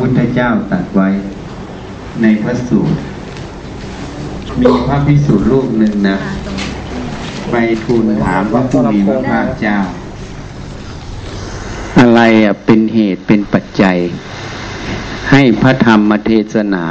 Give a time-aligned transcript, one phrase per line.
[0.00, 1.08] พุทธเจ้าตรัสไว้
[2.22, 2.96] ในพระสูตร
[4.60, 6.16] มีพระพิสุรูปหนึ่งนะ
[7.50, 9.76] ไปทูลถามพระผู้มีพระภาคเจ้า
[11.98, 13.96] อะไรอะเป็นเหตุเป็นปัจจัย
[15.30, 16.84] ให้พระธรรมเทศนา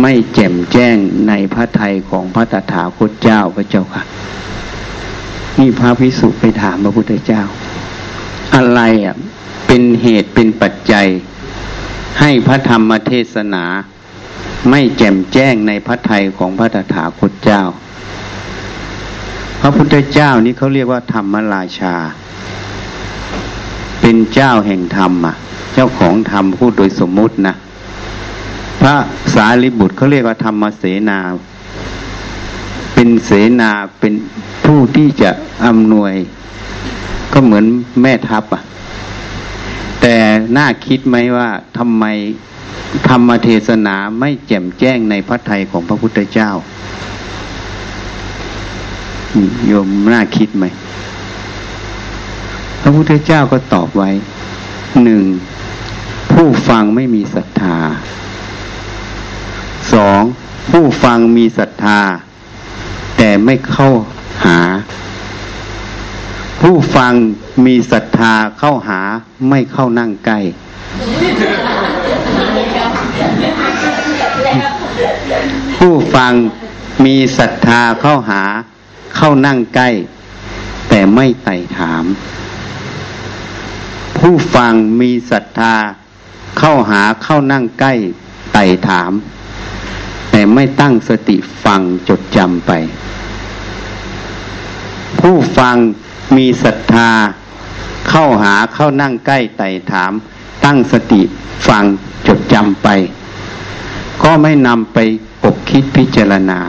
[0.00, 0.96] ไม่แจ่มแจ้ง
[1.28, 4.02] ในพระทัยของพระตถาคตเจ้าพระเจ้าค่ะ
[5.58, 7.42] นี่พระพิสุไปถามพระพุทธเจ้า
[8.54, 9.14] อะไรอะ
[9.66, 11.08] เป็นเหตุเป็นปัจจัย
[12.20, 13.64] ให้พระธรรมเทศนา
[14.70, 17.62] ไม่แจ่มแจ้งในพระทัยของพระตถาคตเจ้า
[19.60, 21.94] พระพุทธเจ้านี่เขาเรียกว่าธรรมราชา
[24.00, 25.34] เป็นเจ้าแห่งธรรมอะ
[25.74, 27.54] เจ้าของธรรมพูดโดยสมมุตินะ
[28.80, 28.94] พระ
[29.34, 31.18] สารีบุตรเขาเรียกว่าธรรมเสนา
[32.94, 33.70] เป็นเสนา
[34.00, 34.12] เป็น
[34.64, 35.30] ผู้ที่จะ
[35.64, 36.14] อำนวย
[37.32, 37.64] ก็เหมือน
[38.02, 38.62] แม่ทัพอะ
[40.02, 40.16] แต่
[40.56, 41.48] น่าคิดไหมว่า
[41.78, 42.04] ทำไม
[43.08, 46.50] ธรรมเทศนาไม่แจ่มแจ้งในพระทัยของพระพุทธเจ้า
[49.66, 50.64] โยมน่าคิดไหม
[52.82, 54.10] พระพุทธเจ้าก็ตอบไว้
[55.04, 55.24] หนึ่ง
[56.32, 57.76] ผู้ฟังไม่มีศรัทธา
[59.92, 60.20] สอง
[60.70, 62.00] ผู้ฟังมีศรัทธา
[63.16, 63.88] แต่ไม่เข้า
[64.44, 64.58] หา
[66.62, 67.14] ผู้ฟัง
[67.66, 69.00] มีศรัทธาเข้าหา
[69.48, 70.38] ไม่เข้านั่งใกล้
[75.78, 76.32] ผู้ฟัง
[77.04, 78.42] มีศรัทธาเข้าหา
[79.16, 79.88] เข้านั่งใกล้
[80.88, 82.04] แต่ไม่ไต่ถาม
[84.18, 85.74] ผู้ฟังมีศรัทธา
[86.58, 87.92] เข้าหาเข้านั่งใกล้
[88.52, 89.12] ไต่ถาม
[90.30, 92.70] แต่ไม่ตั้งสติฟังจดจำไป
[95.20, 95.76] ผู้ฟัง
[96.36, 97.10] มีศรัทธา
[98.08, 100.12] เข้าหาเข้านั่งใกล้ไต่ถาม
[100.64, 101.22] ตั้งสติ
[101.68, 101.84] ฟัง
[102.26, 102.88] จดจำไป
[104.22, 104.98] ก็ไม่นำไป
[105.42, 106.60] ปกคิดพิจารณา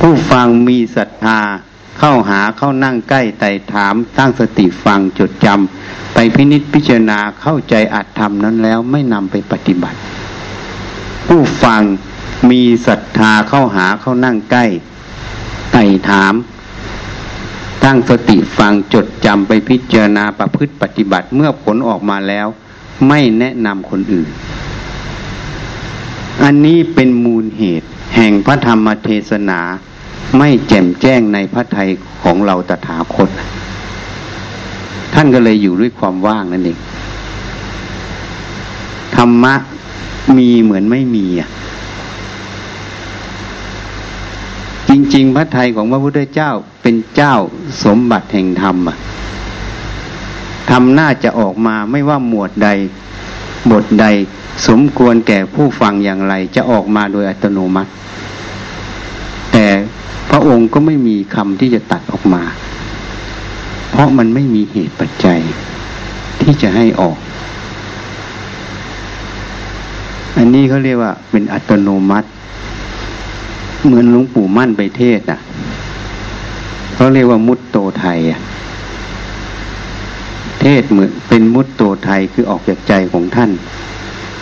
[0.00, 1.38] ผู้ฟังมีศรัทธา
[1.98, 9.98] เข้าหาเข้านั่งใกล้ไต่ถาม ตั้งสติฟังจดจำไปพินิจพิจารณาเข้าใจอัตธรรมนั้นแล้วไม่นำไปปฏิบัติ
[11.26, 11.82] ผู้ฟัง
[12.50, 14.64] มีศรัทธาเข้าหาเข้านั่งใกล้
[15.72, 16.34] ไต่ถาม
[17.84, 22.46] ตั้งสติฟังจดจำไปพิจารณาประพฤติปฏิบัติเมื่อผลออกมาแล้ว
[23.08, 24.28] ไม่แนะนำคนอื่น
[26.42, 29.60] อันนี้เป็นมูลเหตุ แห่งพระธรรมเทศนา
[30.38, 31.88] ไม่แจ่มแจ้งในพระทัย
[32.22, 33.30] ของเราตถาคต
[35.14, 36.78] ท่านก็เลยอยู่ด้วยความว่างนั่นเอง
[39.16, 39.54] ธรรมะ
[40.38, 41.48] มีเหมือนไม่มีอะ
[44.92, 46.50] จริง ๆ พระไทยของพระพุทธเจ้า
[46.82, 47.34] เป็นเจ้า
[47.84, 48.76] สมบัติแห่งธรรม
[50.70, 52.68] ธรรมน่าจะออกมาไม่ว่าหมวดใด
[53.70, 54.06] บทใด
[54.68, 57.90] สมควรแก่ผู้ฟังอย่างไร จะออกมาโดยอัตโนมัติ
[59.52, 59.66] แต่
[60.30, 62.42] พระองค์ก็ไม่มีคำที่จะตัดออกมา
[63.90, 65.40] เพราะมันไม่มีเหตุปัจจัย
[66.40, 67.16] ที่จะให้ออก
[70.36, 72.28] อันนี้เขาเรียกว่าเป็นอัตโนมัติ
[73.86, 75.38] เหมือนหลวงปู่มั่นไปเทศอะ
[76.94, 78.40] เขาเรียกว่ามุตโตไทยอะ
[80.60, 83.50] เทศเหมือนเป็นมุตโตไทยคือออกจากใจของท่าน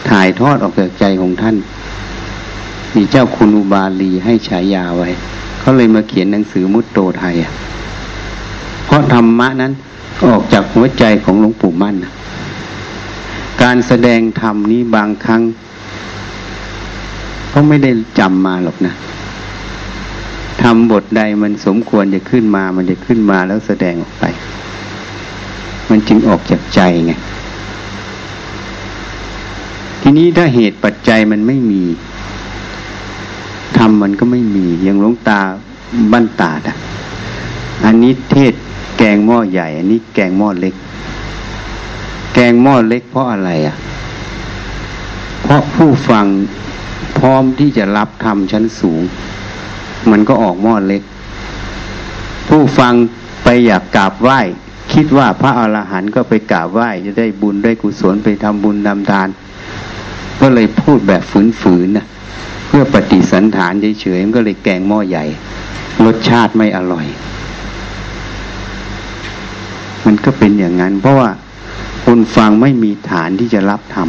[0.08, 1.56] ถ่ายทอดออกจากใจของท่าน
[2.94, 5.08] มีเจ้าคุณอุบาลีให้ฉายาไว้
[5.60, 7.52] เขาเลยมาเขียนหนังสือมุตโตไทยอะ
[8.86, 9.72] เพราะธรรมะนั้น
[10.26, 11.96] ออกจากหัวใจของหลวงปู่มั่น
[13.62, 15.42] การแสดงธรรมนี้บางครั้ง
[17.48, 18.92] เขาไม่ได้จำมาหรอกนะ
[20.62, 24.24] ทำบทใดมันสมควรจะขึ้นมา มันจะขึ้นมาแล้วแสดงออกไป
[25.90, 27.12] มันจึงออกจากใจไง
[30.00, 31.84] ทีนี้ถ้าเหตุปัจจัยมันไม่มี
[33.76, 35.40] ทำมันก็ไม่มี อย่างหลวงตา
[36.12, 36.76] บ้านตาดอะ
[37.84, 38.54] อันนี้เทศ
[38.98, 40.74] แกงหม้อใหญ่ อันนี้แกงหม้อเล็ก
[42.34, 43.76] แกงหม้อเล็กเพราะอะไรอะ
[45.42, 46.26] เพราะผู้ฟัง
[47.18, 49.02] พร้อมที่จะรับธรรมชั้นสูง
[50.10, 51.02] มันก็ออกหม้อเล็ก
[52.48, 52.94] ผู้ฟัง
[53.44, 54.40] ไปอยากกราบไหว้
[54.92, 59.28] คิดว่าพระอาหารหันต์ก็ไปกราบไหว้ จะได้บุญได้กุศลไปทำบุญทำทาน
[60.40, 61.22] ก็เลยพูดแบบ
[61.62, 62.06] ฝืนๆนะ
[62.66, 65.24] เพื่อปฏิสันฐานเฉยๆมันก็เลยแกงหม้อใหญ่
[66.04, 67.06] รสชาติไม่อร่อย
[70.06, 71.30] มันก็เป็นอย่างนั้น เพราะว่า
[72.04, 74.08] คนฟังไม่มีฐานที่จะรับธรรม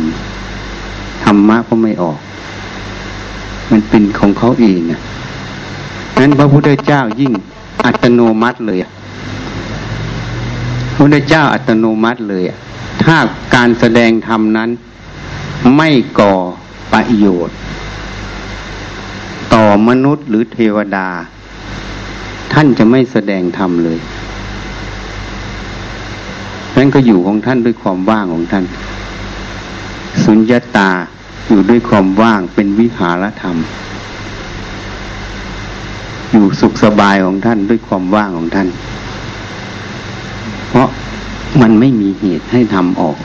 [1.23, 2.19] ธรรมะก็ไม่ออก
[3.71, 5.01] มันเป็นของเขาเองอะ
[6.19, 7.33] นั้นพระพุทธเจ้ายิ่ง
[7.85, 12.43] อัตโนมัติเลยพระพุทธเจ้าอัตโนมัติเลย
[13.03, 13.17] ถ้า
[13.55, 14.69] การแสดงธรรมนั้น
[15.77, 16.35] ไม่ก่อ
[16.93, 17.55] ประโยชน์
[19.53, 21.07] ต่อมนุษย์หรือเทวดา
[22.53, 23.99] ท่านจะไม่แสดงธรรมเลย
[26.77, 28.65] นั่นก็อยู่ของท่านด้วยความว่างของท่าน
[30.23, 30.89] สุญญาตา
[31.49, 33.55] อยู่ด้วยความว่างเป็นวิหารธรรม
[36.31, 38.67] อยู่สุขสบายของท่านด้วยความว่างของท่าน
[40.69, 40.87] เพราะ
[41.61, 43.17] มันไม่มีเหตุให้ทำออก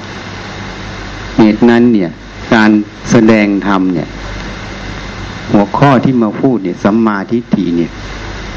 [1.38, 2.10] เหตุนั้นเนี่ย
[2.54, 2.70] การ
[3.10, 4.08] แสดงธรรมเนี่ย
[5.52, 7.90] หัวข้อที่มาพูดเนี่ยสัมมาทิฏฐิเนี่ย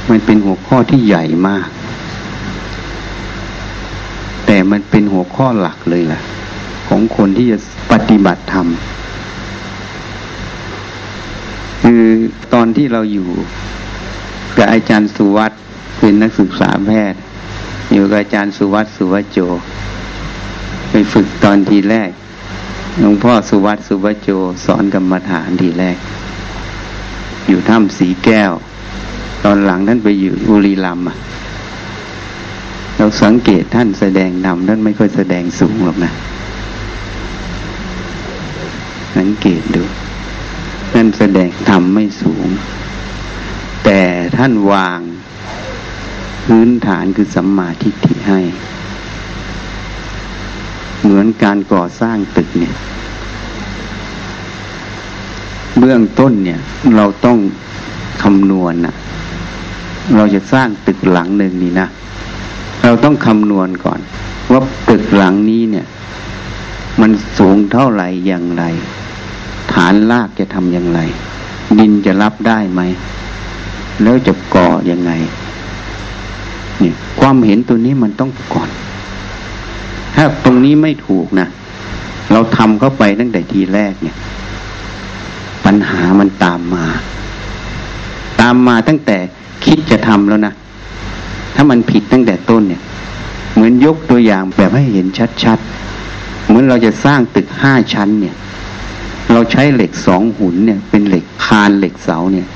[0.09, 1.67] มันเป็นหัวข้อที่ใหญ่มาก
[4.45, 6.19] แต่มันเป็นหัวข้อหลักเลยล่ะ
[6.87, 7.57] ของคนที่จะ
[7.91, 8.67] ปฏิบัติธรรม
[11.83, 12.03] คือ
[12.53, 13.27] ตอนที่เราอยู่
[14.59, 15.51] กับอาจารย์สุวัต
[15.99, 17.19] เป็นนักศึกษาแพทย์
[17.93, 19.39] อยู่กับอาจารย์สุวัตสุวัจโจ
[20.89, 22.11] ไปฝึกตอนทีแรก
[22.99, 24.29] หลวงพ่อสุวัตสุวัจโจ
[24.65, 25.97] สอนกรรมฐานทีแรก
[27.47, 28.51] อยู่ถ้ำสีแก้ว
[29.43, 31.05] ตอนหลังท่านไปอยู่อุรีรัมย์
[32.95, 36.11] เราสังเกตท่านแสดงนำท่านไม่ค่อยแสดงสูงหรอกนะ
[39.17, 39.83] สังเกตดู
[40.93, 42.47] ท่านแสดงทำไม่สูง
[43.83, 44.01] แต่
[44.37, 44.99] ท่านวาง
[46.45, 48.39] พื้นฐานคือสัมมาทิฏฐิให้
[51.03, 52.73] เหมือนการก่อสร้างตึกเนี่ย
[55.79, 56.59] เบื้องต้นเนี่ย
[56.95, 57.37] เราต้อง
[58.23, 58.95] คำนวณนะ
[60.15, 61.87] เราจะสร้างตึกหลังหนึ่งนี่นะ
[62.83, 63.99] เราต้องคำนวณก่อน
[64.51, 65.85] ว่าตึกหลังนี้เนี่ย
[67.01, 68.63] มันสูงเท่าไหร่อย่างไร
[69.73, 70.99] ฐานลากจะทำอย่างไร
[71.79, 72.81] ดินจะรับได้ไหม
[74.03, 75.11] แล้วจะก่อยังไง
[76.81, 78.69] นี่ความเห็นตัวนี้มันต้องก่อน
[80.15, 81.47] ถ้าตรงนี้ไม่ถูกนะ
[82.31, 84.15] เราทำเข้าไปตั้งแต่ทีแรกเนี่ย
[85.65, 86.85] ปัญหามันตามมา
[88.41, 89.17] ตามมาตั้งแต่
[89.63, 90.53] คิดจะทำแล้วนะ
[91.55, 92.81] ถ้ามันผิดตั้งแต่ต้นเนี่ย
[93.53, 95.07] เหมือนยกตัวอย่างแบบให้เห็น
[95.43, 98.35] ชัดๆเหมือนเราจะสร้างตึกห้าชั้นเนี่ย
[99.31, 102.47] เราใช้เหล็กสองหุ่นเนี่ย เป็นเหล็กคานเหล็กเสาเนี่ย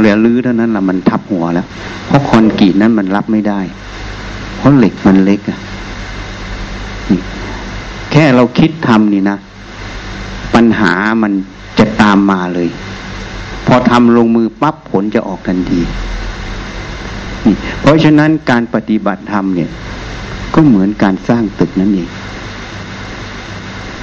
[0.00, 1.66] เหลือลื้อเท่านั้นละมันทับหัวแล้ว
[2.06, 3.60] เพราะคอนกรีตนั้นมันรับไม่ได้
[4.56, 5.58] เพราะเหล็กมันเล็กอะ
[8.10, 9.36] แค่เราคิดทำนี่นะ
[10.54, 10.92] ปัญหา
[11.22, 11.32] มัน
[11.78, 12.68] จะตามมาเลย
[13.66, 15.80] พอทำลงมือปั๊บผลจะออกทันที
[17.46, 19.70] นี่เพราะฉะนั้นการปฏิบัติธรรมเนี่ย
[20.54, 22.08] ก็เหมือนการสร้างตึกนั่นเอง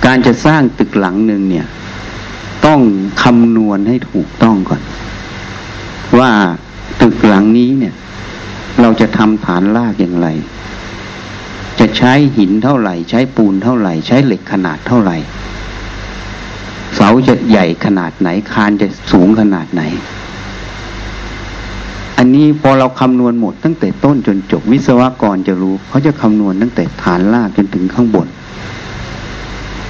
[0.05, 1.65] การจะสร้างตึกหลังหนึ่งเนี่ย
[2.65, 2.79] ต้อง
[3.23, 4.81] คำนวณให้ถูกต้องก่อน
[6.17, 6.31] ว่า
[7.01, 7.95] ตึกหลังนี้เนี่ย
[8.81, 10.27] เราจะทำฐานรากอย่างไร
[11.79, 15.17] จะใช้หินเท่าไหร่ ใช้ปูนเท่าไหร่ ใช้เหล็กขนาดเท่าไหร่
[16.95, 19.81] เสาจะใหญ่ขนาดไหน คานจะสูงขนาดไหน
[22.17, 28.27] อันนี้พอเราคำนวณหมดตั้งแต่ต้นจนจบวิศวกรจะรู้ เขาจะคำนวณตั้งแต่ฐานรากจนถึงข้างบน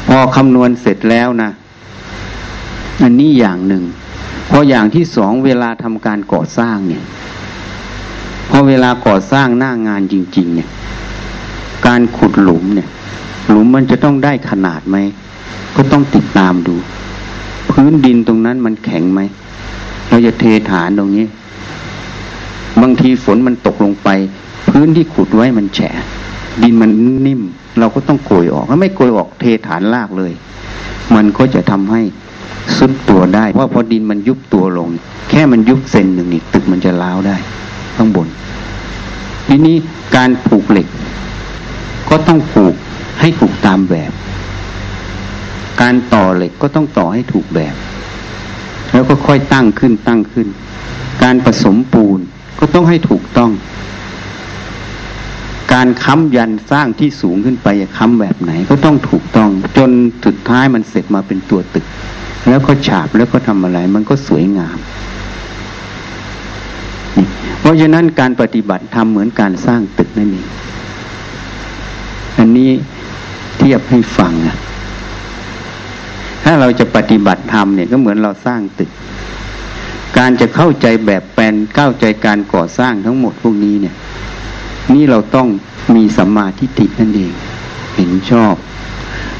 [0.07, 1.49] พอคำนวณเสร็จแล้วนะ
[3.03, 3.83] อันนี้อย่างหนึ่ง
[4.49, 7.03] พออย่างที่สองเวลาทำการก่อสร้างเนี่ย
[8.49, 10.69] พอเวลาก่อสร้างหน้างานจริง ๆ เนี่ย
[11.87, 12.89] การขุดหลุมเนี่ย
[13.49, 14.97] หลุมมันจะต้องได้ขนาดไหม
[15.75, 16.75] ก็ต้องติดตามดู
[17.69, 19.21] พื้นดินตรงนั้นมันแข็งไหม
[20.09, 21.25] เราจะเทฐานตรงนี้
[22.81, 24.09] บางทีฝนมันตกลงไป
[24.69, 25.91] พื้นที่ขุดไว้มันแฉะ
[26.63, 26.91] ดินมัน
[27.27, 27.41] นิ่ม
[27.79, 30.33] เราก็ต้องโกยออกถ้าไม่โกยออกเทฐานลากเลย
[31.15, 32.01] มันก็จะทำให้
[32.77, 34.89] ซุดตัวได้ เพราะพอดินมันยุบตัวลง
[35.29, 37.37] แค่มันยุบเซนหนึ่งนี่ตึกมันจะล้าวได้
[37.95, 38.27] ข้างบน
[39.47, 39.75] ทีนี้
[40.15, 40.87] การผูกเหล็ก
[42.09, 42.75] ก็ต้องผูก
[43.19, 44.11] ให้ถูกตามแบบ
[45.81, 47.75] การต่อเหล็กก็ต้องต่อให้ถูกแบบ
[48.93, 50.47] แล้วก็ค่อยตั้งขึ้นตั้งขึ้น
[51.23, 52.19] การผสมปูน
[52.59, 53.51] ก็ต้องให้ถูกต้อง
[55.73, 59.91] การค้ำยันสร้างที่สูงขึ้นไปค้ำแบบไหนก็ต้องถูกต้อง จน
[60.25, 61.85] สุดท้ายมันเสร็จมาเป็นตัวตึก
[62.49, 64.77] แล้วก็ฉาบแล้วก็ทำอะไร มันก็สวยงาม
[67.59, 70.47] เพราะฉะนั้นการปฏิบัติทำเหมือนการสร้างตึกนั่นเอง
[72.39, 72.69] อันนี้
[73.57, 74.55] เทียบให้ฟังอะ
[76.43, 78.89] ถ้าเราจะปฏิบัติธรรมเนี่ยก็เหมือนเราสร้างตึก
[80.17, 83.95] การจะเข้าใจแบบแปลนเข้าใจการก่อสร้างทั้งหมดพวกนี้เนี่ย
[84.93, 85.47] นี่เราต้อง
[85.95, 87.31] มีสัมมาทิฏฐินั่นเอง
[87.95, 88.55] เห็นชอบ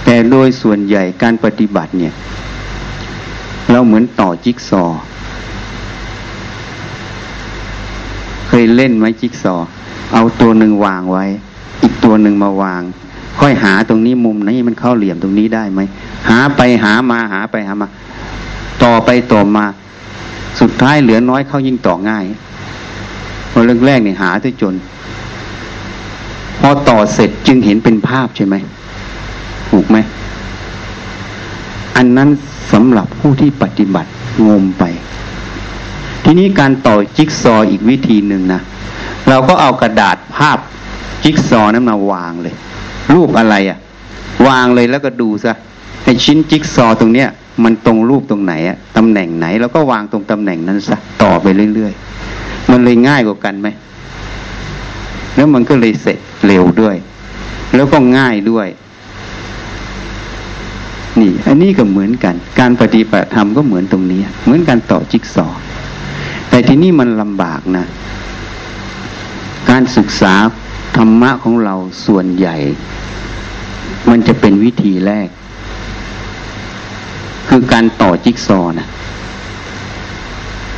[0.05, 2.13] แต่โดยส่วนใหญ่การปฏิบัติเนี่ย
[3.71, 4.83] เราเหมือนต่อจิ๊กซอ
[8.47, 9.55] เคยเล่นไหมจิ๊กซอ
[10.13, 11.25] เอาตัวหนึ่งวางไว้
[11.83, 12.81] อีกตัวหนึ่งมาวาง
[13.39, 15.81] ค่อยหาตรงนี้มุมนี้มันเข้าเหลี่ยมตรงนี้ได้ไหม
[16.29, 17.87] หาไปหามาหาไปหามา
[18.83, 19.65] ต่อไปต่อมา
[20.59, 22.25] สุดท้ายเหลือน้อยเข้ายิ่งต่อง่าย
[23.51, 24.75] พอเรื่องแรกเนี่ยหาที่จน
[26.59, 28.55] พอต่อเสร็จจึงเห็นเป็นภาพใช่ไหม
[29.69, 29.97] ถูกไหม
[31.97, 32.29] อันนั้น
[32.71, 34.09] สำหรับผู้ที่ปฏิบัติ
[34.47, 34.83] งมไป
[36.23, 38.61] ทีนี้การต่อจิ๊กซออีกวิธีหนึ่งนะ
[39.29, 40.57] เราก็เอากระดาษภาพ
[41.23, 42.55] จิ๊กซอนั้นมาวางเลย
[43.13, 43.77] รูปอะไรอะ่ะ
[44.47, 45.53] วางเลยแล้วก็ดูซะ
[46.03, 47.29] ไอชิ้นจิ๊กซอตรงเนี้ย
[47.63, 51.45] มันตรงรูปตรงไหนอะตำแหน่งไหน แล้วก็วางตรงตำแหน่งนั้นซะต่อไป
[51.75, 53.67] เรื่อยๆ มันเลยง่ายกว่ากันไหม
[55.35, 56.95] แล้วมันก็เลยเสร็จเร็วด้วย
[57.75, 58.67] แล้วก็ง่ายด้วย
[61.19, 65.47] นี่ อันนี้ก็เหมือนกัน การปฏิบัติธรรมก็เหมือนตรงนี้ เหมือนการต่อจิ๊กซอ
[66.49, 67.85] แต่ที่นี่มันลำบากนะ
[69.69, 70.33] การศึกษา
[70.97, 71.75] ธรรมะของเรา
[72.05, 72.55] ส่วนใหญ่
[74.09, 75.29] มันจะเป็นวิธีแรก
[77.49, 78.87] คือการต่อจิ๊กซอนะ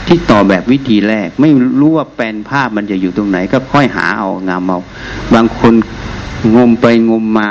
[0.07, 4.79] ที่ต่อแบบวิธีแรก ไม่รู้ว่าแปลนภาพมันจะอยู่ตรงไหน ก็ค่อยหาเอางามเอา
[5.33, 5.73] บางคน
[6.55, 7.47] งมไปงมมา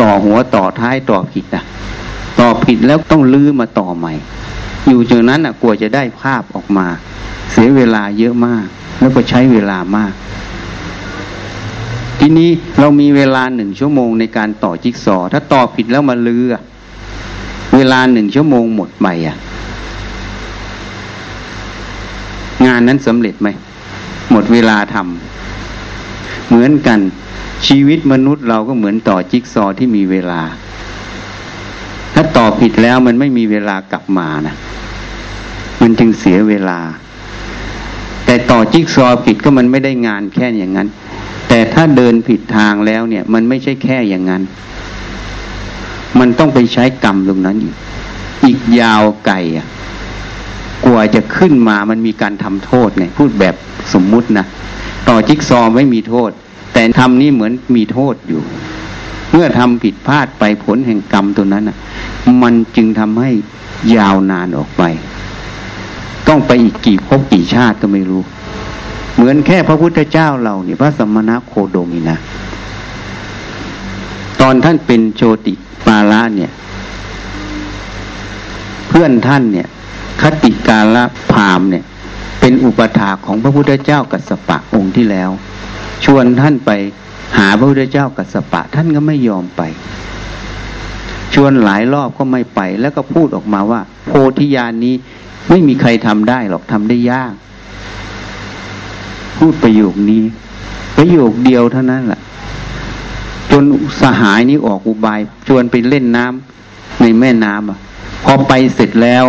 [0.00, 1.64] ต่อหัวต่อท้ายต่อผิดอะ
[2.40, 4.12] ต่อผิดแล้วต้องลื้อมาต่อใหม่
[4.88, 6.86] อยู่จนนั้นอะกลัวจะได้ภาพออกมา
[7.52, 8.66] เสียเวลาเยอะมาก
[8.98, 10.12] แล้วก็ใช้เวลามาก
[12.18, 16.44] ทีนี้เรามีเวลาหนึ่งชั่วโมงในการต่อจิ๊กซอ ถ้าต่อผิดแล้วมาลื้อ
[17.76, 19.36] เวลาหนึ่งชั่วโมงหมดไปอะ
[22.66, 23.48] งานนั้นสำเร็จไหม
[24.30, 27.00] หมดเวลาทำเหมือนกัน
[27.66, 30.42] ชีวิตมนุษย์เราก็เหมือนต่อจิ๊กซอที่มีเวลา
[32.22, 34.54] ถ้าต่อผิดแล้วมันไม่มีเวลากลับมานะ
[35.82, 36.80] มันจึงเสียเวลา
[38.24, 40.88] แต่ต่อจิ๊กซอผิดก็มันไม่ได้งานแค่อย่างนั้น
[41.48, 44.42] แต่ถ้าเดินผิดทางแล้วเนี่ย มันไม่ใช่แค่อย่างนั้น
[46.18, 47.74] มันต้องไปใช้กรรมตรงนั้นอีก
[48.44, 49.66] อีกยาวไกลอะ
[50.84, 53.54] กลัวจะขึ้นมามันมีการทำโทษไงพูดแบบ
[53.94, 54.46] สมมุตินะ
[55.08, 56.30] ต่อจิ๊กซอไม่มีโทษ
[56.74, 58.42] แต่ทำนี่เหมือนมีโทษอยู่
[59.32, 61.76] เมื่อทำผิดพลาดไปผลแห่งกรรมตัวนั้นอะ
[62.42, 63.30] มันจึงทำให้
[63.96, 64.82] ยาวนานออกไป
[66.28, 68.22] ต้องไปอีกกี่ภพกี่ชาติก็ไม่รู้
[69.14, 72.16] เหมือนแค่พระพุทธเจ้าเราเนี่ยพระสมณะโคโดมินะ
[74.40, 75.54] ตอนท่านเป็นโชติ
[75.86, 76.50] ปาละเนี่ย
[78.88, 79.66] เพื่อนท่านเนี่ย
[80.22, 81.84] คติกาละพามเนี่ย
[82.40, 85.30] เป็นอุปถาของพระพุทธเจ้ากัสปะองค์ที่แล้ว
[86.04, 86.70] ชวนท่านไป
[87.38, 89.62] หาพระพุทธเจ้ากัสปะ ท่านก็ไม่ยอมไป
[91.34, 94.94] ชวนหลายรอบก็ไม่ไป แล้วก็พูดออกมาว่า โพธิญาณนี้
[95.48, 97.32] ไม่มีใครทำได้หรอกทำได้ยาก
[99.38, 100.24] พูดประโยคนี้
[100.96, 102.20] ประโยคเดียวเท่านั้นแหละ
[103.50, 103.64] จน
[104.00, 107.78] สหายนี้ออกอุบาย ชวนไปเล่นน้ำในแม่น้ำอะ
[108.24, 109.24] พอไปเสร็จแล้ว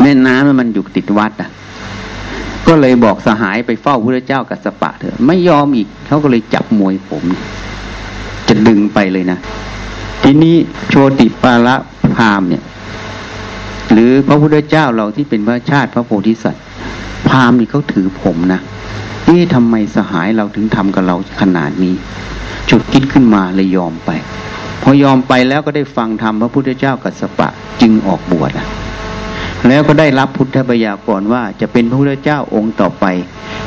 [0.00, 1.50] แม่น้ำมันอยู่ติดวัดอะ
[2.68, 7.24] ก็เลยบอกสหายไปเฝ้าพระเจ้ากัสปะเถอะ ไม่ยอมอีกเขาก็เลยจับมวยผม
[8.48, 9.38] จะดึงไปเลยนะ
[10.22, 10.56] ทีนี้
[10.88, 11.76] โชติปาละ
[12.16, 12.62] พามเนี่ย
[13.92, 16.64] หรือพระพุทธเจ้าเราที่เป็นพระชาติพระโพธิสัตว์
[17.28, 18.60] พามนี่เขาถือผมนะ
[19.30, 21.94] นี่ทำไมสหายเราถึงทำกับเราขนาดนี้
[22.70, 24.10] จุดคิดขึ้นมาเลยยอมไป
[24.82, 27.48] พอยอมไปแล้วก็ได้ฟังธรรมพระพุทธเจ้ากัสปะ
[27.80, 28.66] จึงออกบวชอะ
[29.68, 33.04] แล้วก็ได้รับพุทธบัญญัก่อนว่าจะเป็นพระพุทธเจ้าองค์ต่อไป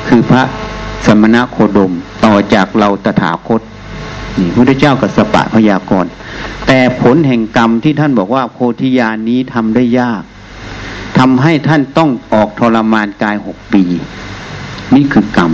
[0.07, 0.43] คือพระ
[1.05, 1.93] สมณะโคดม
[2.25, 3.61] ต่อจากเราตถาคต
[4.37, 6.11] นี่พุทธเจ้ากับสปะพยากรณ์
[6.67, 10.23] แต่ผลแห่งกรรมที่ท่านบอกว่าโพธิญาณนี้ทำได้ยาก
[11.17, 13.83] ทำให้ท่านต้องออกทรมานกายหกปี
[14.95, 15.51] นี่คือกรรม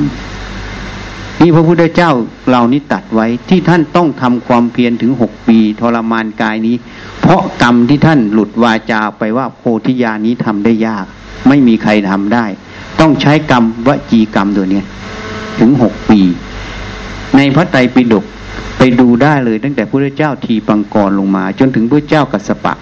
[1.43, 2.11] นี่พระพุทธเจ้า
[2.49, 6.75] เรานี้ตัดไว้ที่ท่านต้องทำความเพียรถึงหกปีทรมานกายนี้
[7.21, 11.05] เพราะกรรมที่ท่านหลุดวาจาไปว่าโพธิญาณนี้ทำได้ยาก
[11.47, 12.45] ไม่มีใครทำได้
[12.99, 14.85] ต้องใช้กรรมวจีกรรมตัวเนี้ย
[15.59, 16.21] ถึงหกปี
[17.35, 18.25] ในพระไตรปิฎก
[18.77, 22.73] ไปดูได้เลย ตั้งแต่พระเจ้าทีปังกรลงมา จนถึงพระเจ้ากัสปะ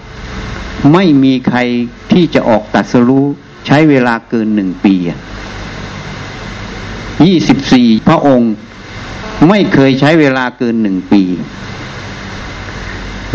[0.93, 1.59] ไม่มีใคร
[2.11, 3.25] ที่จะออกตัดสรู้
[3.67, 4.95] ใช้เวลาเกินหนึ่งปี
[7.25, 8.53] ยี่สิบสี่พระองค์
[9.49, 11.23] ไม่เคยใช้เวลาเกินหนึ่งปี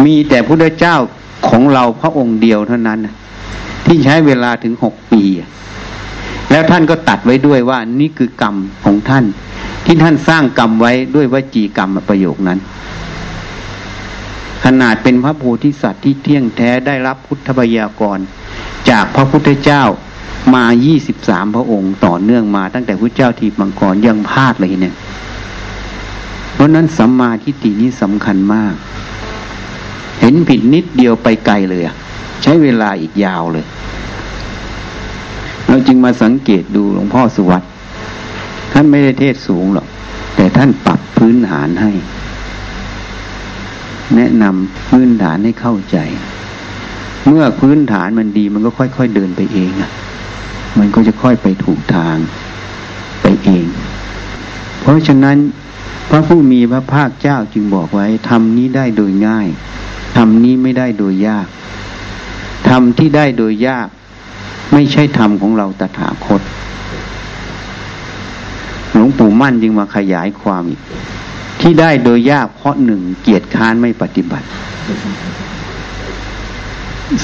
[0.04, 0.96] มีแต่พุทธเจ้า
[1.48, 3.00] ของเราพระองค์เดียวเท่านั้น
[3.86, 5.22] ที่ใช้เวลาถึงหกปี
[6.50, 9.24] แล้วท่านก็ตัดไว้ด้วยว่านี่คือกรรมของท่าน
[9.84, 12.58] ที่ท่านสร้างกรรมไว้ด้วยวจีกรรมประโยคนั้น
[14.64, 18.18] ขนาดเป็นพระโพธิสัตว์ที่เที่ยงแท้ได้รับพุทธบยากร
[18.90, 19.82] จากพระพุทธเจ้า
[20.54, 24.94] มายี่สิบสามพระองค์ต่อเนื่องมาตั้งแต่พระเจ้าทีมังกรยังพลาดเลยเนี่ย
[26.54, 28.74] เพราะนั้นสัมมาทิฏฐินี้สำคัญมาก
[30.20, 31.94] เห็นผิดนิดเดียวไปไกลเลยอะ
[32.42, 33.66] ใช้เวลาอีกยาวเลย
[35.68, 37.62] เราจึงมาสังเกตดูหลวงพ่อสุวัต
[38.72, 39.86] ท่านไม่ได้เทศสูงหรอก
[40.36, 41.90] แต่ท่านปรับพื้นฐานให้
[44.16, 45.98] แนะนำพื้นฐานให้เข้าใจ
[47.26, 49.90] เมื่อพื้นฐานมันดีมันก็ค่อย ๆ เดินไปเองอะ
[50.78, 52.16] มันก็จะค่อยไปถูกทาง
[53.22, 53.66] ไปเอง
[54.80, 55.36] เพราะฉะนั้น
[56.10, 59.48] พระผู้มีพระภาคเจ้าจึงบอกไว้ทำนี้ได้โดยง่าย
[60.16, 61.46] ทำนี้ไม่ได้โดยยาก
[62.68, 63.88] ทำที่ได้โดยยาก
[64.72, 66.42] ไม่ใช่ธรรมของเราตถาคต
[68.92, 70.80] หลวงปู่มั่นจึงมาขยายความอีก
[71.60, 74.46] ที่ได้โดยยากเพราะหนึ่งเกียรติค้านไม่ปฏิบัติ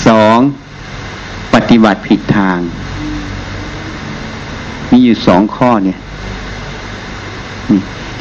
[0.06, 0.38] สอง
[1.54, 2.58] ปฏิบัติผิดทาง
[4.92, 5.98] มีอยู่สองข้อเนี่ย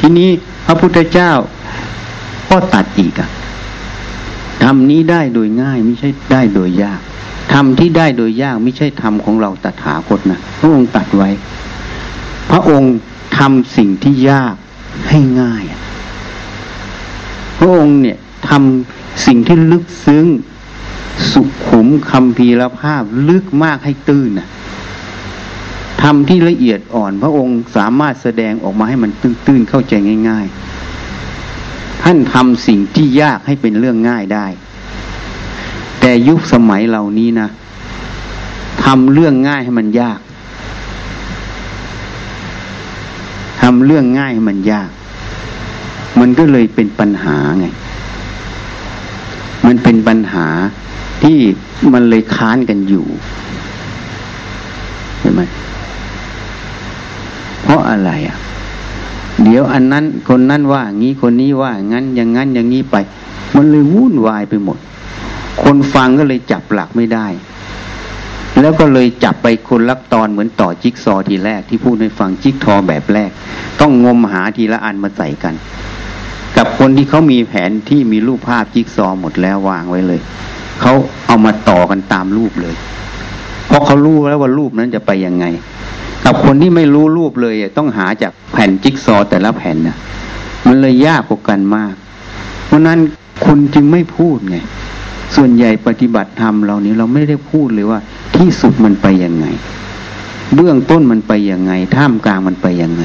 [0.00, 0.30] ทีนี้
[0.66, 1.32] พระพุทธเจ้า
[2.50, 3.28] ก็ตัดอีกอะ
[4.62, 7.00] ทำนี้ได้โดยง่ายไม่ใช่ได้โดยยาก
[7.52, 11.28] ทำที่ได้โดยยากไม่ใช่ธรรมของเราตถาคตนะพระองค์ตัดไว้
[12.50, 12.94] พระองค์
[13.38, 14.54] ทำสิ่งที่ยาก
[15.08, 15.64] ให้ง่าย
[17.58, 20.26] พระองค์เนี่ยทำสิ่งที่ลึกซึ้ง
[21.32, 24.48] สุขุมคำพีรภาพลึกมากให้ตื้นนะ
[26.02, 29.94] ทำที่ละเอียดอ่อน พระองค์สามารถแสดงออกมาให้มันตื้นๆเข้าใจ
[30.28, 30.46] ง่าย
[31.24, 34.46] ๆ ท่านทำสิ่งที่ยากให้เป็นเรื่องง่ายได้
[36.00, 37.48] แต่ยุคสมัยเหล่านี้นะ
[38.84, 40.20] ทำเรื่องง่ายให้มันยาก
[43.62, 44.90] ทำเรื่องง่ายให้มันยาก
[46.20, 47.66] มันก็เลยเป็นปัญหาไง
[49.66, 50.46] มันเป็นปัญหา
[51.22, 51.38] ที่
[51.92, 53.06] มันเลยค้านกันอยู่
[55.20, 55.42] เห็นไหม
[57.62, 58.36] เพราะอะไรอะ
[59.42, 62.96] เดี๋ยวอันนั้นคนนั้นว่างี้คนนี้ว่างั้นอย่างนั้นอย่างนี้ไป
[63.56, 64.78] มันเลยวุ่นวายไปหมด
[65.62, 67.26] คนฟังก็เลยจับหลักไม่ได้
[68.60, 73.30] แล้วก็เลยจับไปคนลักตอนเหมือนต่อจิ๊กซอทีแรกที่พูดให้ฟังจิ๊กทอแบบแรก
[73.80, 75.54] ต้องงมหาทีละอันมาใส่กัน
[76.56, 80.20] กับคนที่เขามีแผนที่มีรูปภาพจิ๊กซอหมดแล้ววางไว้เลย
[80.80, 80.92] เขา
[81.26, 82.74] เอามาต่อกันตามรูปเลย
[83.66, 85.44] เพราะเขารู้แล้วว่ารูปนั้นจะไปยังไง
[86.24, 89.96] กับคนที่ไม่รู้รูปเลยต้องหาจากแผ่นจิ๊กซอแต่ละแผ่นนะ
[90.66, 91.94] มันเลยยากกว่ากันมาก
[92.66, 92.98] เพราะนั้น
[93.44, 94.56] คุณจึงไม่พูดไง
[95.36, 97.98] ส่วนใหญ่ปฏิบัติธรรมเรานี้เราไม่ได้พูดเลยว่า
[98.36, 99.46] ที่สุดมันไปยังไง
[100.54, 103.02] เบื้องต้นมันไปยังไง ท่ามกลางมันไปยังไง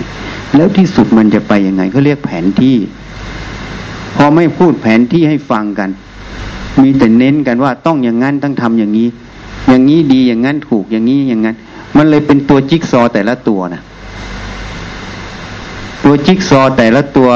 [0.56, 2.78] แล้วที่สุดมันจะไปยังไงเขาเรียกแผนที่
[4.16, 5.90] พอไม่พูดแผนที่ให้ฟังกัน
[6.82, 9.08] มีแต่เน้นกันว่าต้องอย่างนั้นต้องทำอย่างนี้
[9.70, 11.56] อย่างนี้ดีอย่างนั้นถูกอย่างนี้อย่างนั้น
[11.98, 13.82] มันเลยเป็นตัวจิ๊กซอแต่ละตัวนะ
[16.04, 17.30] ตัวจิ๊กซอแต่ละตัว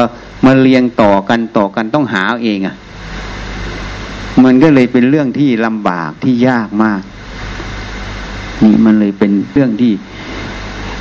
[0.46, 2.76] มาเรียงต่อกันต่อกันต้องหาเองอะ่ะ
[4.44, 7.02] มันก็เลยเป็นเรื่องที่ลำบากที่ยากมาก
[8.64, 9.94] นี่มันเลยเป็นเรื่องที่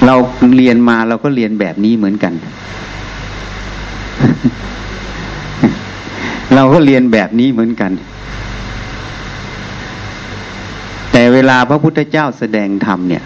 [0.06, 0.14] เรา
[0.56, 2.32] เรียนมาเราก็เรียนแบบนี้เหมือนกัน
[6.54, 7.92] เราก็เรียนแบบนี้เหมือนกัน
[11.12, 13.22] แต่เวลาพระพุทธเจ้าแสดงธรรมเนี่ย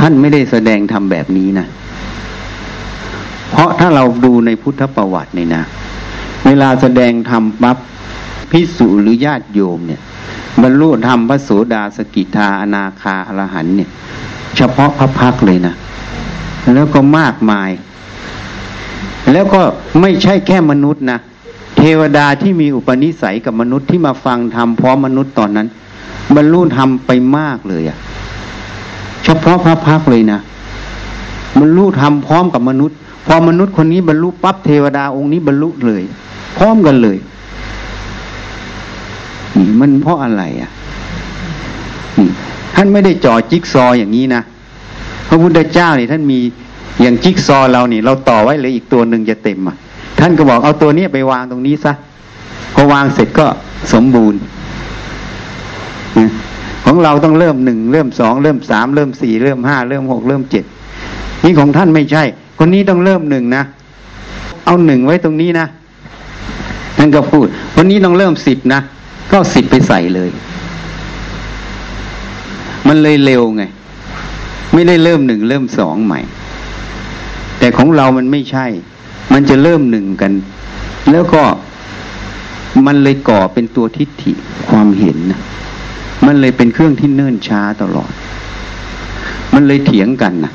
[0.00, 1.66] ท่านไม่ได้แสดงธรรมแบบนี้นะ
[3.50, 5.62] เพราะถ้าเราดูในพุทธประวัติเนี่ยนะ
[6.46, 7.78] เวลาแสดงธรรมปั๊บ
[8.50, 10.00] พิสุหรือญาติโยมเนี่ย
[10.62, 13.90] บรรลุธรรมพระโสดาสกิทาอนาคาอรหันเนี่ย
[14.56, 15.74] เฉพาะพระพักเลยนะ
[16.74, 17.70] แล้วก็มากมาย
[19.32, 19.62] แล้วก็
[20.00, 21.18] ไม่ใช่แค่มนุษย์นะ
[21.76, 25.68] เทวดาที่มีอุปนิสัยกับมนุษย์ที่มาฟังธรรมพร้อมมนุษย์ตอนนั้น
[26.36, 28.19] บรรลุธรรมไปมากเลยอะเฉ
[29.42, 30.38] พาะพระพักเลยนะ
[31.60, 36.02] บรรลุธรรมพร้อมกับมนุษย์ พอมนุษย์คนนี้บรรลุปั๊บเทวดาองค์นี้บรรลุเลย
[36.56, 37.18] พร้อมกันเลย
[39.80, 40.70] มันเพราะอะไรอะ
[42.74, 44.42] ท่านไม่ได้จ่อจิ๊กซออย่างนี้นะ
[45.28, 46.40] พระพุทธเจ้านี่ท่านมี
[47.02, 49.76] อย่างจิ๊กซอเรานี่ เราต่อไว้เลยอีกตัวหนึ่งจะเต็มอะ
[50.18, 51.92] ท่านก็บอกเอาตัวนี้ไปวางตรงนี้ซะ
[52.74, 53.46] พอวางเสร็จก็
[53.92, 54.38] สมบูรณ์
[56.84, 60.64] ของเราต้องเริ่มหนึ่งเริ่มสองเริ่มสามเริ่มสี่เริ่มห้าเริ่มหกเริ่มเจ็ด
[61.44, 62.22] นี่ของท่านไม่ใช่
[62.58, 63.62] คนนี้ต้องเริ่มหนึ่งนะ
[64.64, 65.66] เอาหนึ่งไว้ตรงนี้นะ
[66.98, 68.80] ท่านก็พูดคนนี้ต้องเริ่มสิบนะ
[69.32, 70.30] ก็สิบไปใส่เลย
[72.88, 73.62] มันเลยเร็วไง
[74.72, 76.20] ไม่ได้เริ่มหนึ่งเริ่มสองใหม่
[77.58, 78.66] แต่ของเรามันไม่ใช่
[79.32, 80.32] มันจะเริ่มหนึ่งกัน
[81.10, 81.42] แล้วก็
[82.86, 84.32] มันเลยก่อเป็นตัวทิฏฐิ
[84.68, 85.40] ความเห็นนะ
[86.26, 88.12] มันเลยเป็นเครื่องที่เนิ่นช้าตลอด
[89.54, 90.52] มันเลยเถียงกันนะ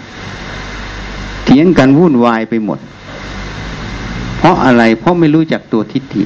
[1.46, 2.80] เถียงกันวุ่นวายไปหมด
[4.38, 6.24] เพราะอะไร เพราะไม่รู้จักตัวทิฏฐิ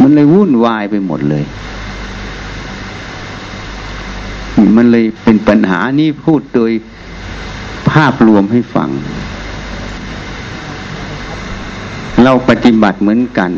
[0.00, 1.44] มันเลยวุ่นวายไปหมดเลย
[4.76, 6.72] มันเลยเป็นปัญหานี่พูดโดย
[7.90, 8.88] ภาพรวมให้ฟัง
[12.24, 13.50] เราปฏิบัติเหมือนกัน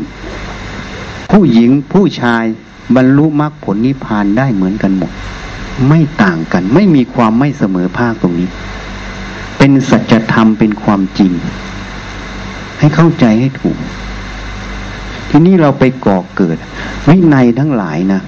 [1.31, 2.43] ผู้หญิงผู้ชาย
[2.95, 5.11] บรรลุมรรคผลนิพพานได้เหมือนกันหมด
[5.87, 8.49] ไม่ต่างกัน ไม่มีความไม่เสมอภาคตรงนี้
[9.57, 11.31] เป็นสัจธรรมเป็นความจริง
[12.79, 13.77] ให้เข้าใจให้ถูก
[15.29, 16.57] ทีนี้เราไปก่อเกิด
[17.07, 18.21] วินัยทั้งหลายนะ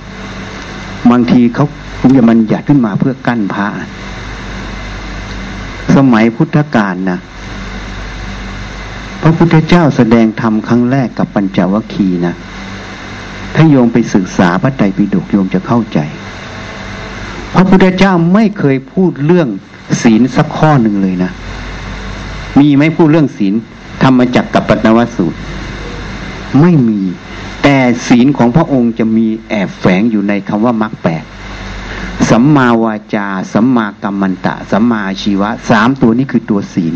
[1.10, 1.66] บางทีเขา
[2.00, 3.68] คงจะมันหยัดขึ้นมาเพื่อกั้นพระ
[5.96, 7.20] สมัยพุทธกาลนะ
[9.22, 12.34] พระพุทธเจ้าแสดงธรรมครั้งแรกกับปัญจวัคคีย์นะ
[13.56, 16.00] ถ้าโยมไปศึกษาพระไตรปิฎกโยมจะเข้าใจ
[17.54, 19.48] พระพุทธเจ้าไม่เคยพูดเรื่อง
[20.02, 21.32] ศีลสักข้อหนึ่งเลยนะ
[22.60, 23.54] มีไหมพูดเรื่องศีล
[24.04, 25.40] ธรรมจักรกับปัตนวสูตร
[26.62, 27.02] ไม่มี
[27.64, 31.24] แต่ศีลของพระองค์จะมีแอบแฝงอยู่ในคำว่ามรรคแปด
[32.30, 36.94] สัมมาวาจา สัมมากัมมันตะ สัมมาชีวะ สามตัวนี้คือตัวศีล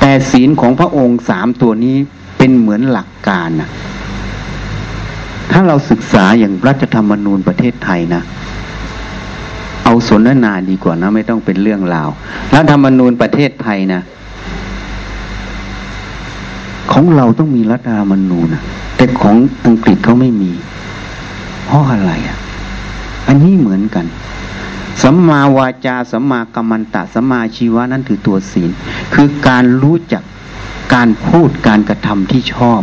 [0.00, 1.96] แต่ศีลของพระองค์สามตัวนี้
[2.38, 3.70] เป็นเหมือนหลักการนะ
[5.56, 8.22] ถ้าเราศึกษาอย่างรัฐธรรมนูญประเทศไทยนะ
[9.84, 12.08] เอาสนทนาดีกว่านะ ไม่ต้องเป็นเรื่องราว
[12.54, 14.02] รัฐธรรมนูญประเทศไทยนะ
[16.92, 18.62] ของเราต้องมีรัฐธรรมนูญนะ
[18.96, 19.36] แต่ของ
[19.66, 20.52] อังกฤษเขาไม่มี
[21.66, 22.38] เพราะอะไรอะ
[23.28, 24.06] อันนี้เหมือนกัน
[25.02, 28.70] สัมมาวาจาสัมมากัมมันตะสัมมาชีวะนั่นคือตัวศีล
[29.14, 30.22] คือการรู้จัก
[30.94, 32.82] การพูดการกระทำที่ชอบ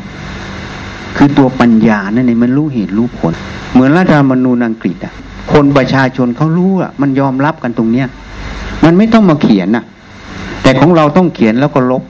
[1.16, 3.34] คือตัวปัญญานั่นเองมันรู้เหตุรู้ผล
[3.74, 5.14] เหมือนรัฐธรรมนูญอังกฤษอะ
[5.52, 8.08] คนประชาชนเขารู้อะ มันยอมรับกันตรงเนี้ย
[8.84, 9.84] มันไม่ต้องมาเขียนน่ะ
[10.64, 12.04] แต่ของเราต้องเขียนแล้วก็ลบ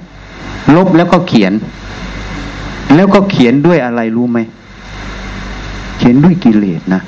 [0.76, 1.54] ลบแล้วก็เขียน
[2.96, 4.40] แล้วก็เขียนด้วยอะไรรู้ไหม
[5.98, 7.02] เขียนด้วยกิเลสนะ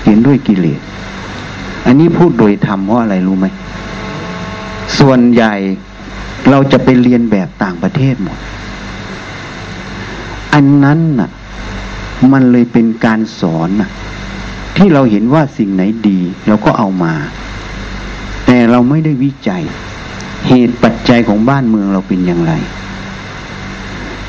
[0.00, 0.80] เขียนด้วยกิเลส
[1.86, 3.46] อันนี้พูดโดยธรรมเพราะอะไรรู้ไหม
[4.98, 5.52] ส่วนใหญ่
[6.50, 8.38] เราจะไปเรียนแบบต่างประเทศหมด
[10.58, 11.30] อันนั้นน่ะ
[12.32, 13.90] มันเลยเป็นการสอนน่ะ
[14.76, 17.14] ที่เราเห็นว่าสิ่งไหนดี เราก็เอามา
[18.46, 19.62] แต่เราไม่ได้วิจัย
[20.48, 22.52] เหตุปัจจัยของบ้านเมืองเราเป็นอย่างไร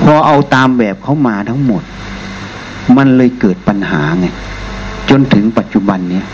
[0.02, 1.84] พอเอาตามแบบเขามาทั้งหมด
[2.98, 4.26] มันเลยเกิดปัญหาไง
[5.10, 6.26] จนถึงปัจจุบันเนี้ย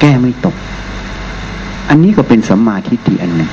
[0.00, 0.56] แก้ไม่ตก
[1.88, 3.50] อันนี้ก็เป็นสัมมาทิฏฐิอันหนึ่ง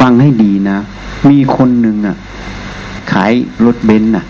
[0.00, 0.78] ฟังให้ดีนะ
[1.30, 2.16] มีคนหนึ่งอะ
[3.12, 3.32] ขาย
[3.64, 4.24] รถเบนซ์น่ะ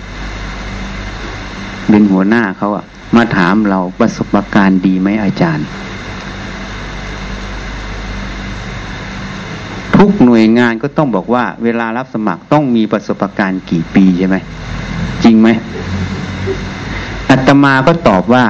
[1.88, 2.84] เป็นหัวหน้าเขาอะ
[3.16, 5.66] มาถามเราประสบการณ์ดีไหมอาจารย์
[9.96, 14.36] ทุกหน่วยงานก็ต้องบอกว่า เวลารับสมัครต้องมีประสบการณ์กี่ปีใช่ไหม
[15.24, 15.48] จริงไหม
[17.30, 18.44] อาตมาก็ตอบว่า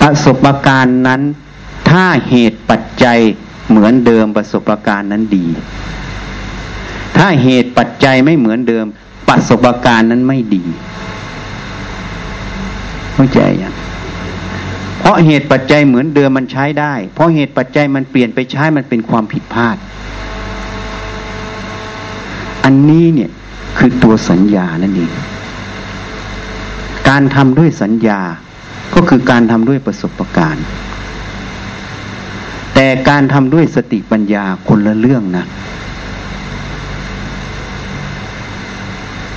[0.00, 1.20] ประสบการณ์นั้น
[1.90, 3.18] ถ้าเหตุปัจจัย
[3.68, 5.46] เหมือนเดิมประสบการณ์นั้นดี
[7.18, 8.86] ถ้าเหตุปัจจัยไม่เหมือนเดิม
[9.28, 10.64] ประสบการณ์นั้นไม่ดี
[13.14, 13.74] เข้าใจยัง
[14.98, 19.76] เพราะเหตุปัจจัยเหมือนเดิมมันใช้ได้ เพราะเหตุปัจจัยมันเปลี่ยนไปใช้มันเป็นความผิดพลาด
[22.64, 23.30] อันนี้เนี่ย
[23.78, 25.12] คือตัวสัญญานั่นเอง
[27.08, 28.20] การทำด้วยสัญญา
[28.94, 30.64] ก็คือการทำด้วยประสบการณ์
[32.74, 35.46] แต่การทำด้วยสติปัญญาคนละเรื่องนะ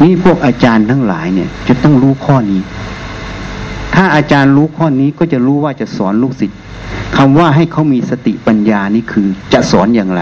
[0.02, 2.62] นี่พวกอาจารย์ทั้งหลายเนี่ย จะต้องรู้ข้อนี้
[3.96, 6.60] ถ้าอาจารย์รู้ข้อนี้ก็จะรู้ว่าจะสอนลูกศิษย์
[7.18, 10.22] คำว่าให้เขามีสติปัญญานี่คือจะสอนอย่างไร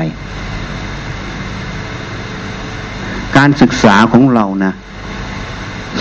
[3.37, 4.71] การศึกษาของเรานะ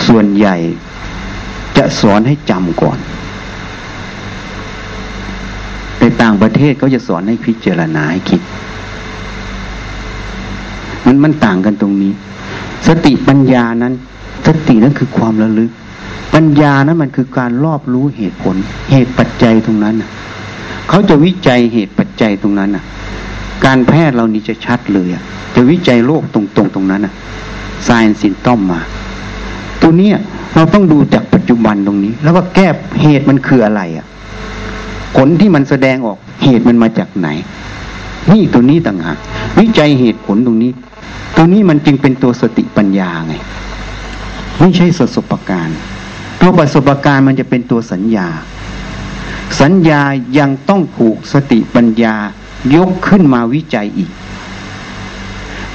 [0.07, 0.55] ส่วนใหญ่
[1.77, 2.97] จะสอนให้จำก่อน
[5.99, 8.41] ในต่างประเทศเขาจะสอนให้พิจารณาให้คิด
[11.05, 12.13] มันมันต่างกันตรงนี้
[12.87, 13.93] สติปัญญานั้น
[14.47, 15.71] สตินั้นคือความระลึก
[16.33, 18.55] ปัญญานั้นมันคือการรอบรู้เหตุผล
[18.91, 19.95] เหตุปัจจัยตรงนั้น
[20.89, 22.69] เขาจะวิจัยเหตุปัจจัยตรงนั้น
[23.65, 25.07] การแพทย์เรานี้จะชัดเลย
[25.55, 27.13] จะวิจัยโรคตรงๆตตรงนั้นอะ
[27.85, 28.79] ไซน์สินต้อมมา
[29.81, 30.09] ตัวนี้
[30.55, 32.67] เราต้องดูจากปัจจุบันตรงนี้ แล้วว่าแก้
[33.01, 34.05] เหตุมันคืออะไรอะ
[35.15, 37.27] ผลที่มันแสดงออกเหตุมันมาจากไหน
[38.31, 39.17] นี่ตัวนี้ต่างหาก
[39.59, 40.71] วิจัยเหตุผลตรงนี้
[41.35, 43.33] ตัวนี้มันจึงเป็นตัวสติปัญญาไง
[44.59, 45.77] ไม่ใช่ประสบการณ์
[46.41, 48.27] ตัวประสบการณ์มันจะเป็นตัวสัญญา
[49.61, 50.01] สัญญา
[50.37, 52.15] ยังต้องผูกสติปัญญา
[52.75, 54.11] ยกขึ้นมาวิจัยอีก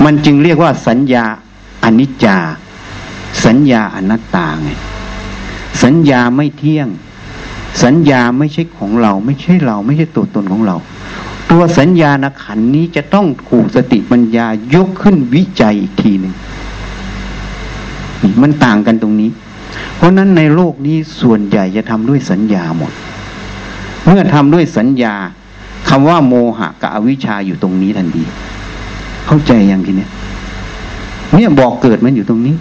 [0.04, 1.24] มันจึงเรียกว่าสัญญา
[1.84, 2.38] อนิจจา
[3.44, 4.68] สัญญาอนัตตาไง
[5.82, 6.88] สัญญาไม่เที่ยง
[7.82, 10.76] สัญญาไม่ใช่ของเรา ไม่ใช่เรา ไม่ใช่ตัวตนของเรา
[11.50, 16.34] ตัวสัญญาณขันนี้จะต้องถูกสติปัญญายกขึ้นวิจัยอีกทีหนึ่ง
[18.42, 19.30] มันต่างกันตรงนี้
[19.96, 22.92] เพราะนั้นในโลกนี้ส่วนใหญ่จะทำด้วยสัญญาหมด
[24.04, 25.14] เมื่อทำด้วยสัญญา
[25.88, 28.24] คำว่าโมหะกับอวิชชาอยู่ตรงนี้ทันที
[29.26, 30.10] เข้าใจย่างทีเนี้ย
[31.34, 32.54] เนี่ยบอกเกิดมันอยู่ตรงนี้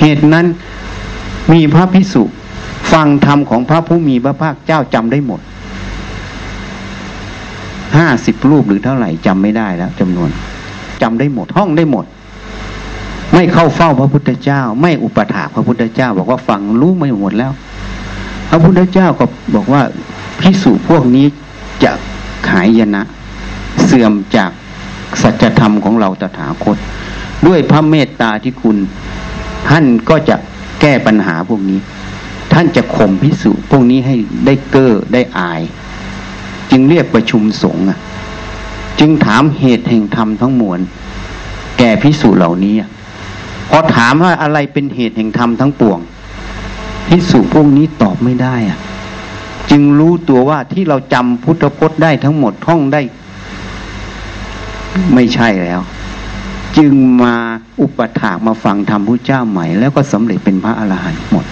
[0.00, 0.46] เหตุนั้น
[1.52, 2.22] มีพระพิสุ
[2.92, 5.40] ฟังธรรมของพระผู้มีพระภาคเจ้าจำได้หมด
[7.96, 10.30] ห้าสิบรูปหรือเท่าไหร่จำไม่ได้แล้วจำนวน
[11.02, 12.04] จำได้หมดห้องได้หมด
[13.34, 17.52] ไม่เข้าเฝ้าพระพุทธเจ้า ไม่อุปถาพระพุทธเจ้า บอกว่าฟังรู้ไม่หมดแล้ว
[18.50, 19.24] พระพุทธเจ้าก็
[19.54, 19.82] บอกว่า
[20.40, 21.26] พิสูจพวกนี้
[21.84, 21.92] จะ
[22.48, 23.02] ขายยนะ
[23.84, 24.50] เสื่อมจาก
[25.22, 26.76] สัจธรรมของเราตถาคต
[27.46, 28.76] ด้วยพระเมตตาที่คุณ
[29.68, 30.36] ท่านก็จะ
[30.80, 31.78] แก้ปัญหาพวกนี้
[32.52, 34.14] ท่านจะข่มพิสูจพวกนี้ให้
[34.46, 35.60] ได้เก้อได้อาย
[36.72, 37.84] จึงเรียกประชุมสงฆ์
[39.00, 40.80] จึงถามเหตุแห่งธรรมทั้งมวล
[41.78, 42.74] แก่พิสูจเหล่านี้
[43.70, 45.98] พอถามว่าอะไรเป็นเหตุแห่งธรรมทั้งปวง
[47.08, 48.78] พิสูจพวกนี้ตอบไม่ได้อะ
[49.70, 53.00] จึงรู้ตัวว่าที่เราจำพุทธพจน์ได้ทั้งหมดท่องได้
[55.14, 55.80] ไม่ใช่แล้ว
[56.76, 57.34] จึงมา
[57.80, 61.44] อุปถากมาฟังธรรมพระเจ้าใหม่ แล้วก็สำเร็จเป็นพระอรหันต์หมด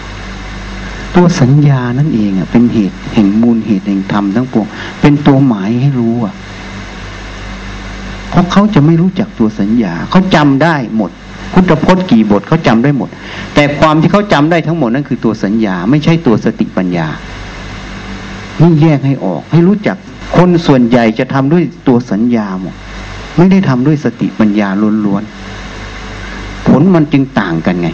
[1.14, 4.66] ตัวสัญญานั่นเองอะเป็นเหตุแห่งมูลเหตุแห่งธรรมทั้งปวง
[5.00, 6.34] เป็นตัวหมายให้รู้อะ
[8.30, 11.10] เพราะเขาจะไม่รู้จักตัวสัญญาเขาจำได้หมด
[11.52, 13.08] พุทธพจน์กี่บทเขาจำได้หมด
[13.54, 17.06] แต่ความที่เขาจำได้ทั้งหมดนั่นคือตัวสัญญา ไม่ใช่ตัวสติปัญญา
[18.60, 19.96] นี่แยกให้ออก ให้รู้จัก
[20.36, 22.74] คนส่วนใหญ่จะทำด้วยตัวสัญญาหมด
[23.36, 24.68] ไม่ได้ทำด้วยสติปัญญา
[25.06, 27.88] ล้วนๆผลมันจึงต่างกันไง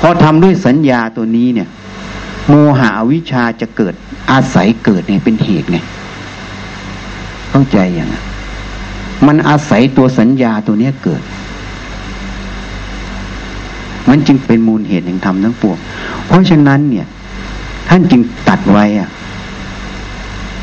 [0.00, 1.68] พอทำด้วยสัญญาตัวนี้เนี่ย
[2.48, 3.94] โมหะวิชาจะเกิด
[4.30, 5.78] อาศัยเกิดเนี่ยเป็นเหตุไง
[7.50, 8.24] เข้าใจอย่างนั้น
[9.26, 11.22] มันอาศัยตัวสัญญาตัวเนี้ยเกิด
[14.08, 15.78] มันจึงเป็นมูลเหตุแห่งธรรมทั้งปวง
[16.26, 17.06] เพราะฉะนั้นเนี่ย
[17.88, 19.08] ท่านจึงตัดไว้อะ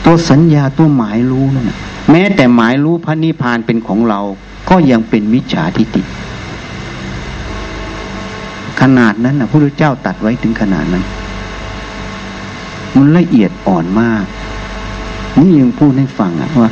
[0.06, 1.72] ตัวสัญญาตัวหมายรู้นั่น
[2.12, 4.20] แม้แต่หมายรู้พระนิพพานเป็นของเรา
[4.70, 6.02] ก็ยังเป็นมิจฉาทิฏฐิ
[8.82, 11.04] ขนาดนั้นนะพระพุทธเจ้าตัดไว้ถึงขนาดนั้น
[12.96, 14.24] มันละเอียดอ่อนมาก
[15.40, 16.72] นี่ยังพูดให้ฟังอะว่า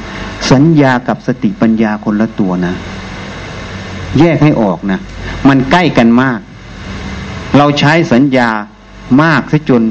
[0.52, 2.74] สัญญากับสติปัญญาคนละตัวนะ
[4.20, 5.00] แยกให้ออกนะ
[5.48, 6.40] มันใกล้กันมาก
[7.58, 8.50] เราใช้สัญญา
[9.24, 9.84] มากซะจน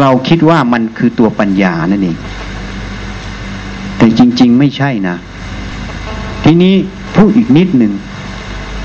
[0.00, 2.16] เราคิดว่ามันคือตัวปัญญานั่นเอง
[3.96, 5.16] แต่จริง ๆ ไม่ใช่นะ
[6.44, 6.74] ทีนี้
[7.16, 7.92] พูดอีกนิดหนึ่ง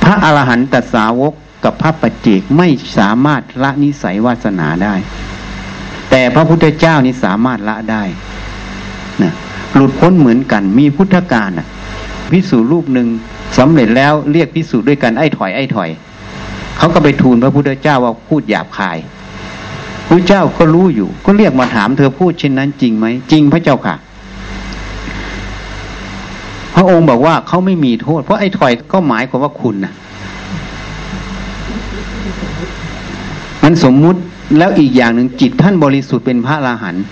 [0.04, 1.34] พระอรหันตสาวก
[1.64, 4.94] กับพระปัจเจกไม่สามารถละนิสัยวาสนาได้
[6.17, 8.04] แต่พระพุทธเจ้านี่สามารถละได้
[9.21, 9.34] นะ
[9.75, 11.67] หลุดพ้นเหมือนกัน มีพุทธการนะ
[12.32, 13.08] พิสูจรูปหนึ่ง
[13.58, 15.89] สำเร็จแล้วเรียกพิสูจด้วยกันไอ้ถอยไอ้ถอย
[16.78, 18.97] เขาก็ไปทูลพระพุทธเจ้าว่าพูดหยาบคาย
[20.08, 23.95] พระเจ้าก็รู้อยู่ ก็เรียกมาถามเธอพูดเช่นนั้นจริงไหมจริงพระเจ้าค่ะ
[26.75, 29.93] พระองค์บอกว่าเขาไม่มีโทษ เพราะไอ้ถอยก็หมายความว่าคุณนะ
[33.63, 34.21] มันสมมุติ
[34.58, 37.04] แล้วอีกอย่างหนึ่งจิตท่านบริสุทธิ์เป็นพระอราหันต์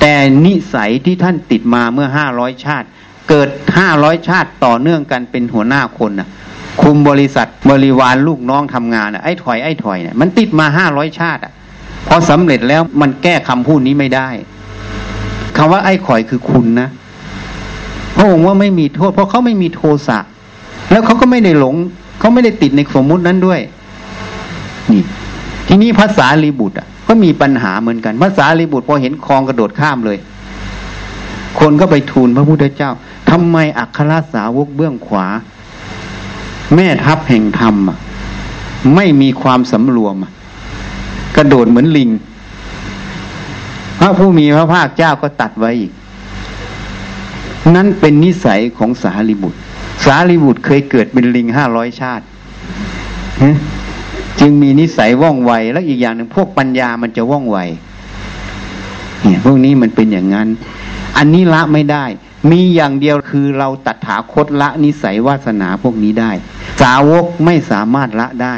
[0.00, 2.86] แต่นิสัยที่ท่านติดมาเมื่อห้าร้อยชาติ
[3.28, 6.28] เกิดห้าร้อยชาติต่อเนื่องกันเป็นหัวหน้าคนนะ
[6.82, 11.52] คุมบริษัทบริวารลูกน้องทำงานอะไอ้ถอยไอ้ถอยเนี่ยมันติดมาห้าร้อยชาติอะ
[12.08, 14.28] พอสำเร็จแล้วมันแก้คำพูดนี้ไม่ได้
[15.56, 16.88] คำว่าไอ้ข่อยคือคุณนะ
[18.16, 20.18] พระองค์ว่าไม่มีโทษ เพราะเขาไม่มีโทสะ
[20.90, 21.76] แล้วเขาก็ไม่ได้หลง
[22.18, 23.60] เขาไม่ได้ติดในสมมุตินั้นด้วย
[24.92, 25.02] นี่
[25.68, 30.18] ทีนี้ภาษาลีบุตรอะ ก็มีปัญหาเหมือนกันภาษาลีบุตรพอเห็นคลองกระโดดข้ามเลย
[31.60, 32.90] คนก็ไปทูลพระพุทธเจ้า
[33.30, 35.26] ทำไมอัครสาวกเบื้องขวา
[36.74, 37.76] แม่ทัพแห่งธรรม
[38.94, 40.16] ไม่มีความสำรวม
[41.36, 42.10] กระโดดเหมือนลิง
[44.00, 45.92] พระผู้มีพระภาคเจ้าก็ตัดไว้อีก
[47.74, 49.58] นั้นเป็นนิสัยของสารีบุตร
[50.04, 52.24] สารีบุตรเคยเกิดเป็นลิงห้าร้อยชาติ
[54.40, 57.58] จึงมีนิสัยว่องไว แล้วอีกอย่างหนึ่งพวกปัญญามันจะว่องไว
[59.22, 60.48] เนี่ยพวกนี้มันเป็นอย่างนั้น
[61.16, 62.04] อันนี้ละไม่ได้
[62.50, 66.30] มีอย่างเดียวคือเราตัดถาคตละนิสัยวาสนาพวกนี้ได้
[66.82, 68.56] สาวกไม่สามารถละได้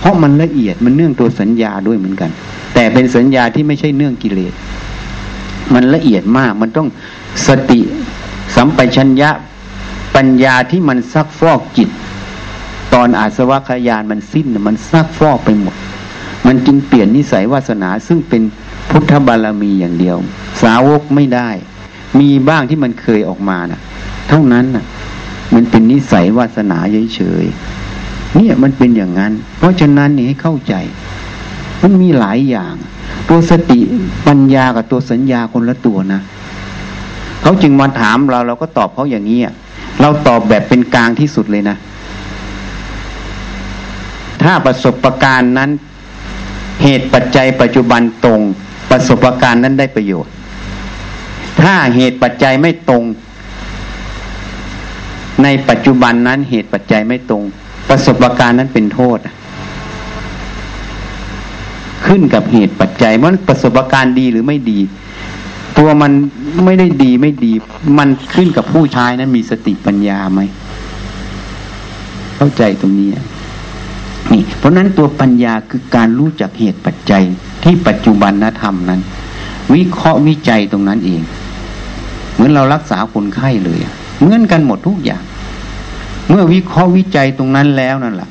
[0.00, 2.30] เพราะมันละเอียดมันเนื่องตัวสัญญาด้วยเหมือนกัน
[2.74, 4.52] แต่เป็นสัญญาที่ไม่ใช่เนื่องกิเลส
[5.74, 6.88] มันละเอียดมากมันต้อง
[7.46, 7.80] สติ
[8.56, 9.30] สัมปชัญญะ
[10.16, 11.88] ปัญญาที่มันซักฟอกจิต
[12.94, 15.74] ตอนอาสวะขยานมันสิ้นมันซักฟอกไปหมด
[16.46, 18.42] มันจึงเปลี่ยนนิสัยวาสนาซึ่งเป็น
[18.90, 20.16] พุทธบารมีอย่างเดียว
[20.62, 21.48] สาวกไม่ได้
[22.20, 23.80] มีบ้างที่มันเคยออกมานะ่ะ
[24.28, 24.84] เท่านั้นน่ะ
[25.54, 26.78] มันเป็นนิสัยวาสนา
[27.14, 30.74] เฉยๆเนี่ยมันเป็นอย่างนั้น เพราะฉะนั้นนี่ให้เข้าใจ
[31.82, 32.74] มันมีหลายอย่าง
[33.28, 33.80] ตัวสติ
[34.26, 36.20] ปัญญากับตัวสัญญาคนละตัวนะ
[37.42, 39.40] เขาจึงมาถามเราเราก็ตอบเขาอย่างนี้
[40.00, 41.76] เราตอบแบบเป็นกลางที่สุดเลยนะ
[44.42, 45.70] ถ้าประสบการณ์นั้น
[46.82, 48.40] เหตุปัจจัยปัจจุบันตรง
[48.90, 50.32] ประสบการณ์นั้นได้ประโยชน์
[51.60, 53.04] ถ้าเหตุปัจจัยไม่ตรง
[55.42, 57.42] ในปัจจุบันนั้นเหตุปัจจัยไม่ตรง
[57.88, 59.18] ประสบการณ์นั้นเป็นโทษ
[62.06, 64.80] ขึ้นกับเหตุปัจจัยมันประสบการณ์ดีหรือไม่ดี
[65.78, 66.12] ตัวมัน
[66.64, 67.52] ไม่ได้ดีไม่ดี
[67.98, 70.40] มันขึ้นกับผู้ชายนั้นมีสติปัญญาไหม
[72.36, 73.08] เข้าใจตรงนี้
[74.32, 77.22] นี่เพราะนั้นตัวปัญญาคือการรู้จักเหตุปัจจัย
[77.62, 79.00] ที่ปัจจุบันนธรรมนั้น
[79.74, 81.20] วิเคราะห์วิจัยตรงนั้นเอง
[82.34, 83.78] เหมือนเรารักษาคนไข้เลย
[84.20, 85.22] เหมือนกันหมดทุกอย่าง
[86.28, 88.28] เมื่อวิเคราะห์วิจัยตรงนั้นแล้วนั่นแหละ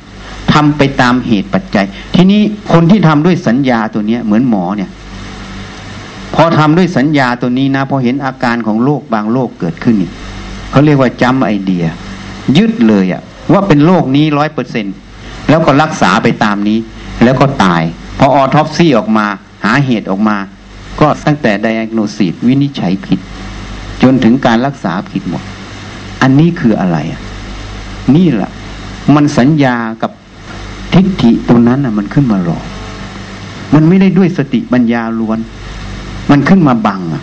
[0.52, 2.40] ทำไปตามเหตุปัจจัย ทีนี้
[2.72, 4.90] คนที่ทำด้วยสัญญาตัวเนี้ย เหมือนหมอเนี่ย
[6.34, 10.10] พอทำด้วยสัญญาตัวนี้นะพอเห็นอาการของโรคบางโรคเกิดขึ้นนี่
[10.70, 11.84] เขาเรียกว่าจำไอเดีย
[12.56, 14.94] ยึดเลยอะว่าเป็นโรคนี้ร้อยเปอร์เซ็นต์
[15.50, 16.78] แล้วก็รักษาไปตามนี้
[17.24, 17.82] แล้วก็ตาย
[18.18, 19.26] พอออทอปซี่ออกมา
[19.64, 20.36] หาเหตุออกมา
[21.00, 23.18] ก็ตั้งแต่ไดอะโนซิสวินิจฉัยผิด
[24.02, 25.42] จนถึงการรักษาผิดหมด
[26.22, 27.20] อันนี้คืออะไรอะ
[28.16, 28.50] นี่แหละ
[29.14, 30.10] มันสัญญากับ
[30.94, 32.64] ทิฏฐิตรงนั้นอะมันขึ้นมาหลอก
[33.74, 35.38] มันไม่ได้ด้วยสติปัญญาล้วน
[36.30, 37.22] มันขึ้นมาบังอะ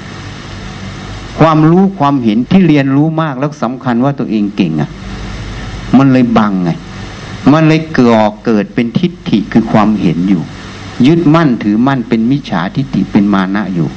[1.39, 4.89] ความรู้ความเห็นที่เรียนรู้มากแล้วสำคัญว่าตัวเองเก่งอะ
[5.97, 6.71] มันเลยบังไง
[7.53, 10.43] มันเลยเกิดเกิดเป็นทิฏฐิคือความเห็นอยู่
[11.07, 13.87] ยึดมั่นถือมั่นเป็นมิจฉาทิฏฐิเป็นมานะอยู่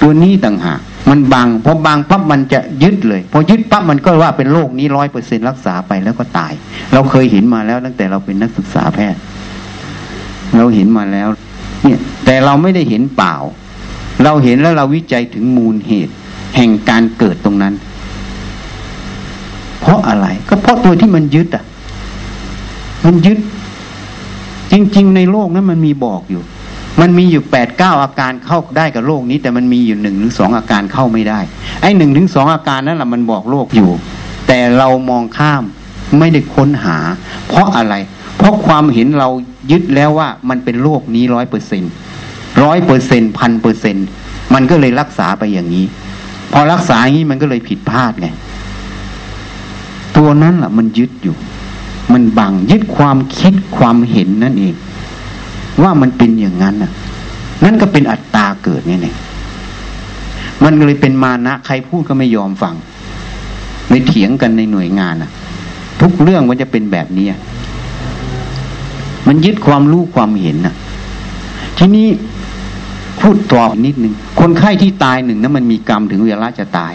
[0.00, 6.52] ตัวนี้ต่างหากมันบังพอบังปั๊บมันจะยึดเลย พอยึดปั๊บมันก็ว่าเป็นโรคนี้ร้อยเปอร์เซ็นรักษาไปแล้วก็ตาย
[6.92, 9.20] เราเคยเห็นมาแล้วตั้งแต่เราเป็นนักศึกษาแพทย์
[10.56, 11.28] เราเห็นมาแล้ว
[11.82, 13.34] เนี่ย แต่เราไม่ได้เห็นเปล่า
[14.24, 16.14] เราเห็นแล้วเราวิจัยถึงมูลเหตุ
[16.56, 17.74] แห่งการเกิดตรงนั้น
[19.80, 21.64] เพราะอะไรก็เพราะตัวที่มันยึดอะ
[23.04, 23.38] มันยึด
[24.72, 26.42] จริง ๆ ในโลกนั้นมันมีบอกอยู่
[27.00, 31.40] มันมีอยู่แปดเก้าอาการเข้าได้กับโลกนี้ แต่มันมีอยู่หนึ่งหรือสองอาการเข้าไม่ได้
[31.82, 33.90] ไอ้หนึ่งถึงสองอาการนั้นแหละมันบอกโลกอยู่
[34.48, 35.62] แต่เรามองข้าม
[36.18, 36.96] ไม่ได้ค้นหา
[37.48, 37.94] เพราะอะไร
[38.36, 39.28] เพราะความเห็นเรา
[39.70, 41.82] ยึดแล้วว่ามันเป็นโลกนี้ร้อยเปอร์เซ็น
[42.64, 43.96] ร้อยเปอร์เซ็นพันเปอร์เซ็น
[44.54, 45.84] มันก็เลยรักษาไปอย่างนี้
[46.52, 48.28] พอรักษาอย่างนี้มันก็เลยผิดพลาดไง
[50.16, 51.36] ตัวนั้นแหละมันยึดอยู่
[52.12, 54.74] มันบังยึดความคิดความเห็นนั่นเอง
[55.82, 56.90] ว่ามันเป็นอย่างนั้นน่ะ
[57.64, 59.16] นั่นก็เป็นอัตตาเกิดนี่เนี่ย
[60.64, 62.74] มันเลยเป็นมานะ ใครพูดก็ไม่ยอมฟัง
[63.88, 65.30] ไม่เถียงกันในหน่วยงานอะ
[66.00, 67.26] ทุกเรื่องมันจะเป็นแบบนี้
[69.26, 70.74] มันยึดความรู้ความเห็นน่ะ
[71.78, 72.08] ทีนี้
[73.20, 76.94] พูดตอบนิดนึงคนไข้ที่ตายหนึ่งนั้นมันมีกรรมถึงเวลาจะตาย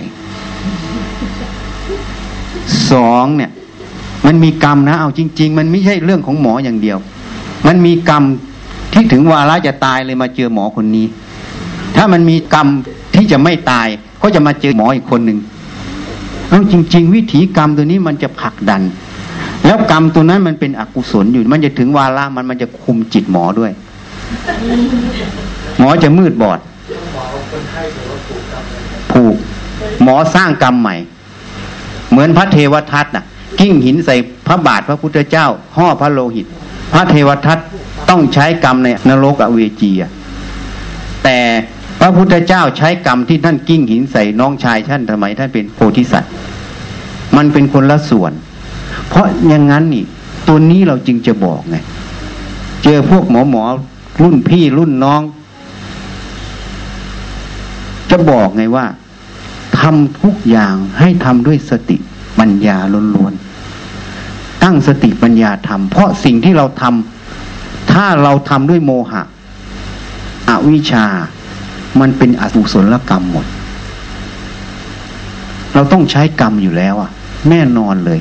[2.91, 3.52] สองเนี่ย
[4.25, 6.97] มันมีกรรมนะ เอาจริง ๆ มันไม่ใช่เรื่องของหมออย่างเดียว
[7.67, 8.23] มันมีกรรม
[8.93, 11.05] ที่ถึงวาระจะตายเลยมาเจอหมอคนนี้
[11.95, 12.67] ถ้ามันมีกรรม
[13.15, 13.88] ที่จะไม่ตาย
[14.21, 15.39] ก็จะมาเจอหมออีกคนหนึ่ง
[16.49, 18.82] เอาจริง ๆ วิถีกรรมตัวนี้มันจะผลักดัน
[19.65, 23.71] แล้วกรรมตัวนั้นมันเป็นอกุศลอยู่ มันจะถึงวาระมันมันจะคุมจิตหมอด้วย
[25.79, 26.60] หมอจะมืดบอด
[29.12, 29.36] ผูก
[30.03, 30.95] หมอสร้างกรรมใหม่
[32.10, 33.25] เหมือนพระเทวทัตน่ะ
[33.60, 34.15] กิ้งหินใส่
[34.48, 36.45] พระบาทพระพุทธเจ้า ห่อพระโลหิต
[36.93, 37.60] พระเทวทัต
[38.10, 39.91] ต้องใช้กรรมในนรกอเวจี
[41.24, 41.39] แต่
[42.00, 46.31] พระพุทธเจ้าใช้กรรมที่ท่านกิ้งหินใส่น้องชายท่านทำไมท่านเป็นโพธิสัตว์
[47.36, 48.33] มันเป็นคนละส่วน
[49.10, 50.06] เพราะอย่างนั้นนี่
[50.48, 51.75] ตัวนี้เราจึงจะบอกไง
[52.83, 53.63] เจอพวกหมอหมอ
[54.21, 55.21] รุ่นพี่รุ่นน้อง
[58.12, 58.86] จะบอกไงว่า
[59.79, 61.98] ทำทุกอย่างให้ทำด้วยสติ
[62.40, 62.77] ปัญญา
[63.15, 63.48] ล้วนๆ
[64.63, 69.21] ตั้งสติปัญญาทำเพราะสิ่งที่เราทำถ้าเราทำด้วยโมหะ
[70.49, 71.05] อวิชา
[71.99, 73.45] มันเป็นอกุศลกรรมหมด
[75.73, 77.12] เราต้องใช้กรรมอยู่แล้วอะ
[77.49, 78.19] แน่นอนเลย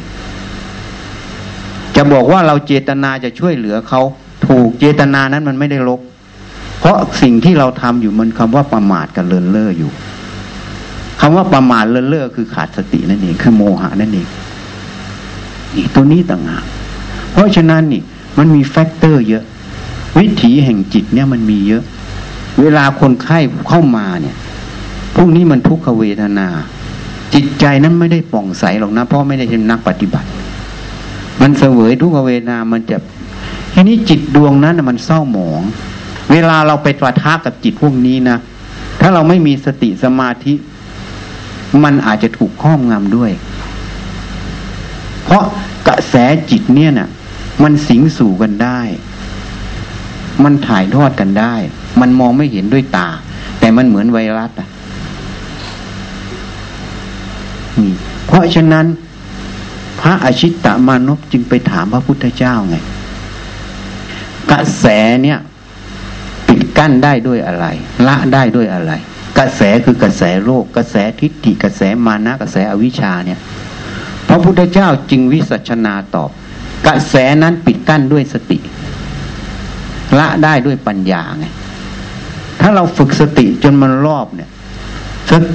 [1.97, 4.01] จะบอกว่าเราเจตนาจะช่วยเหลือเขา
[4.47, 6.01] ถูกเจตนานั้นมันไม่ได้ลบ
[6.81, 9.91] เพราะสิ่งที่เราทำอยู่มันคำว่าประมาทกับเลินเล่ออยู่
[11.21, 14.27] คำว่าประมาทเลินเล่อคือขาดสตินั่นเองคือโมหะนั่นเอง
[15.75, 16.65] นี่ตัวนี้ต่างหาก
[17.33, 18.03] เพราะฉะนั้นนี่
[18.39, 19.45] มันมี factor เยอะ
[20.19, 21.83] วิถีแห่งจิตเนี่ยมันมีเยอะ
[22.61, 23.39] เวลาคนไข้
[23.69, 24.37] เข้ามาเนี่ย
[25.17, 26.49] พวกนี้มันทุกขเวทนา
[27.35, 30.29] จิตใจนั้นไม่ได้ป่องใสหรอกนะเพราะไม่ได้เป็นนักปฏิบัติ
[31.41, 32.97] มันเสวยทุกขเวทนามันจะ
[33.73, 35.61] ทีนี้จิตดวงนั้นมันเศร้าหมอง
[36.33, 38.37] เวลาเราไปปะทะกับจิตพวกนี้นะ
[39.01, 40.55] ถ้าเราไม่มีสติสมาธิ
[41.85, 43.31] มันอาจจะถูกครอบงำด้วย
[45.29, 45.45] เพราะ
[45.89, 46.15] กระแส
[46.51, 47.09] จิตเนี่ยนะ่ะ
[47.63, 48.81] มันสิงสู่กันได้
[50.45, 51.55] มันถ่ายทอดกันได้
[52.01, 53.09] มันมองไม่เห็นด้วยตา
[53.59, 54.69] แต่มันเหมือนไวรัสอะ
[57.81, 57.93] นี่
[58.27, 58.87] เพราะฉะนั้น
[60.01, 62.77] พระอชิตตมานพจึงไปถามพระพุทธเจ้าไง
[64.51, 64.87] กระแส
[65.23, 65.39] เนี่ย
[66.49, 67.67] ปิดกั้นได้ด้วยอะไร
[68.07, 68.93] ละได้ด้วยอะไร
[69.39, 73.39] กระแสคือกระแสโลก กระแสทิฏฐิกระแสมานะกระแสอวิชชาเนี่ย
[74.29, 76.31] พระพุทธเจ้าจึงวิสัชนาตอบ
[76.87, 78.59] กระแสนั้นปิดกั้นด้วยสติ
[80.19, 81.47] ละได้ด้วยปัญญาไง
[82.61, 84.51] ถ้าเราฝึกสติจนมันรอบเนี่ย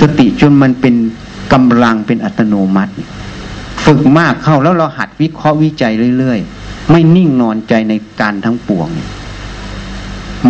[0.02, 0.96] สติจนมันเป็น
[1.54, 2.94] กำลังเป็นอัตโนมัติ
[3.86, 9.10] ฝึกมากเข้าแล้วเราหัดวิเคราะห์วิจัยเรื่อยๆ ไม่นิ่งนอนใจในการทั้งปวงเนี่ย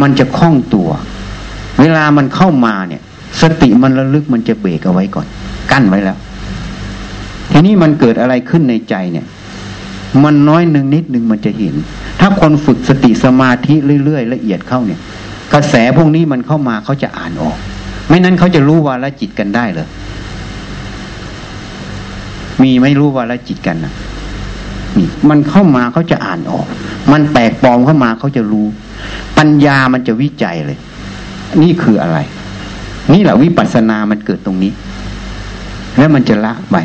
[0.01, 0.89] มันจะคล่องตัว
[1.79, 3.01] เวลามันเข้ามาเนี่ย
[3.41, 5.27] สติมันระลึกมันจะเบรกเอาไว้ก่อน
[5.71, 6.17] กั้นไว้แล้ว
[7.53, 9.25] ทีนี้มันเกิดอะไรขึ้นในใจเนี่ย
[10.23, 11.75] มันน้อยหนึ่งนิดหนึ่งมันจะเห็น
[12.19, 14.99] ถ้าคนฝึกสติสมาธิเรื่อยๆละเอียดเข้าเนี่ย
[15.53, 17.57] กระแสพวกนี้มันเข้ามาเขาจะอ่านออก
[18.09, 19.87] ไม่นั้นเขาจะรู้ว่าละจิตกันได้เลย
[22.61, 23.93] มีไม่รู้ว่าละจิตกันนะ
[24.97, 26.65] นี่มันเข้ามาเขาจะอ่านออก
[27.11, 28.67] มันแปลกปลอมเข้ามาเขาจะรู้
[29.37, 30.77] ปัญญามันจะวิจัยเลย
[31.61, 32.17] นี่คืออะไร
[33.13, 34.71] นี่แหละวิปัสสนามันเกิดตรงนี้
[35.97, 36.75] แล้วมันจะละไป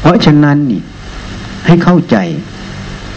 [0.00, 0.82] เพราะฉะนั้นนี่
[1.66, 2.16] ให้เข้าใจ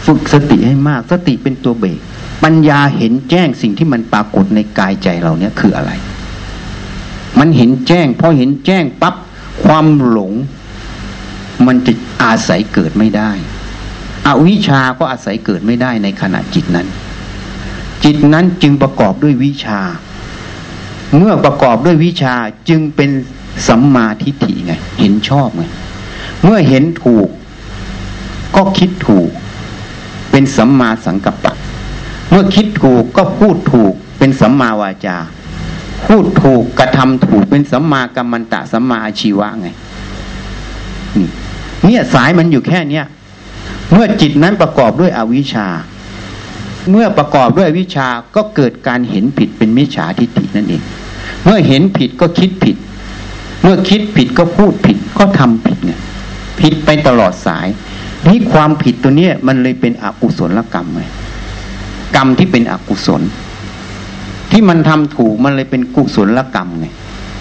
[0.06, 1.98] ฝึกสติให้มากสติเป็นตัวเบรก
[2.44, 5.92] ปัญญาเห็นแจ้งสิ่งที่มันปรากฏในกายใจเราเนี่ยคืออะไร
[7.38, 9.14] มันเห็นแจ้งพอเห็นแจ้งปับ๊บ
[9.64, 10.32] ความหลง
[11.66, 13.30] มันจะอาศัยเกิดไม่ได้
[14.26, 16.86] อวิชาก็อาศัยเกิดไม่ได้ในขณะจิตนั้น
[18.04, 19.80] จิตนั้นจึงประกอบด้วยวิชา
[21.16, 22.34] เมื่อประกอบด้วยวิชา
[22.68, 23.10] จึงเป็น
[23.68, 25.64] สัมมาทิฏฐิไง เห็นชอบไง
[26.44, 27.28] เมื่อเห็นถูก
[28.56, 29.30] ก็คิดถูก
[30.30, 31.52] เป็นสัมมาสังกัปปะ
[32.30, 35.16] เมื่อคิดถูกก็พูดถูก เป็นสัมมาวาจา
[36.06, 39.68] พูดถูกกระทำถูกเป็นสัมมากัมมันตะสัมมาอาชีวะไง
[41.84, 43.06] เนี่ยสายมันอยู่แค่เนี้ย
[43.92, 45.68] เมื่อจิตนั้นประกอบด้วยอวิชชา
[46.90, 50.82] เมื่อประกอบด้วยวิชาก็เกิดการเห็นผิดเป็นมิจฉาทิฏฐินั่นเอง
[51.44, 52.76] เมื่อเห็นผิดก็คิดผิด
[53.62, 55.92] เมื่อคิดผิดก็พูดผิดก็ทำผิดไง
[56.60, 57.66] ผิดไปตลอดสาย
[58.28, 61.02] นี่ความผิดตัวเนี้ยมันเลยเป็นอกุศลกรรมไง
[62.16, 63.22] กรรมที่เป็นอกุศล
[64.50, 66.86] ที่มันทำถูกมันเลยเป็นกุศลกรรมไง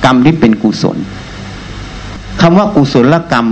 [0.05, 0.97] กรรมที่เป็นกุศล
[2.41, 3.47] คำว่ากุศลกรรม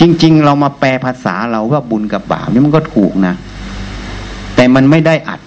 [0.00, 3.34] จริง ๆ เรามาแปลภาษาเราว่าบุญกับบาปนี่มันก็ถูกนะ
[4.54, 5.40] แต่มันไม่ได้อัด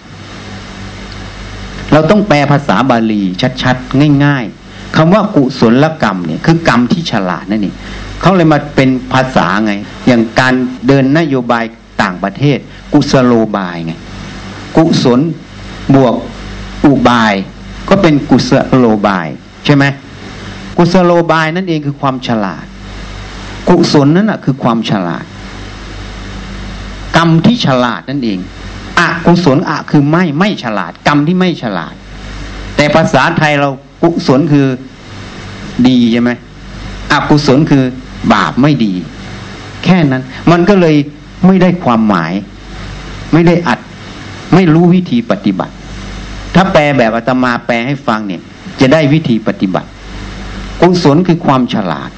[1.93, 3.21] เราต้องแปลภาษาบาลี
[3.63, 7.75] ชัดๆง่าย ๆคำว่ากุศลกรรมเนี่ยคือกรรมที่ฉลาดนั่นเอง
[8.21, 9.73] เขาเลยมาเป็นภาษาไง
[10.07, 10.53] อย่างการ
[10.87, 11.63] เดินนโยบาย
[12.01, 12.57] ต่างประเทศ
[12.93, 13.93] กุศโลบายไง
[14.77, 15.19] กุศล
[15.95, 16.15] บวก
[16.85, 17.33] อุบาย
[17.89, 19.27] ก็เป็นกุศโลบาย
[19.65, 19.85] ใช่ไหม
[20.77, 22.65] กุศโลบายนั่นเองคือความฉลาด
[23.69, 25.25] กุศลนั่นแหะคือความฉลาด
[27.17, 28.39] กรรมที่ฉลาดนั่นเอง
[28.99, 31.93] อกุศลอะคือไม่ไม่ฉลาด กรรมที่ไม่ฉลาด
[32.75, 33.69] แต่ภาษาไทยเรา
[34.03, 34.67] กุศลคือ
[35.87, 36.31] ดีใช่ไหม
[37.11, 37.83] อกุศลคือ
[38.33, 38.93] บาปไม่ดี
[39.83, 40.95] แค่นั้น มันก็เลย
[41.45, 42.31] ไม่ได้ความหมาย
[43.33, 43.79] ไม่ได้อัด
[44.53, 45.73] ไม่รู้วิธีปฏิบัติ
[46.55, 48.41] ถ้าแปลแบบอาตมาแปลให้ฟังเนี่ย
[48.79, 49.89] จะได้วิธีปฏิบัติ
[50.81, 52.09] กุศลคือความฉลาด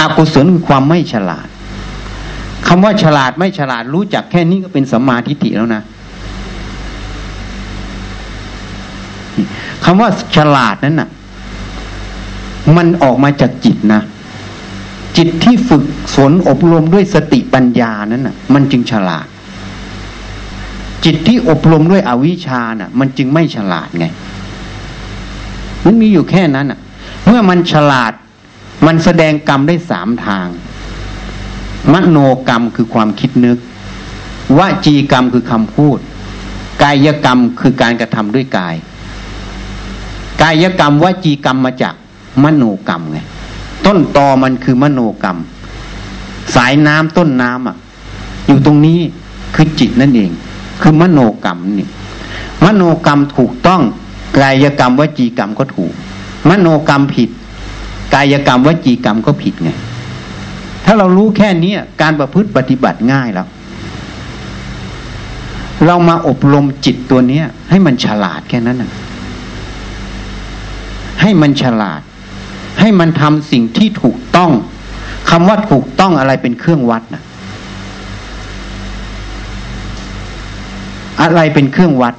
[0.00, 1.48] อกุศลคือความไม่ฉลาด
[2.66, 5.82] คำว่าฉลาดไม่ฉลาดรู้จักแค่นี้ก็เป็นสัมมาทิฏฐิแล้วนะ
[9.84, 11.08] คำว่าฉลาดนั้นน่ะ
[12.76, 14.02] มันออกมาจากจิตนะ
[15.16, 15.82] จิตที่ฝึก
[16.14, 19.26] ฝนอบรมด้วยสติปัญญานั้นน่ะ มันจึงฉลาด
[21.04, 24.06] จิตที่อบรมด้วยอวิชชาน่ะ มันจึงไม่ฉลาดไง
[25.84, 26.78] มันมีอยู่แค่นั้นอะ
[27.26, 28.12] เมื่อมันฉลาด
[28.86, 30.46] มันแสดงกรรมได้สามทาง
[31.92, 33.58] มโนกรรมคือความคิดนึก
[34.58, 35.98] วจีกรรมคือคำพูด
[36.82, 38.74] กายกรรมคือการกระทำด้วยกาย
[40.42, 41.94] กายกรรมวจีกรรมมาจาก
[42.42, 43.18] มโนกรรมไง
[43.86, 45.38] ต้นตอมันคือมโนกรรม
[46.54, 47.76] สายน้ำต้นน้ำอะ
[48.46, 48.98] อยู่ตรงนี้
[49.54, 50.30] คือจิตนั่นเอง
[50.80, 51.88] คือมโนกรรมนี่
[52.64, 53.82] มโนกรรมถูกต้อง
[54.36, 55.92] กายกรรมวจีกรรมก็ถูก
[56.48, 57.30] มโนกรรมผิด
[58.14, 59.70] กายกรรมวจีกรรมก็ผิดไง
[60.84, 63.48] ถ้าเรารู้แค่นี้การประพฤติปฏิบัติง่ายแล้ว
[65.86, 68.90] เรามาอบรมจิตตัวเนี้ยให้มันฉลาดแค่นั้นนะ
[71.20, 72.00] ให้มันฉลาด
[72.80, 74.50] ให้มันทำสิ่งที่ถูกต้อง
[75.30, 77.22] คำว่าถูกต้องอะไรเป็นเครื่องวัดนะ
[81.22, 82.14] อะไรเป็นเครื่องวัด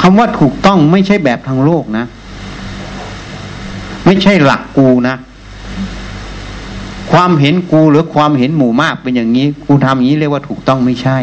[0.00, 2.04] คำว่าถูกต้องไม่ใช่แบบทางโลกนะ
[4.06, 5.16] ไม่ใช่หลักกูนะ
[7.12, 11.18] ความเห็นกูหรือความเห็นหมู่มากเป็นอย่างนี้ กูทำอย่างนี้เรียกว่าถูกต้องไม่ใช่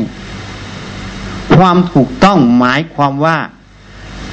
[1.55, 3.37] ความถูกต้องหมายความว่า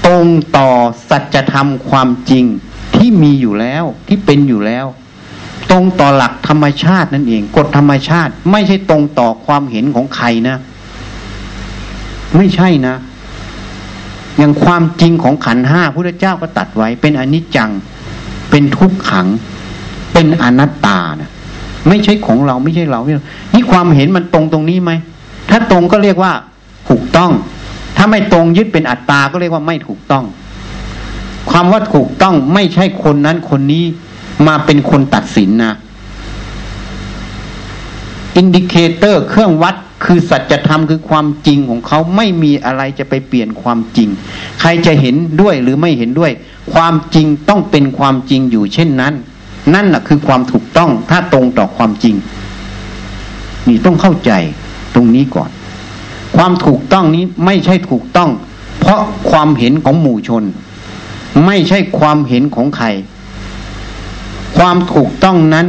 [0.06, 0.26] ตรง
[0.56, 0.68] ต่อ
[1.10, 2.44] สัจธรรมความจริง
[2.96, 4.86] ที่มีอยู่แล้วที่เป็นอยู่แล้ว
[5.70, 10.56] ตรงต่อหลักธรรมชาตินั่นเองกฎธรรมชาติ ไม่ใช่ตรงต่อความเห็นของใครนะ
[12.36, 12.94] ไม่ใช่นะ
[14.38, 17.70] อย่างความจริงของขันห้าพระเจ้าก็ตัดไว้ เป็นอนิจจัง
[18.50, 19.26] เป็นทุกขัง
[20.12, 21.30] เป็นอนัตตานะ
[21.88, 23.00] ไม่ใช่ของเราไม่ใช่เรา
[23.52, 24.90] นี่ความเห็นมันตรงตรงนี้ไหม
[25.50, 26.32] ถ้าตรงก็เรียกว่า
[26.88, 27.30] ถูกต้อง
[27.96, 30.24] ถ้าไม่ตรงยึดเป็นอัตตาก็เรียกว่าไม่ถูกต้อง
[31.50, 33.84] ความว่าถูกต้องไม่ใช่คนนั้นคนนี้
[34.46, 35.74] มาเป็นคนตัดสินนะ
[38.36, 39.74] indicator เครื่องวัด
[40.04, 44.08] คือสัจธรรมคือความจริงของเขาไม่มีอะไรจะไปเปลี่ยนความจริง
[44.60, 46.32] ใครจะเห็นด้วยหรือไม่เห็นด้วย
[46.74, 49.14] ความจริงต้องเป็นความจริงอยู่เช่นนั้น
[49.74, 52.14] นั่นแหละคือความถูกต้องถ้าตรงต่อความจริง
[53.68, 54.32] นี่ต้องเข้าใจ
[54.94, 55.50] ตรงนี้ก่อน
[56.36, 58.30] ความถูกต้องนี้ไม่ใช่ถูกต้อง
[58.80, 60.44] เพราะความเห็นของหมู่ชน
[61.46, 62.86] ไม่ใช่ความเห็นของใคร
[64.56, 65.66] ความถูกต้องนั้น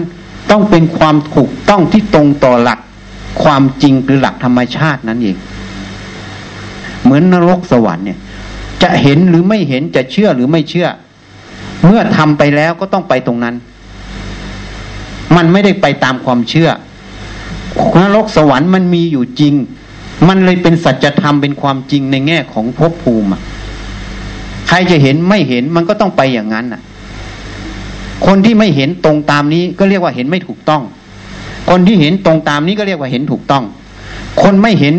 [0.52, 2.80] ต้องเป็นความถูกต้องที่ตรงต่อหลัก
[3.44, 5.38] ความจริงหรือหลักธรรมชาตินั้นเอง
[7.04, 8.20] เหมือนนรกสวรรค์เนี่ย
[8.84, 10.88] จะเห็นหรือไม่เห็นจะเชื่อหรือไม่เชื่อ
[11.86, 13.56] เมื่อทำไปแล้วก็ต้องไปตรงนั้น
[15.36, 16.70] มันไม่ได้ไปตามความเชื่อ
[18.02, 19.54] นรกสวรรค์มันมีอยู่จริง
[20.28, 23.28] มันเลยเป็นสัจธรรมเป็นความจริงในแง่ของภพภูมิ
[24.68, 26.82] ใครจะเห็นไม่เห็นมันก็ต้องไปอย่างนั้นน่ะ
[28.26, 30.82] คนที่ไม่เห็นตรงตามนี้ก็เรียกว่าเห็นไม่ถูกต้อง
[31.70, 33.64] คนที่เห็นตรงตามนี้ก็เรียกว่าเห็นถูกต้อง
[34.42, 34.96] คนไม่เห็น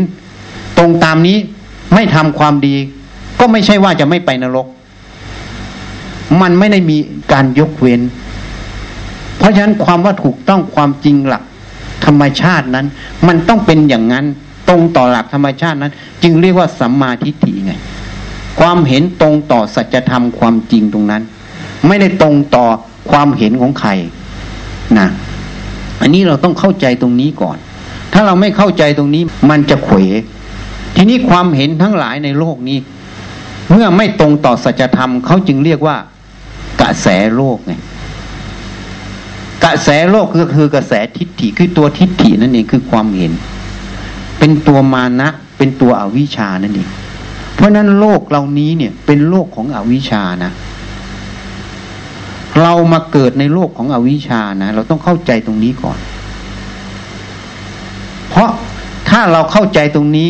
[0.78, 1.36] ตรงตามนี้
[1.94, 2.76] ไม่ทำความดี
[3.40, 4.66] ก็ไม่ใช่ว่าจะไม่ไปนรก
[6.40, 6.96] มันไม่ได้มี
[7.32, 8.00] การยกเว้น
[9.38, 11.42] เพราะฉะนั้นความว่าถูกต้องความจริงหลัก
[12.04, 12.86] ธรรมชาตินั้น
[13.26, 14.26] มันต้องเป็นอย่างนั้น
[14.68, 15.92] ตรงต่อหลักธรรมชาตินั้น
[16.22, 17.72] จึงเรียกว่าสัมมาทิฏฐิไง
[18.60, 21.22] ความเห็นตรงต่อสัจธรรมความจริงตรงนั้น
[21.86, 22.66] ไม่ได้ตรงต่อ
[23.10, 23.90] ความเห็นของใคร
[24.98, 25.08] นะ
[26.00, 27.56] อันนี้เราต้องเข้าใจตรงนี้ก่อน
[28.12, 29.98] ถ้าเราไม่เข้าใจตรงนี้ มันจะเขว
[30.96, 32.78] ทีนี้ความเห็นทั้งหลายในโลกนี้
[33.70, 35.96] เมื่อไม่ตรงต่อสัจธรรมเขาจึงเรียกว่า
[36.80, 37.06] กระแส
[37.36, 37.72] โลกไง
[39.64, 43.32] กระแสโลกก็คือกระแสทิฏฐิคือตัวทิฏฐินั่นเองคือความเห็น
[44.44, 45.28] เป็นตัวมานะ
[45.58, 46.88] เป็นตัวอวิชานั่นเอง
[47.54, 50.52] เพราะนั้นโลกเหล่านี้เนี่ย เป็นโลกของอวิชานะ
[52.60, 55.98] เรามาเกิดในโลกของอวิชานะ เราต้องเข้าใจตรงนี้ก่อน
[58.30, 58.50] เพราะ
[59.08, 60.28] ถ้าเราเข้าใจตรงนี้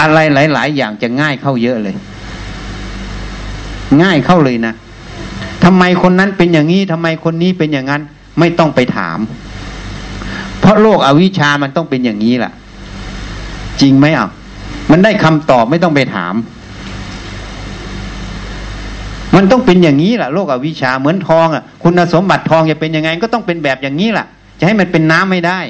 [0.00, 0.18] อะไร
[0.52, 1.94] หลาย ๆ อย่างจะง่ายเข้าเยอะเลย
[4.02, 4.74] ง่ายเข้าเลยนะ
[5.64, 8.02] ทำไมคนนั้นเป็นอย่างนี้ทำไมคนนี้เป็นอย่างนั้น
[8.38, 9.18] ไม่ต้องไปถาม
[10.60, 12.52] เพราะโลกอวิชามันต้องเป็นอย่างนี้แหละ
[13.82, 14.28] จริงไหมอะ
[14.90, 16.34] มันได้คำตอบไม่ต้องไปถาม
[19.36, 24.26] มันต้องเป็นอย่างนี้แหละโลกอวิชาเหมือนทองอะ คุณสมบัติทองจะเป็นยังไง ก็ต้องเป็นแบบอย่างนี้แหละ
[24.58, 25.60] จะให้มันเป็นน้ำไม่ได้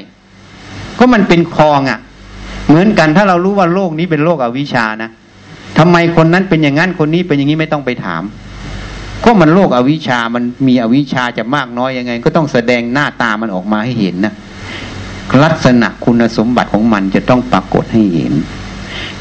[0.95, 1.99] เพราะมันเป็นคลองอะ
[2.69, 5.11] เหมือนกันถ้าเรารู้ว่าโลกนี้เป็นโลกอวิชานะ
[5.79, 8.23] ทำไมคนนั้นเป็นอย่างนั้นคนนี้เป็นอย่างนี้ไม่ต้องไปถาม
[9.25, 14.35] ก็มันโลกอวิชามันมีอวิชาจะมากน้อยยังไง ก็ต้องแสดงหน้าตามันออกมาให้เห็นนะ
[15.45, 18.33] ลักษณะคุณสมบัติของมันจะต้องปรากฏให้เห็น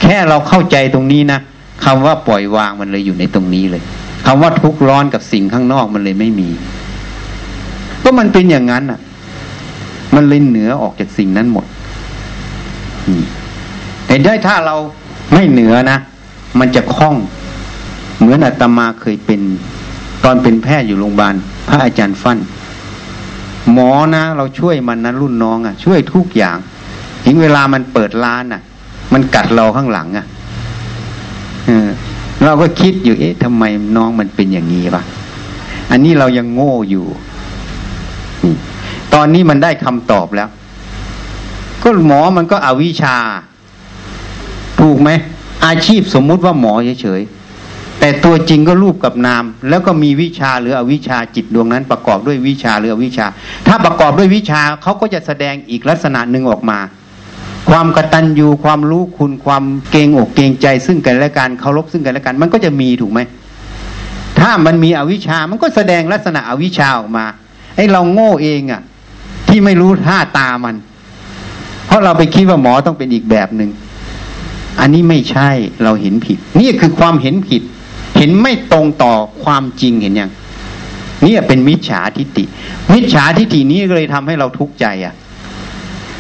[0.02, 1.40] แค่เราเข้าใจตรงนี้นะ
[1.86, 3.84] คำว่าปล่อยวางมันเลยอยู่ในตรงนี้เลย
[4.26, 6.50] คำว่าทุกข์ร้อนกับสิ่งข้างนอกมันเลยไม่มี
[8.04, 9.00] ก็มันเป็นอย่างนั้นอะ
[10.16, 11.66] มันเลยเหนือออกจากสิ่งนั้นหมด
[14.06, 14.76] แต่ได้ถ้าเรา
[15.34, 15.98] ไม่เหนือนะ
[16.60, 17.16] มันจะคล่อง
[18.20, 19.42] เหมือนอาตมาเคยเป็น
[20.24, 21.36] ตอนเป็นแพทย์อยู่โรงพยาบาล
[21.68, 22.38] พระอาจารย์ฟัน่น
[23.74, 26.58] หมอนะ เราช่วยมันนะรุ่นน้องอะ่ะ ช่วยทุกอย่าง
[27.26, 28.62] ถึงเวลามันเปิดร้านอะ่ะ
[29.14, 30.26] มันกัดเราข้างหลังอะ่ะ
[32.44, 33.64] เราก็คิดอยู่เอ๊ะทำไม
[33.98, 35.04] น้องมันเป็นอย่างนี้วะ
[35.92, 37.06] อันนี้เรายังโง่อยู่
[39.14, 40.50] ตอนนี้มันได้คำตอบแล้ว
[41.84, 43.18] ก็หมอมันก็อวิชชา
[44.80, 45.10] ถูกไหม
[45.66, 47.37] อาชีพสมมุติว่าหมอเฉยๆ
[48.00, 53.26] แต่ตัวจริงก็รูปกับนาม แล้วก็มีวิชาหรืออวิชาจิตดวงนั้น ประกอบด้วยวิชาหรืออวิชา
[53.68, 56.80] ถ้าประกอบด้วยวิชาเขาก็จะแสดงอีกลักษณะหนึ่งออกมา
[57.70, 63.20] ความกตัญญูความรู้คุณความเกรงอกเกรงใจ ซึ่งกันและกันเคารพซึ่งกันและกัน มันก็จะมีถูกไหม
[64.40, 67.26] ถ้ามันมีอวิชามันก็แสดงลักษณะอวิชาออกมา
[67.76, 68.82] ไอ้เราโง่เองอะ่ะ
[69.48, 70.76] ที่ไม่รู้ท่าตามัน
[71.88, 73.72] เพราะเราไปคิดว่าหมอต้องเป็นอีกแบบหนึง่ง
[74.80, 75.50] อันนี้ไม่ใช่
[75.84, 77.62] เราเห็นผิด นี่คือความเห็นผิด
[78.18, 79.14] เห็นไม่ตรงต่อ
[79.44, 80.32] ความจริงเห็นยัง
[81.26, 82.44] นี่เป็นมิจฉาทิฏฐิ
[82.94, 85.14] มิจฉาทิฏฐินี้ก็เลยทำให้เราทุกข์ใจอะ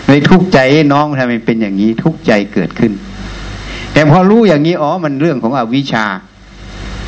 [0.07, 0.59] เลยทุกข์ใจ
[0.93, 2.91] น้องทำไมเป็นอย่างนี้ทุกข์ใจเกิดขึ้น
[3.93, 6.05] แต่พอรู้อย่างนี้อ๋อมันเรื่องของอวิชชา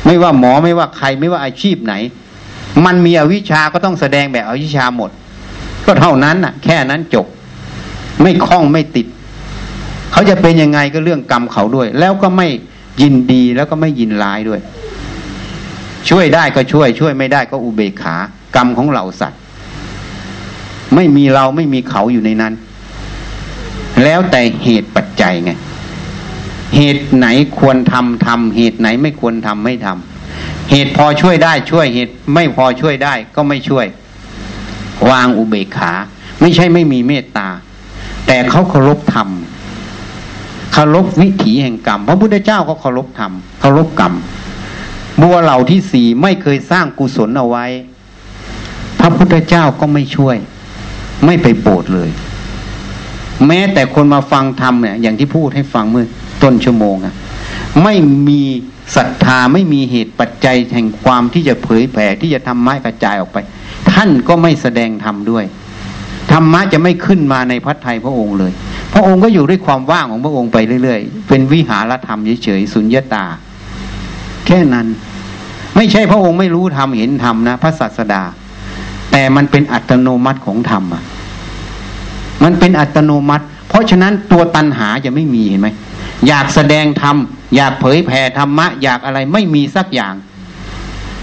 [0.06, 1.94] ไม่ว่าหมอไม่ว่าใครไม่ว่าอาชีพไหน
[2.84, 5.10] มันมีอวิชชาก็ต้องแสดงแบบอวิชชาหมด
[5.86, 7.26] ก็เท่านั้นน่ะ แค่นั้นจบ
[8.22, 9.06] ไม่คล้องไม่ติด
[10.12, 12.48] เขาจะเป็นยังไงก็เรื่องกรรมเขาด้วย แล้วก็ไม่
[13.02, 14.60] ยินดีแล้วก็ไม่ยินร้ายด้วย
[16.08, 18.16] ช่วยได้ก็ช่วย ช่วยไม่ได้ก็อุเบกขา
[18.56, 19.40] กรรมของเราสัตว์
[20.94, 22.54] ไม่มีเราไม่มีเขาอยู่ในนั้น
[24.04, 25.50] แล้วแต่เหตุปัจจัยไง
[26.76, 27.26] เหตุไหน
[27.58, 33.86] ควรทำทำเหตุไหนไม่ควรทำไม่ทำเหตุพอช่วยได้ช่วยเหตุ ไม่พอช่วยได้ก็ไม่ช่วย
[35.10, 35.92] วางอุเบกขา
[36.40, 37.48] ไม่ใช่ไม่มีเมตตา
[38.26, 39.28] แต่เขาเคารพธรรม
[40.72, 44.12] เคารพวิถีแห่งกรรมพระพุทธเจ้าก็เคารพธรรมเคารพกรรม
[45.20, 47.66] บัวเหล่าที่สี่ไม่เคยสร้างกุศลเอาไว้
[49.00, 50.36] พระพุทธเจ้าก็ไม่ช่วย
[51.26, 52.10] ไม่ไปโปรดเลย
[53.46, 56.06] แม้แต่คนมาฟังธรรมเนี่ยอย่างที่พูดให้ฟังเมื่อ
[56.42, 57.14] ต้นชั่วโมงอะ
[57.82, 57.94] ไม่
[58.28, 58.42] มี
[58.96, 63.38] ศรัทธาไม่มีเหตุปัจจัยแห่งความที่จะเผยแผ่ที่จะทำไม้กระจายออกไป
[63.90, 65.44] ท่านก็ไม่แสดงธรรมด้วย
[66.32, 68.52] ธรรมะจะไม่ขึ้นมาในพัฒไทยพระองค์เลย
[68.92, 73.24] พระองค์ก็อยู่ด้วยความว่างของพระองค์ไปเรื่อย ๆ เป็นวิหารธรรมเฉยๆสุญญตา
[74.50, 74.86] ค่นั้น
[75.76, 78.22] ไม่ใช่พระองค์ไม่รู้ธรรมเห็นธรรมนะ พระศาสดา
[79.10, 81.02] แต่มันเป็นอัตโนมัติของธรรมอะ
[82.44, 85.68] มันเป็นอัตโนมัติ เพราะฉะนั้นตัวตัณหาจะไม่มีเห็นไหม
[86.26, 87.16] อยากแสดงธรรม
[87.56, 90.14] อยากเผยแผ่ธรรมะ อยากอะไรไม่มีสักอย่าง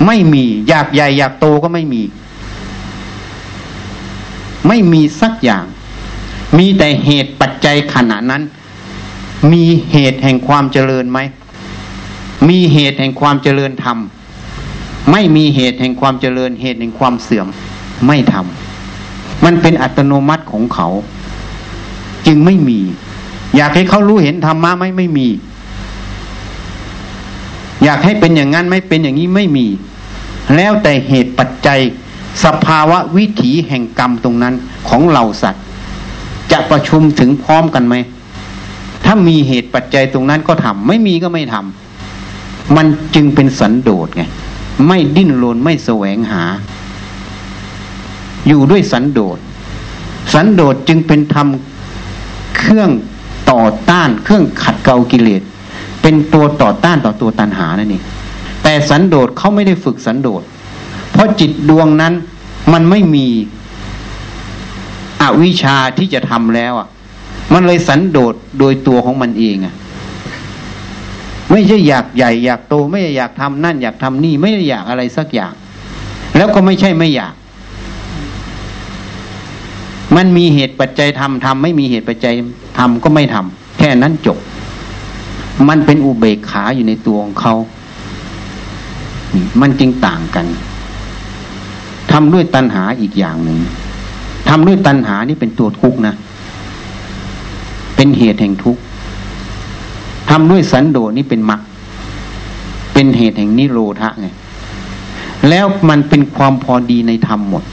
[0.05, 2.03] ไม่มี อยากใหญ่ อยากโตก็ไม่มี
[4.67, 5.63] ไม่มีสักอย่าง
[6.57, 8.43] มีแต่เหตุปัจจัยขณะนั้น
[9.51, 11.19] มีเหตุแห่งความเจริญไหม
[12.50, 13.98] มีเหตุแห่งความเจริญธรรม
[15.12, 17.48] ไม่มีเหตุแห่งความเจริญเหตุแห่งความเสื่อม
[18.08, 20.88] ไม่ทำมันเป็นอัตโนมัติของเขา
[22.26, 22.80] จึงไม่มี
[23.56, 25.28] อยากให้เขารู้เห็นธรรมะไหมไม่มี
[27.84, 29.68] อยากให้เป็นอย่างนั้นไม่เป็นอย่างนี้ไม่มี
[30.56, 31.80] แล้วแต่เหตุปัจจัย
[32.44, 34.54] สภาวะวิถีแห่งกรรมตรงนั้น
[34.88, 35.64] ของเหล่าสัตว์
[36.52, 37.96] จะประชุมถึงพร้อมกันไหม
[39.06, 41.87] ถ้ามีเหตุปัจจัยตรงนั้นก็ทำไม่มีก็ไม่ทำ
[42.76, 44.24] มันจึงเป็นสันโดษไง
[44.88, 46.43] ไม่ดิ้นรนไม่แสวงหา
[48.47, 49.38] อยู่ด้วยสันโดษ
[50.34, 51.47] สันโดษจึงเป็นธรรม
[52.57, 52.89] เครื่อง
[53.51, 55.41] ต่อต้าน เครื่องขัดเกลากิเลส
[56.01, 58.03] เป็นตัวต่อต้านต่อตัวตัณหานั่นเอง
[58.63, 60.41] แต่สันโดษเขาไม่ได้ฝึกสันโดษ
[61.11, 62.13] เพราะจิตดวงนั้น
[62.74, 63.28] มันไม่มี
[65.22, 66.88] อวิชชาที่จะทำแล้วอะ
[67.53, 69.74] มันเลยสันโดษโดยตัวของมันเองอะ
[71.52, 75.54] ไม่ใช่อยากใหญ่ อยากโตไม่อยากทำนั่น อยากทำนี่ไม่ได้อยากอะไรสักอย่าง
[76.36, 77.34] แล้วก็ไม่ใช่ไม่อยาก
[80.16, 82.34] มันมีเหตุปัจจัยทำทำไม่มีเหตุปัจจัย
[82.78, 84.38] ทำก็ไม่ทำแค่นั้นจบ
[85.70, 87.56] มันเป็นอุเบกขาอยู่ในตัวของเขา
[89.62, 90.45] มันจึงต่างกัน
[92.12, 93.60] ทำด้วยตัณหาอีกอย่างหนึ่ง
[94.50, 96.16] ทำด้วยตัณหานี่เป็นตัวทุกข์นะ
[97.95, 98.82] เป็นเหตุแห่งทุกข์
[100.30, 101.61] ทำด้วยสันโดษนี่เป็นมรรค
[102.93, 104.28] เป็นเหตุแห่งนิโรธะไง
[105.49, 107.63] แล้วมันเป็นความพอดีในธรรมหมด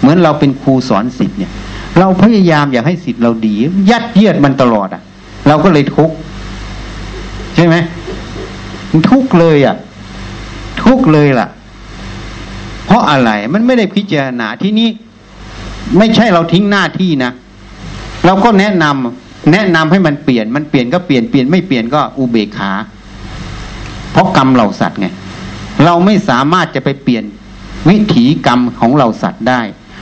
[0.00, 1.52] เหมือนเราเป็นครูสอนสิทธิ์เนี่ย
[1.98, 3.54] เราพยายามอยากให้สิทธิ์เราดี
[3.90, 5.02] ยัดเยียดมันตลอดอะ
[5.48, 6.16] เราก็เลยทุกข์
[7.54, 7.76] ใช่ไหม
[9.10, 9.76] ทุกข์เลยอะ
[10.82, 11.48] ทุกเลยล่ะ
[12.86, 14.88] เพราะอะไรมันไม่ได้พิจารณาที่นี้
[15.98, 17.30] ไม่ใช่เราทิ้งหน้าที่นะ
[18.26, 22.72] เราก็แนะนำ แนะนำให้มันเปลี่ยนมันเปลี่ยนก็เปลี่ยนเปลี่ยนไม่เปลี่ยนก็อุเบกขา
[24.12, 25.06] เพราะกรรมเราสัตว์ไง
[25.84, 27.24] เราไม่สามารถจะไปเปลี่ยน
[27.88, 29.60] วิถีกรรมของเราสัตว์ได้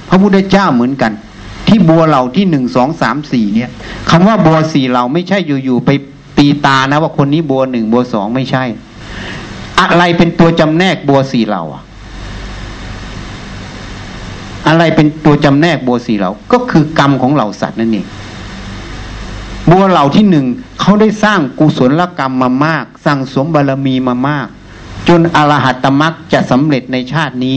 [0.09, 1.13] พระพุทธเจ้าเหมือนกัน
[1.67, 3.71] ที่บัวเหล่าที่หนึ่งสองสามสี่เนี่ย
[4.11, 5.91] คำว่าบัวสี่เหล่าไม่ใช่อยู่ๆไป
[6.39, 8.65] ตีตานะว่าคนนี้บัวหนึ่งบัวสองไม่ใช่
[9.81, 11.83] อะไรเป็นตัวจำแนกบัวสี่เหล่าอะ
[14.69, 18.07] อะไรเป็นตัวจำแนกบัวสี่เหล่าก็คือกรรมของเหล่าสัตว์นั่นเอง
[19.71, 20.47] บัวเหล่าที่หนึ่ง
[20.81, 24.47] เขาได้สร้างกุศลกรรมมามากสร้างสมบารมีมามาก
[25.09, 27.55] จนอรหัตมรักจะสำเร็จในชาตินี้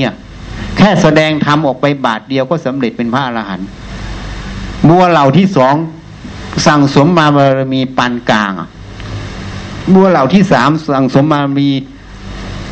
[0.78, 3.68] แค่แสดงธรรมออกไปบาทเดียวก็สำเร็จเป็นพระอรหันต์
[4.88, 5.76] บัวเหล่าที่สอง
[6.68, 8.52] สั่งสมมาบารมีปานกลาง
[9.94, 11.70] บัวเหล่าที่สามสั่งสมบารมี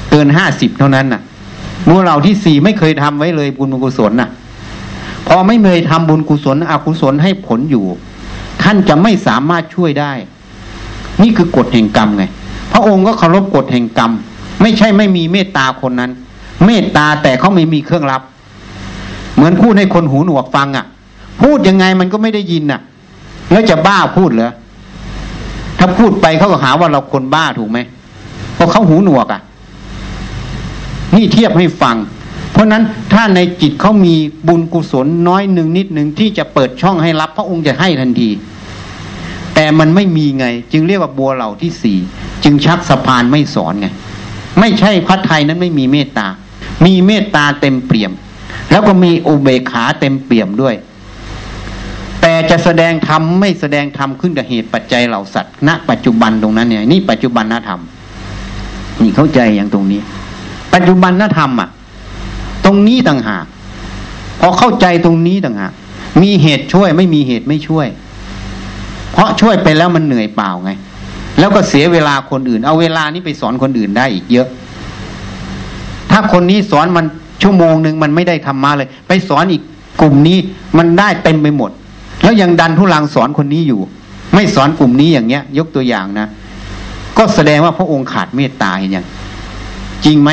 [0.10, 1.22] เกินห้าสิบเท่านั้นน่ะ
[1.90, 4.30] บัวเหล่าที่สี่ไม่เคยทำไว้เลยบุญกุศลน่ะ
[5.28, 7.86] พอไม่เคยทำบุญกุศลอกุศลให้ผลอยู่
[8.64, 10.14] ท่านจะไม่สามารถช่วยได้
[11.22, 12.24] นี่คือกฎแห่งกรรมไง
[12.72, 14.12] พระองค์ก็เคารพกฎแห่งกรรม
[14.62, 16.12] ไม่ใช่ไม่มีเมตตาคนนั้น
[16.66, 18.22] เมตตาแต่เขาไม่มีเครื่องรับ
[19.36, 20.86] เหมือนพูดให้คนหูหนวกฟังอะ
[21.42, 22.82] พูดยังไงมันก็ไม่ได้ยินน่ะ
[23.52, 24.52] แล้วจะบ้าพูดเหรอ
[25.80, 27.80] ถ้าพูดไปเขาก็หาว่าเราคนบ้าถูกไหม
[28.56, 29.42] เพราะเขาหูหนวกอะ่ะ
[31.16, 31.96] นี่เทียบให้ฟัง
[32.52, 32.84] เพราะนั้น
[33.14, 34.16] ถ้าในจิตเขามี
[34.48, 38.30] บุญกุศลน้อยหนึ่งนิดหนึ่งที่จะเปิดช่องให้รับ พระองค์จะให้ทันที
[39.62, 41.98] แต่มันไม่มีไง จึงเรียกว่าบัวเหล่าที่สี่
[42.44, 43.88] จึงชักสะพานไม่สอนไง
[44.60, 46.28] ไม่ใช่พระไทยนั้นไม่มีเมตตา
[46.86, 48.12] มีเมตตาเต็มเปี่ยม
[48.72, 50.76] แล้วก็มีอุเบกขาเต็มเปี่ยมด้วย
[52.22, 57.82] แต่จะแสดงธรรมไม่แสดงธรรมขึ้นกับเหตุปัจจัยเหล่าสัตว์ณปัจจุบันตรงนั้นเนี่ยนี่ปัจจุบันนธรรม
[59.02, 60.02] นี่เข้าใจอย่างตรงนี้
[60.74, 61.70] ปัจจุบันนธรรมอะ
[62.66, 63.46] ตรงนี้ต่างหาก
[64.40, 65.74] พอเข้าใจตรงนี้ต่างหาก
[66.22, 67.88] มีเหตุช่วยไม่มีเหตุไม่ช่วย
[69.14, 70.72] เพราะช่วยไปแล้วมันเหนื่อยเปล่าไง
[71.40, 74.48] แล้วก็เสียเวลาคนอื่น เอาเวลานี้ไปสอนคนอื่นได้อีกเยอะ
[76.12, 77.06] ถ้าคนนี้สอนมัน
[77.42, 79.62] ชั่วโมงหนึ่งมันไม่ได้ธรรมะเลย ไปสอนอีก
[80.02, 80.38] กลุ่มนี้
[80.78, 81.72] มันได้เต็มไปหมด
[82.24, 83.82] แล้วยังดันทุลังสอนคนนี้อยู่
[84.34, 86.28] ไม่สอนกลุ่มนี้อย่างเงี้ย ยกตัวอย่างนะ
[87.18, 89.06] ก็แสดงว่าพระองค์ขาดเมตตาอย่าง
[90.06, 90.30] จริงไหม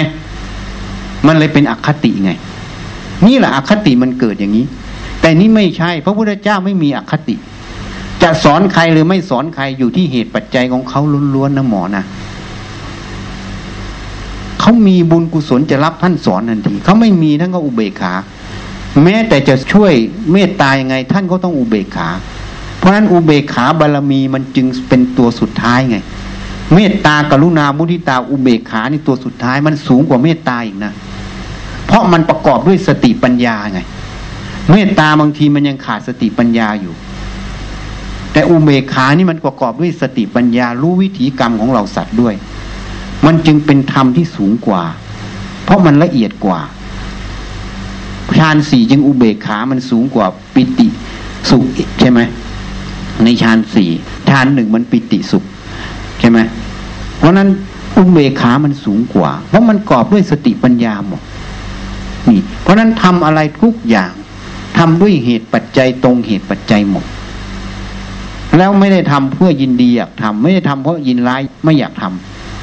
[1.27, 2.31] มันเลยเป็นอคติไง
[3.27, 4.65] นี่แหละอคติมันเกิดอย่างนี้
[5.21, 7.35] แต่นี่ไม่ใช่ พระพุทธเจ้าไม่มีอคติ
[8.23, 11.01] จะสอนใครหรือไม่สอนใครอยู่ที่เหตุปัจจัยของเขา
[11.35, 12.05] ล้วนๆนะหมอนะ
[14.61, 18.13] เขามีบุญกุศลจะรับท่านสอนทันทีเขาไม่มีท่านก็อุเบกขา
[19.05, 19.93] แม้แต่จะช่วย
[20.33, 22.09] เมตตายังไง ท่านก็ต้องอุเบกขา
[22.79, 25.97] เพราะฉะนั้นอุเบกขาบารมีมันจึงเป็นตัวสุดท้ายไง
[26.75, 30.93] เมตตากรุณามุทิตาอุเบกขานี่ตัวสุดท้ายมันสูงกว่าเมตตาอีกนะ
[31.87, 33.81] เพราะมันประกอบด้วยสติปัญญาไง
[34.71, 36.95] เมตตาบางทีมันยังขาดสติปัญญาอยู่
[38.33, 42.35] แต่อุเบกขานี่มันประกอบด้วยสติปัญญารู้วิถีกรรมของเราสัตว์ด้วย
[43.27, 44.83] มันจึงเป็นธรรมที่สูงกว่า
[45.65, 46.61] เพราะมันละเอียดกว่า
[48.39, 50.89] ฌานสี่จึงอุเบกขามันสูงกว่าปิติ
[51.51, 51.65] สุข
[52.01, 52.21] ใช่ไหม
[53.25, 53.91] ในฌานสี่
[54.29, 55.45] ฌานหนึ่งมันปิติสุข
[56.21, 56.39] ใช่ไหม
[57.19, 57.49] เพราะนั้น
[57.97, 61.21] อุเบกขามันสูงกว่า เพราะมันกรอบด้วยสติปัญญาหมด
[62.29, 64.13] นี่ เพราะนั้นทำอะไรทุกอย่าง
[64.79, 67.05] ทำด้วยเหตุปัจจัยตรงเหตุปัจจัยหมด
[68.57, 72.05] แล้วไม่ได้ทำเพื่อยินดีอยากทำไม่ได้ทำเพราะยินร้ายไม่อยากท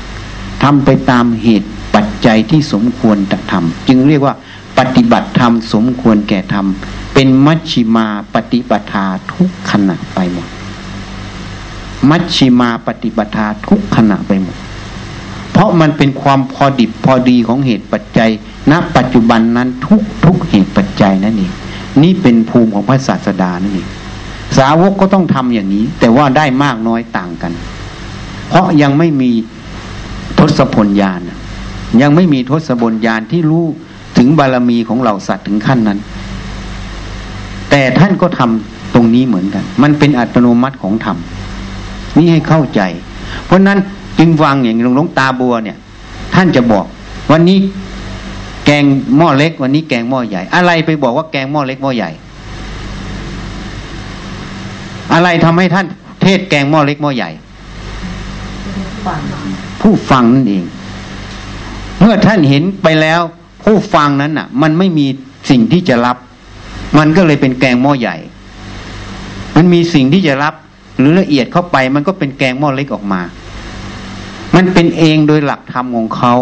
[0.02, 4.36] ำทำไปตามเหตุปัจจัยที่สมควรจะทำจึงเรียกว่า
[4.78, 6.66] ปฏิบัติธรรมสมควรแก่ธรรม
[7.14, 10.48] เป็นมัชชิมาปฏิปทาทุกขณะไปหมด
[12.10, 14.56] มัชชิมาปฏิปทาทุกขณะไปหมด
[15.52, 18.30] เพราะมันเป็นความพอดิบพอดีของเหตุปัจจัย
[18.72, 21.52] ณ ปัจจุบันนั้นทุกทุกเหตุปัจจัยนั่นเอง
[22.04, 23.88] นี่เป็นภูมิของพระศาสดานั่นเอง
[24.58, 27.54] สาวกก็ต้องทำอย่างนี้ แต่ว่าได้มากน้อยต่างกัน
[28.50, 29.32] เพราะยังไม่มี
[30.40, 31.20] ทศพลญาณ
[32.02, 33.66] ยังไม่มีทศพลญาณที่รู้
[34.18, 36.00] ถึงบารมีของเราสัตว์ถึงขั้นนั้น
[37.70, 41.18] แต่ท่านก็ทำตรงนี้เหมือนกัน มันเป็นอัตโนมัติของธรรม
[42.18, 42.82] นี่ให้เข้าใจ
[43.46, 43.78] เพราะนั้น
[44.20, 45.78] จึงฟังอย่างหลวงตาบัวเนี่ย
[46.36, 46.86] ท่านจะบอก
[47.32, 47.58] วันนี้
[48.66, 48.84] แกง
[49.18, 52.12] หม้อเล็ก วันนี้แกงหม้อใหญ่ อะไรไปบอกว่าแกงหม้อเล็กหม้อใหญ่
[55.14, 55.86] อะไรทำให้ท่าน
[56.22, 57.30] เทศแกงหม้อเล็กหม้อใหญ่
[59.82, 60.64] ผู้ฟังนั่นเอง
[62.00, 63.22] เมื่อท่านเห็นไปแล้ว
[63.64, 65.08] ผู้ฟังนั้นน่ะ มันไม่มี
[65.50, 66.18] สิ่งที่จะรับ
[66.98, 68.16] มันก็เลยเป็นแกงหม้อใหญ่
[69.56, 70.54] มันมีสิ่งที่จะรับ
[70.98, 73.22] หรือละเอียดเข้าไป มันก็เป็นแกงหม้อเล็กออกมา
[74.56, 76.36] มันเป็นเองโดยหลักธรรมของเขา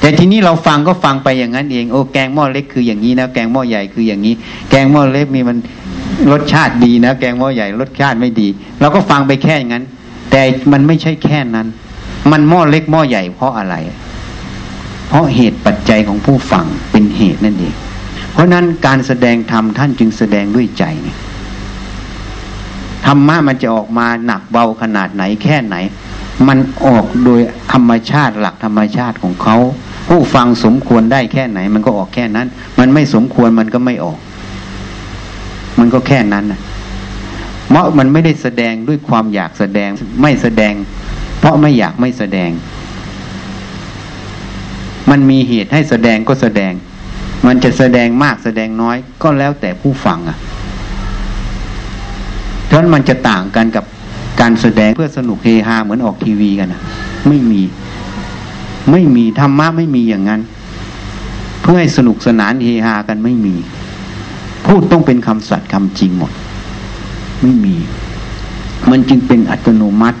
[0.00, 4.34] แต่ทีนี้เราฟังก็ฟังไปอย่างนั้นเอง โอ้แกงหม้อเล็กคืออย่างนี้นะแกงหม้อใหญ่คืออย่างนี้
[4.70, 5.56] แกงหม้อเล็กมีมัน
[6.32, 8.48] รสชาติดีนะแกงหม้อใหญ่รสชาติไม่ดี
[8.80, 9.84] เราก็ฟังไปแค่อย่างนั้น
[10.30, 10.42] แต่
[10.72, 11.66] มันไม่ใช่แค่นั้น
[12.30, 13.76] มันหม้อเล็กหม้อใหญ่เพราะอะไร
[15.08, 17.74] เพราะเหตุปัจจัยของผู้ฟังเป็นเหตุนั่นเอง
[18.32, 20.84] เพราะนั้นการแสดงธรรมท่านจึงแสดงด้วยใจ
[23.06, 25.76] ธรรมะมันจะออกมาหนักเบาขนาดไหนแค่ไหน
[26.48, 27.40] มันออกโดย
[27.72, 29.56] ธรรมชาติหลักธรรมชาติของเขา
[30.08, 32.46] ผู้ฟังสมควรได้แค่ไหน มันก็ออกแค่นั้น
[32.78, 34.18] มันไม่สมควรมันก็ไม่ออก
[35.78, 36.60] มันก็แค่นั้นนะ
[37.70, 39.90] เพราะมันไม่ได้แสดงด้วยความอยากแสดง
[40.22, 40.74] ไม่แสดง
[41.38, 42.50] เพราะไม่อยากไม่แสดง
[45.10, 46.72] มันมีเหตุให้แสดงก็แสดง
[47.46, 50.38] มันจะแสดงมากแสดงน้อย ก็แล้วแต่ผู้ฟังอะ
[52.66, 53.84] เพราะมันจะต่างกันกับ
[54.40, 56.80] การแสดงเพื่อสนุกเฮฮาเหมือนออกทีวีกันนะ
[57.28, 57.62] ไม่มี
[58.90, 60.40] ไม่มีธรรมะไม่มีอย่างนั้น
[61.62, 63.56] เพื่อให้สนุกสนานเฮฮากันไม่มี
[64.68, 66.32] พูดต้องเป็นคำสัตย์คำจริงหมด
[67.42, 67.74] ไม่มี
[68.90, 70.18] มันจึงเป็นอัตโนมัติ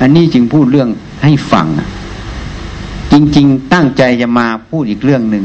[0.00, 0.88] อันนี้จึงพูดเรื่อง
[1.24, 1.66] ให้ฟัง
[3.12, 5.44] จริง ๆ ตั้งใจจะมาพูดอีกเรื่องหนึ่ง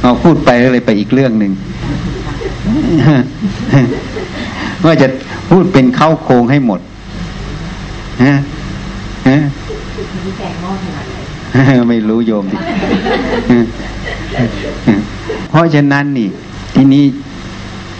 [0.00, 1.52] เอาพูดไปก็เลยไปอีกเรื่องหนึ่ง
[4.84, 5.08] ว่าจะ
[5.50, 6.80] พูดเป็นเข้าโครงให้หมด
[8.24, 8.34] ฮะ
[9.28, 9.38] ฮะ
[11.88, 12.56] ไม่รู้โยมดิ
[15.50, 16.28] เพราะฉะนั้นนี่
[16.74, 17.04] ที่นี้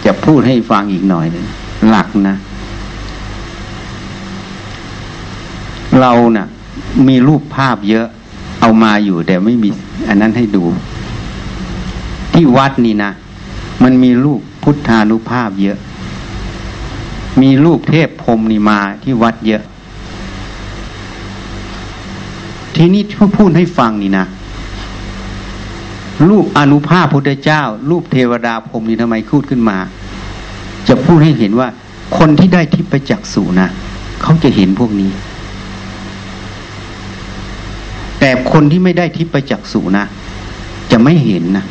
[0.05, 1.45] จะพูดให้ฟังอีกหน่อยนึง
[1.89, 2.35] หลักนะ
[6.01, 6.47] เรานะ่ะ
[7.07, 8.07] มีรูปภาพเยอะ
[8.61, 9.69] เอามาอยู่แต่ไม่มี
[10.07, 10.63] อันนั้นให้ดู
[12.33, 13.11] ที่วัดนี่นะ
[13.83, 15.77] มันมีรูปพุทธานุภาพเยอะ
[17.41, 19.63] มีรูปเทพพรมนี่มาที่วัดเยอะ
[22.75, 23.01] ทีนี้
[23.37, 24.25] พูดให้ฟังนี่นะ
[26.29, 29.77] รูปอนุภาพพุทธเจ้า รูปเทวดาพรมนี่ทำไมพูดขึ้นมา
[30.87, 31.67] จะพูดให้เห็นว่า
[32.17, 33.67] คนที่ได้ทิพยจักษุนะ
[34.21, 35.11] เขาจะเห็นพวกนี้
[38.19, 40.05] แต่คนที่ไม่ได้ทิพยจักษุนะ
[40.91, 41.65] จะไม่เห็นนะ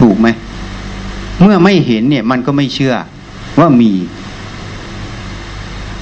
[0.00, 0.28] ถูกไหม
[1.40, 2.94] เมื่อไม่เห็นเนี่ย มันก็ไม่เชื่อ
[3.58, 3.92] ว่ามี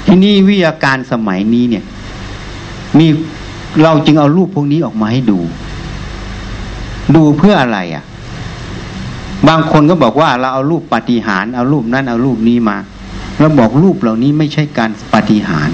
[0.07, 1.85] ที่นี่วิทยาการสมัยนี้เนี่ย
[2.99, 3.07] มี
[3.83, 5.39] เราจึงเอารูปพวกนี้ออกมาให้ดู
[7.15, 8.05] ดูเพื่ออะไรอะ่ะ
[9.49, 12.77] บางคนก็บอกว่าเราเอารูปปฏิหารเอารูปนั้นเอารูปนี้มา
[13.41, 15.69] เราบอกรูปเหล่านี้ไม่ใช่การปฏิหาร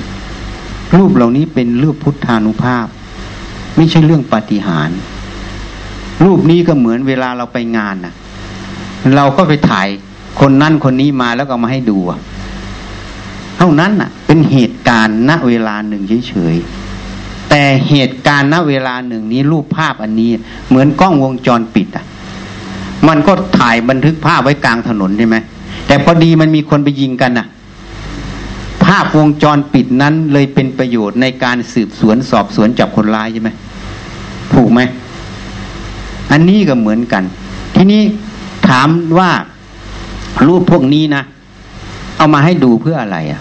[0.96, 2.86] รูปเหล่านี้เป็นรูปพุทธานุภาพ
[3.76, 4.90] ไม่ใช่เรื่องปฏิหาร
[6.24, 8.14] รูปนี้ก็เหมือนเวลาเราไปงานนะ
[9.16, 9.88] เราก็ไปถ่าย
[10.40, 11.98] คนนั่นคนนี้มาแล้วก็มาให้ดู
[13.58, 16.87] เท่านั้นน่ะ เป็นเหตุการณ์ณเวลาหนึ่งเฉยๆ
[17.50, 20.30] แต่เหตุการณ์ณเวลาหนึ่งนี้รูปภาพอันนี้
[20.68, 22.04] เหมือนกล้องวงจรปิดอะ
[23.08, 25.36] มันก็ถ่ายบันทึกภาพไว้กลางถนนใช่ไหม
[25.86, 27.46] แต่พอดีมันมีคนไปยิงกันน่ะ
[28.84, 33.50] ภาพวงจรปิดนั้นเลยเป็นประโยชน์ในการสืบสวนสอบสวนจับคนร้ายใช่ไหม
[34.52, 34.80] ถูกไหม
[36.32, 37.22] อันนี้ก็เหมือนกัน
[37.74, 38.02] ทีนี้
[38.68, 38.88] ถาม
[39.18, 39.30] ว่า
[40.46, 41.22] รูปพวกนี้นะ
[42.18, 43.40] เอามาให้ดูเพื่ออะไรอะ่ะ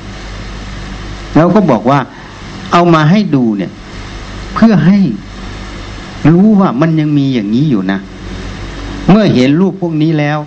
[1.36, 1.99] แล้วก็บอกว่า
[2.74, 3.72] เอามาให้ดูเนี่ย
[4.60, 4.99] เพื่อให้
[6.34, 7.99] รู้ว่ามันยังมีอย่างนี้อยู่นะ
[9.10, 10.38] เมื่อเห็นรูปพวกนี้แล้ว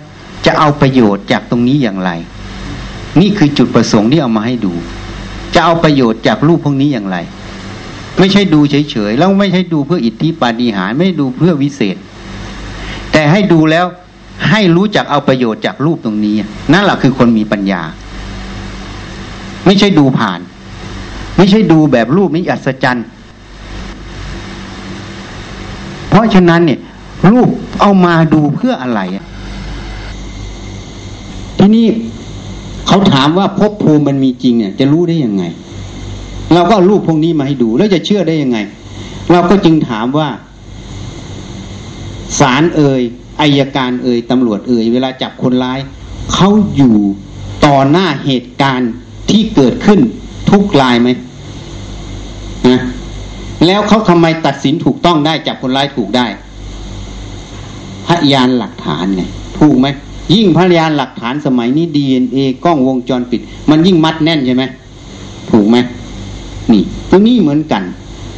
[0.45, 2.11] จะเอาประโยชน์จากตรงนี้อย่างไร
[3.19, 4.73] นี่คือจุดประสงค์ที่เอามาให้ดู
[5.53, 7.17] จะเอาประโยชน์จากรูปพวกนี้อย่างไร
[8.19, 11.95] ไม่ใช่ดูเฉยๆแล้วไม่ใช่ดูเพื่ออิทธิปาฏิหาริย์ไม่ดูเพื่อวิเศษ
[13.11, 13.85] แต่ให้ดูแล้ว
[14.49, 16.35] ให้รู้จักเอาประโยชน์จากรูปตรงนี้
[16.73, 17.81] นั่นแหละคือคนมีปัญญา
[19.65, 20.39] ไม่ใช่ดูผ่าน
[21.37, 23.05] ไม่ใช่ดูแบบรูปนี้อัศจรรย์
[26.11, 26.79] เพราะฉะนั้นเนี่ย
[27.31, 27.49] รูป
[27.79, 29.01] เอามาดูเพื่ออะไร
[31.57, 31.87] ทีนี้
[32.87, 35.43] เขาถามว่าภพภูมิมันมีจริงเนี่ย จะรู้ได้ยังไง
[36.53, 38.57] เราก็รูปพวกนี้มาให้ดู แล้วจะเชื่อได้ยังไง
[39.31, 40.27] เราก็จึงถามว่า
[42.39, 43.01] สารเอ่ย
[43.41, 45.79] อายการเอ่ยตำรวจเอ่ยเวลาจับคนร้าย
[46.33, 46.95] เขาอยู่
[47.65, 48.91] ต่อหน้าเหตุการณ์
[49.29, 49.99] ที่เกิดขึ้น
[50.51, 51.09] ทุกรายไหม
[52.67, 52.79] นะ
[53.65, 56.25] แล้วเขาทำไมตัดสินถูกต้องได้จับคนร้ายถูกได้
[58.07, 59.23] พยานหลักฐานไง
[59.59, 59.87] ถูกไหม
[60.33, 64.63] ยิ่งพยานหลักฐานสมัยนี้ดีเอ็นเอกล้องวงจรปิด มันยิ่งมัดแน่นใช่ไหม
[65.51, 65.77] ถูกไหม
[66.71, 67.83] นี่ตรงนี้เหมือนกัน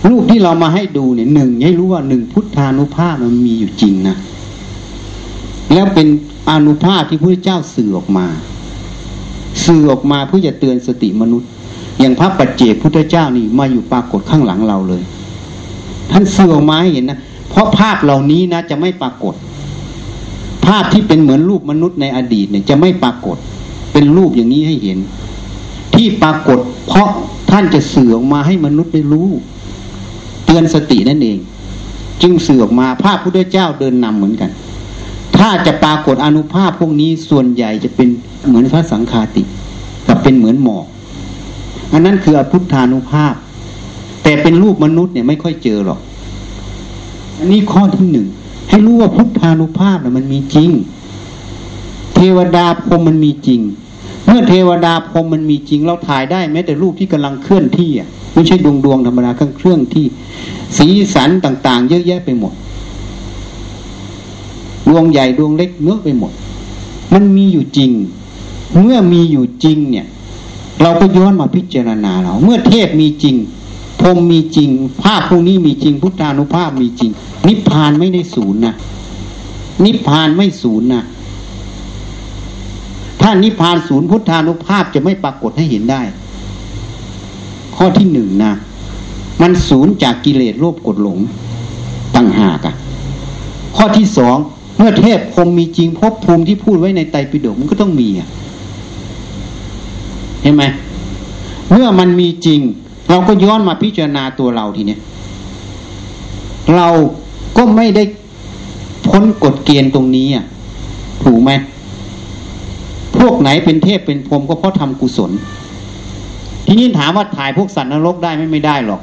[0.09, 4.15] รูปที่เรามาให้ดูเนี่ยหนึ่งให้รู้ว่าหนึ่งพุทธานุภาพมันมีอยู่จริงนะ
[5.73, 6.07] แล้วเป็น
[6.49, 8.25] อนุภาพที่พระเจ้าสื่อออกมา
[9.65, 11.49] สื่อออกมาเพื่อจะเตือนสติมนุษย์
[11.99, 15.03] อย่างพระปัจเจกพุทธเจ้านี่มาอยู่ปรากฏข้างหลังเราเลย
[16.11, 17.19] ท่านสื่อออกมาให้เห็นนะ
[17.49, 19.35] เพราะภาพเหล่านี้นะจะไม่ปรากฏ
[20.65, 23.37] ภาพที่เป็นเหมือนรูปมนุษย์ในอดีตเนี่ยจะไม่ปรากฏ
[23.93, 24.99] เป็นรูปอย่างนี้ให้เห็น
[25.95, 27.07] ที่ปรากฏ เพราะ
[27.51, 29.29] ท่านจะสื่อออกมาให้มนุษย์ได้รู้
[30.45, 31.37] เตือนสตินั่นเอง
[32.21, 34.51] จึงสื่อออกมาภาพพุทธเจ้าเดินนำเหมือนกัน
[35.37, 38.07] ถ้าจะปรากฏอนุภาพพวกนี้ส่วนใหญ่จะเป็น
[38.47, 39.43] เหมือนพระสังฆาติ
[40.07, 40.85] กับเป็นเหมือนหมอก
[41.93, 43.35] อันนั้นคืออพุทธานุภาพ
[44.23, 45.99] แต่เป็นรูปมนุษย์เนี่ยไม่ค่อยเจอหรอก
[47.39, 48.27] อันนี้ข้อที่หนึ่ง
[48.69, 50.69] ให้รู้ว่าพุทธานุภาพน่ะมันมีจริง
[52.15, 53.61] เทวดาพรมมันมีจริง
[54.27, 60.05] เมื่อเทวดาพรมมันมีจริง เราถ่ายได้แม้แต่รูปที่กำลังเคลื่อนที่อะไม่ใช่ดวงดวงธรรมดาเครื่องเครื่องที่
[60.77, 62.53] สีสันต่าง ๆ เยอะแยะไปหมด
[64.87, 66.31] ดวงใหญ่ดวงเล็กเนื้อไปหมด
[67.13, 67.91] มันมีอยู่จริง
[68.79, 70.05] เมื่อมีอยู่จริงเนี่ย
[70.81, 73.35] เราก็ย้อนมาพิจารณาเราเมื่อเทพมีจริง
[73.99, 74.69] พรมมีจริง
[75.03, 77.11] ภาพพวกนี้มีจริง พุทธานุภาพมีจริง
[77.47, 78.75] นิพพานไม่ได้ศูนย์นะ
[79.85, 81.03] นิพพานไม่ศูนย์นะ
[83.21, 86.01] ถ้านิพพานศูนย์พุทธานุภาพจะไม่ปรากฏให้เห็นได้
[87.75, 88.53] ข้อที่หนึ่งนะ
[89.41, 91.19] มันศูนย์จากกิเลสโลภกดหลง
[92.15, 92.75] ตั้งหากอะ
[93.77, 94.37] ข้อที่สอง
[94.77, 98.27] เมื่อเทพพรมมีจริงภพภูมิที่พูดไว้ในไตรปิฎกมันก็ต้องมีอะ
[100.43, 100.63] เห็นไหม
[101.71, 102.59] เมื่อมันมีจริง
[103.09, 104.99] เราก็ย้อนมาพิจารณาตัวเราทีเนี้ย
[106.75, 106.87] เรา
[107.57, 108.03] ก็ไม่ได้
[109.07, 110.45] พ้นกฎเกณฑ์ตรงนี้อะ
[111.23, 111.51] ถูกไหม
[113.17, 115.31] พวกไหนเป็นเทพเป็นพรหมก็เพราะทำกุศล
[116.65, 119.01] ทีนี้ถามว่าถ่ายพวกสัตว์นรกได้ไหม่ไม่ได้หรอก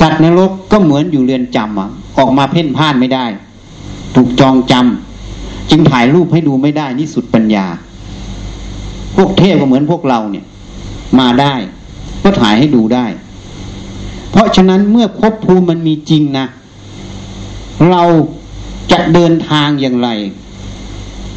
[0.00, 3.24] สัตว์นรกก็เหมือนอยู่เรือนจำอะออกมาเพ่นพ่านไม่ได้
[4.14, 7.66] ถูกจองจำจึงถ่ายรูปให้ดูไม่ได้นี่สุดปัญญา
[9.16, 10.44] พวกเทพก็เหมือนพวกเราเนี่ย
[11.18, 11.54] มาได้
[12.22, 13.06] ก็ถ่ายให้ดูได้
[14.30, 16.46] เพราะฉะนั้นเมื่อภพภูมิมันมีจริงนะ
[17.90, 18.02] เรา
[18.92, 20.08] จะเดินทางอย่างไร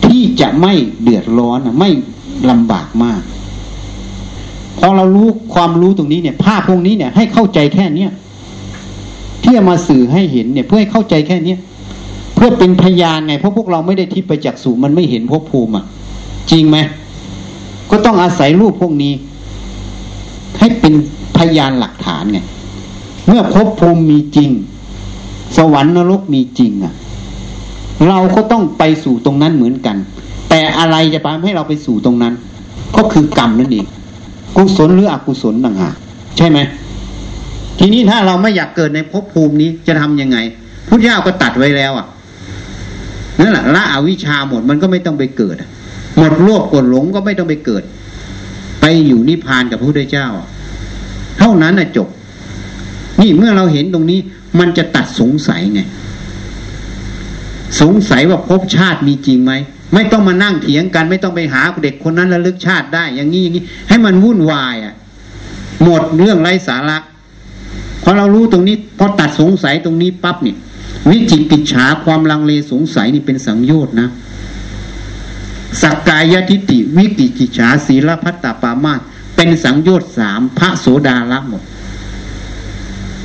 [0.05, 1.89] ที่จะไม่เดือดร้อนไม่
[2.49, 3.21] ลำบากมาก
[4.77, 8.11] พอเรารู้ความรู้ตรงนี้เนี่ย ภาพพวกนี้เนี่ย ให้เข้าใจแค่เนี้ย
[9.41, 11.59] ที่จะมาสื่อให้เห็นเนี่ย เพื่อให้เข้าใจแค่เนี้ย
[12.35, 15.85] เพื่อเป็นพยานไงเพราะพวกเราไม่ได้ทิพย์ไปจากสูมันไม่เห็นภพภูมิอะ
[16.51, 16.77] จริงไหม
[17.91, 19.13] ก็ต้องอาศัยรูปพวกนี้
[20.59, 20.93] ให้เป็น
[21.37, 22.39] พยานหลักฐานไง
[23.27, 24.49] เมื่อภพภูมิมีจริง
[25.57, 26.93] สวรรค์นรกมีจริงอะ
[28.07, 29.97] เราก็ต้องไปสู่ตรงนั้นเหมือนกัน
[30.49, 32.33] แต่อะไรจะทำให้เราไปสู่ตรงนั้น
[32.95, 33.85] ก็คือกรรมนั่นเอง
[34.55, 35.95] กุศลหรืออกุศลต่างหาก
[36.37, 36.59] ใช่ไหม
[37.79, 40.37] ทีนี้ถ้าเราไม่อยากเกิดในภพภูมินี้จะทํำยังไง
[40.87, 42.07] พุทธเจ้าก็ตัดไว้แล้วอะ
[43.39, 45.55] นั่นแหละละอวิชชาหมดมันก็ไม่ต้องไปเกิด
[46.17, 47.83] หมดโลภกดหลงก็ไม่ต้องไปเกิด
[48.81, 50.27] ไปอยู่นิพพานกับพระพุทธเจ้า
[51.39, 52.07] เท่านั้นน่ะจบ
[53.21, 54.19] นี่เมื่อเราเห็นตรงนี้
[54.59, 55.81] มันจะตัดสงสัยไง
[57.81, 59.53] สงสัยว่าภพชาติมีจริงไหม
[59.93, 64.95] ไม่ต้องมานั่งเถียงกัน ไม่ต้องไปหาเด็กคนนั้นระลึกชาติได้ อย่างนี้อย่างนี้ ให้มันวุ่นวายอะ
[65.83, 66.97] หมดเรื่องไร้สาระ
[68.03, 70.57] พอเรารู้ตรงนี้พอตัดสงสัยตรงนี้ปั๊บเนี่ย
[71.09, 74.07] วิจิกิจฉาความลังเลสงสัยนี่เป็นสังโยชน์นะ
[75.81, 79.01] สักกายทิฏฐิวิกิจิจฉาศีลพัตตาปามาต
[79.35, 81.63] เป็นสังโยชน์สามพระโสดาละหมด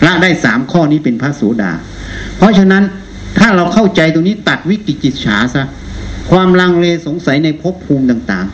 [0.05, 1.73] ละได้สามข้อนี้เป็นพระโสดา
[2.39, 2.83] เพราะฉะนั้น
[3.39, 5.65] ถ้าเราเข้าใจตรงนี้ตัดวิกิจิจฉาซะ
[6.31, 8.47] ความลังเลสงสัยในภพภูมิต่าง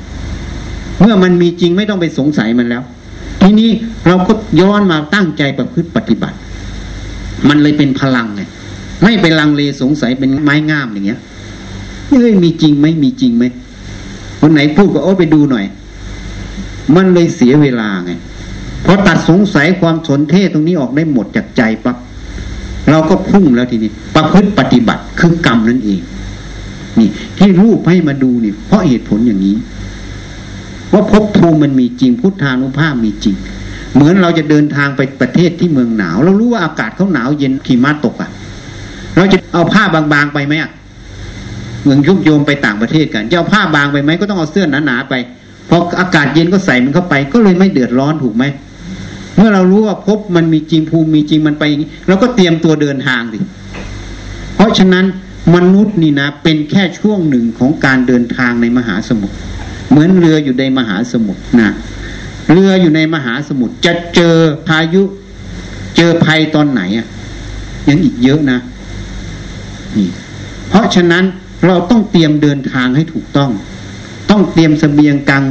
[0.46, 2.82] ๆ เมื่อมันมีจริงไม่ต้องไปสงสัยมันแล้ว
[3.42, 3.70] ทีนี้
[4.06, 6.36] เราก็ย้อนมาตั้งใจประพฤติปฏิบัติ
[7.48, 8.42] มันเลยเป็นพลังไง
[9.02, 11.20] ไม่ไปลังเลสงสัยเป็นไม้งามอย่างเงี้ย
[12.10, 13.44] เอ้ยมีจริงไหมมีจริงไหม
[14.40, 15.64] คนไหนพูดก็โอ้ไปดูหน่อย
[16.96, 18.12] มันเลยเสียเวลาไง
[18.84, 21.96] พอตัดสงสัยความสนเทศตรงนี้ออกได้หมดจากใจปั๊บ
[22.90, 26.00] เราก็พุ่งแล้วทีนี้ประพฤติปฏิบัติคือกรรมนั่นเอง
[26.98, 29.56] นี่ ที่รูปให้มาดูนี่เพราะเหตุผลอย่างนี้
[30.92, 33.36] ว่าภพภูมิมันมีจริงพุทธานุภาพมีจริง
[33.94, 38.30] เหมือนเราจะเดินทางไปประเทศที่เมืองหนาว เรารู้ว่าอากาศเขาหนาวเย็นขี่ม้าตกอะ
[39.16, 40.70] เราจะเอาผ้าบางๆไปไหมอะ
[41.86, 45.14] มืองยุกโยมไปต่างประเทศกันจะเอาผ้าบางไปไหมก็ต้องเอาเสื้อหนาๆไป
[45.68, 48.44] พออากาศเย็นก็ใส่มันเข้าไป ก็เลยไม่เดือดร้อนถูกไหม
[49.36, 53.38] เมื่อเรารู้ว่าพบมันมีจริงภูมิมีจริงมันไปอย่างนี้เราก็เตรียมตัวเดินทางดิ
[54.56, 55.04] เพราะฉะนั้น
[55.54, 59.36] มนุษย์นี่นะ เป็นแค่ช่วงหนึ่งของการเดินทางในมหาสมุทร
[59.90, 61.70] เหมือนเรืออยู่ในมหาสมุทรนะ
[62.52, 64.36] เรืออยู่ในมหาสมุทรจะเจอ
[64.68, 65.02] พายุ
[65.96, 67.06] เจอภัยตอนไหนอะ
[67.88, 68.58] ยังอีกเยอะนะ
[69.96, 70.08] นี่
[70.68, 71.24] เพราะฉะนั้น
[71.66, 73.50] เราต้องเตรียมเดินทางให้ถูกต้อง
[74.30, 75.44] ต้องเตรียมสเสบียงกัง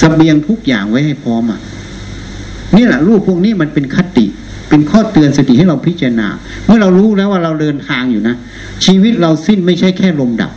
[0.00, 1.60] สเสบียงทุกอย่างไว้ให้พร้อมอะ
[2.76, 4.26] นี่แหละรูปพวกนี้มันเป็นคติ
[4.68, 6.28] เป็นข้อเตือนสติให้เราพิจารณา
[6.64, 8.36] เมื่อเรารู้แล้วว่าเราเดินทางอยู่นะ
[8.86, 10.52] ชีวิตเราสิ้นไม่ใช่แค่ลมดับ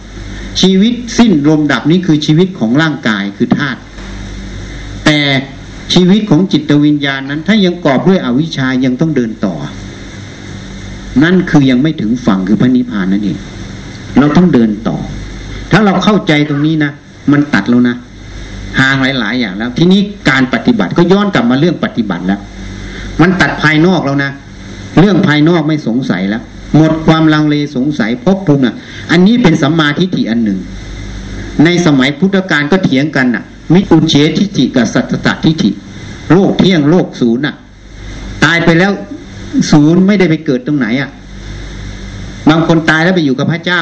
[0.61, 3.79] ชีวิตสิ้นลมดับนี้คือชีวิตของร่างกายคือธาตุ
[5.05, 5.19] แต่
[5.93, 9.55] ชีวิตของจิตวิญญาณนั้น ถ้ายังกอบด้วยอวิชชายังต้องเดินต่อ
[11.23, 13.37] นั่นคือยังไม่ถึงฝั่งคือพระนิพพานนั่นเอง
[14.21, 14.97] เราต้องเดินต่อ
[15.71, 16.91] ถ้าเราเข้าใจตรงนี้นะ
[17.31, 17.95] มันตัดแล้วนะ
[18.79, 22.39] หทางหลาย ๆ อย่างแล้ว ทีนี้การปฏิบัติก็ย้อนกลับมาเรื่องปฏิบัติแล้ว
[23.21, 24.31] มันตัดภายนอกแล้วนะ
[24.99, 26.41] เรื่องภายนอกไม่สงสัยแล้ว
[26.75, 28.75] หมดความลังเลสงสัยพบภูมิอะ
[29.11, 30.59] อันนี้เป็นสัมมาทิฏฐิอันหนึ่ง
[31.63, 33.43] ในสมัยพุทธกาลก็เถียงกันน่ะ
[33.73, 35.69] มิอุเฉทิฏฐิกับสัตตทิฏฐิ
[36.31, 37.55] โลกเที่ยงโลกศูนย์น่ะ
[38.45, 38.91] ตายไปแล้ว
[39.71, 41.09] ศูนย์ไม่ได้ไปเกิดตรงไหนอะ
[42.49, 43.81] บางคนตายแล้วไปอยู่กับพระเจ้า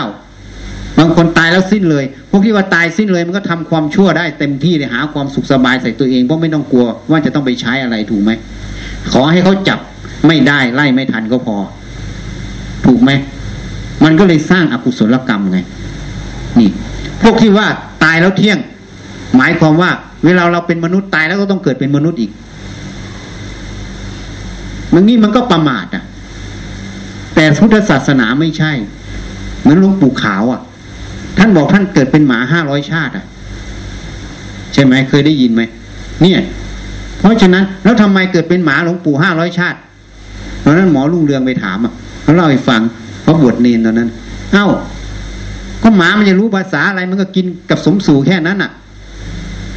[0.99, 8.31] บางคนตายแล้วสิ้นเลย พวกที่ว่าตายสิ้นเลยมันก็ทำความชั่วได้เต็มที่เลยหาความสุขสบายใส่ตัวเองเพราะไม่ต้องกลัวว่าจะต้องไปใช้อะไรถูกไหม
[9.11, 9.79] ขอให้เขาจับ
[10.27, 11.57] ไม่ได้ไล่ไม่ทันก็พอ
[12.85, 13.11] ถูกไหม
[14.03, 15.59] มันก็เลยสร้างอกุศลกรรมไง
[16.59, 16.69] นี่
[17.21, 17.67] พวกที่ว่า
[18.03, 18.57] ตายแล้วเที่ยง
[19.37, 19.89] หมายความว่า
[20.25, 22.31] เวลาเราเป็นมนุษย์ตายแล้วก็ต้องเกิดเป็นมนุษย์อีก
[24.93, 26.03] มันนี่มันก็ประมาทอะ
[27.35, 28.71] แต่พุทธศาสนาไม่ใช่
[29.59, 30.61] เหมือนหลวงปู่ขาวอะ
[31.37, 33.25] ท่านบอกท่านเกิดเป็นหมาห้าร้อยชาติอะ
[34.73, 35.61] ใช่ไหมเคยได้ยินไหม
[36.21, 36.39] เนี่ย
[37.19, 39.77] เพราะฉะนั้นแล้วทำไมเกิดเป็นหมาหลวงปู่ห้าร้อยชาติ
[40.63, 42.81] ตอนนั้นหมอลุงเรืองไปถามอะเขาเล่าให้ฟัง
[43.21, 44.09] เพราะบวชเนนตอนนั้น
[44.53, 44.67] เอ้า
[45.83, 48.71] ก็หมามันจะรู้ภาษาอะไรมันก็กินกับสมสู่แค่นั้นอะ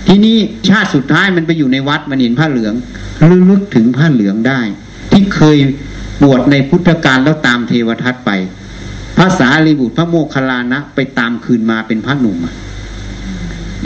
[0.06, 0.36] ทีนี้
[0.68, 2.74] ชาติสุดท้ายมันไปอยู่ในวัดมันเห็นผ้าเหลือง
[3.50, 4.60] ลึกถึงผ้าเหลืองได้
[5.12, 5.56] ที่เคย
[6.22, 8.30] บวชในพุทธการแล้วตามเทวทัตไป
[9.18, 12.38] ภาษาลีบุตรพระโมคคัลลานะ ไปตามคืนมาเป็นพระหนุ่ม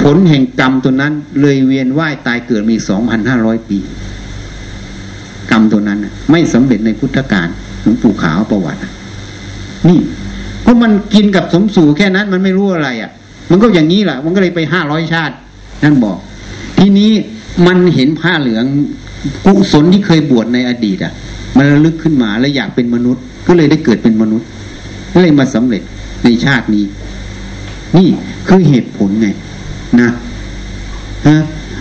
[0.03, 3.79] ผลแห่งกรรมตัวนั้น เลยเวียนว่ายตายเกิดมีสองพันห้าร้อยปี
[5.51, 5.99] กรรมตัวนั้น
[6.31, 7.49] ไม่สำเร็จในพุทธการ
[7.83, 8.81] หลวงปู่ขาวประวัติ
[9.89, 9.99] นี่
[10.63, 13.11] เพราะมันกินกับสมสู่แค่นั้น มันไม่รู้อะไรอะ่ะ
[13.51, 15.35] มันก็อย่างนี้แหละมันก็เลยไปห้าร้อยชาติ
[15.83, 16.19] นั่นบอก
[16.79, 17.11] ทีนี้
[17.67, 18.65] มันเห็นผ้าเหลือง
[19.45, 21.13] กุศลที่เคยบวชในอดีตอะ
[21.57, 24.47] มันระลึกขึ้นมาแล้วอยากเป็นมนุษย์ ก็เลยได้เกิดเป็นมนุษย์
[25.21, 25.83] เลยมาสำเร็จ
[26.25, 26.85] ในชาตินี้
[27.97, 28.09] นี่
[28.49, 29.29] คือเหตุผลไง
[30.01, 30.11] นะ
[31.29, 31.37] ฮะ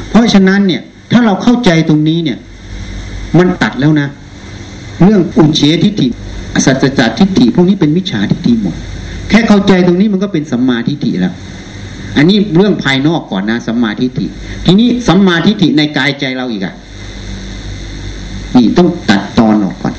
[0.09, 2.37] เพราะฉะนั้นเนี่ย ถ้าเราเข้าใจตรงนี้เนี่ย
[3.37, 4.07] มันตัดแล้วนะ
[5.03, 6.07] เรื่องอุเฉทิฏฐิ
[6.65, 8.75] สัจจทิฏฐิพวกนี้เป็นมิจฉาทิฏฐิหมด
[9.29, 11.33] แค่เข้าใจตรงนี้มันก็เป็นสัมมาทิฏฐิแล้ว
[12.17, 14.25] อันนี้เรื่องภายนอกก่อนนะสัมมาทิฏฐิ
[14.65, 16.73] ทีนี้สัมมาทิฏฐิในกายใจเราอีกอะ
[18.55, 19.93] นี่ต้องตัดตอนออกก่อน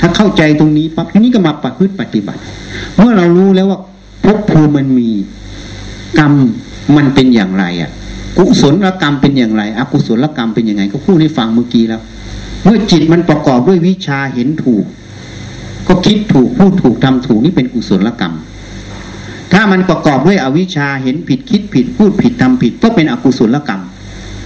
[0.00, 2.40] ถ้าเข้าใจตรงนี้ปั๊บทีนี้ก็มาประพฤติปฏิบัติ
[2.96, 3.80] เมื่อเรารู้แล้วว่า
[4.24, 5.10] ภพภูมิมันมี
[6.18, 6.32] กรรม
[6.96, 7.90] มันเป็นอย่างไรอะ
[8.36, 12.00] กุศลกรรมเป็นอย่างไร อกุศลกรรมเป็นยังไง ก็พูดให้ฟังเมื่อกี้แล้ว
[12.62, 14.84] เมื่อจิตมันประกอบด้วยวิชาเห็นถูก
[15.88, 18.34] ก็คิดถูกพูดถูกทำถูกนี่เป็นกุศลกรรม
[19.52, 23.80] ถ้ามันประกอบด้วยอวิชชาเห็นผิดคิดผิดพูดผิดทำผิด ก็เป็นอกุศลกรรม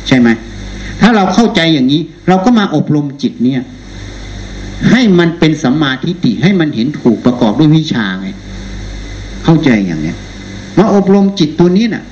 [0.06, 0.28] ใช่ไหม
[1.00, 3.60] ถ้าเราเข้าใจอย่างนี้ เราก็มาอบรมจิตเนี่ย
[4.90, 8.28] ให้มันเป็นสัมมาทิฏฐิให้มันเห็นถูกประกอบด้วยวิชาไง
[9.44, 10.16] เข้าใจอย่างเนี้ย
[10.78, 12.04] มาอบรมจิตตัวนี้น่ะ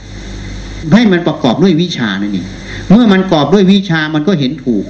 [0.93, 2.47] ให้มันประกอบด้วยวิชานั่นเอง
[2.91, 4.85] เมื่อมันประกอบด้วยวิชามันก็เห็นถูก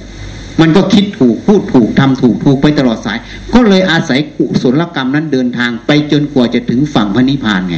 [0.61, 3.17] มันก็คิดถูกพูดถูกทำถูกถูกไปตลอดสาย
[3.53, 7.75] ก็เลยอาศัยกุศลกรรมนั้นเดินทางไปจนกว่าจะถึงฝั่งพระนิพพานไง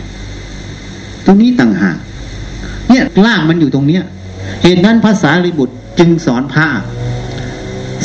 [1.26, 1.98] ตรงนี้ต่างหาก
[2.90, 4.04] เนี่ยล่างมันอยู่ตรงเนี้ย
[4.64, 6.68] เหตุนั้นภาษาลิบุตรจึงสอนพระ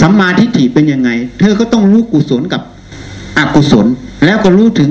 [0.00, 2.62] สัมมาทิฏฐิเป็นยังไง เธอก็ต้องรู้กุศลกับ
[3.38, 3.86] อกุศล
[4.24, 4.90] แล้วก็รู้ถึง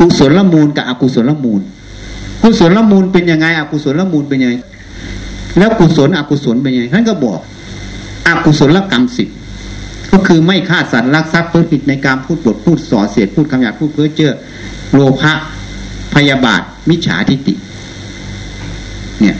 [0.00, 1.60] กุศลละมูลกับอกุศลละมูล
[2.42, 4.54] กุศลละมูลเป็นยังไง อกุศลละมูลเป็นยังไง
[5.58, 7.40] แล้วกุศลอกุศลเป็นยังไงท่านก็บอก
[8.26, 9.28] อกุศลกรรมสิบ
[10.12, 14.32] ก็คือไม่ฆ่าสัตว์รักทรัพย์เพื่อผิดในการพูดบทพูดส่อเสียดพูดคำหยาบพูดเพ้อเจ้อ
[14.92, 15.32] โลภะ
[16.14, 17.54] พยาบาท มิจฉาทิฏฐิ
[19.20, 19.36] เนี่ย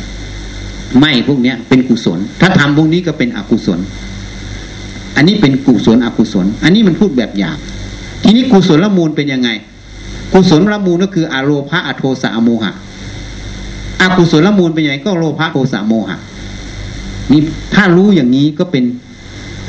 [1.00, 3.78] ไม่พวกเนี้ยเป็นกุศล ถ้าทำพวกนี้ก็เป็นอกุศล
[5.16, 7.58] อันนี้เป็นกุศลอกุศล อันนี้มันพูดแบบหยาบ
[8.22, 9.48] ทีนี้กุศลละมูลเป็นยังไง
[10.32, 12.72] กุศลละมูลก็คืออโลภะอโทสะโมหะ
[14.00, 16.18] อกุศลละมูลเป็นยังไงก็โลภะโทสะโมหะ
[17.32, 17.40] นี่
[17.74, 18.84] ถ้ารู้อย่างนี้ก็เป็น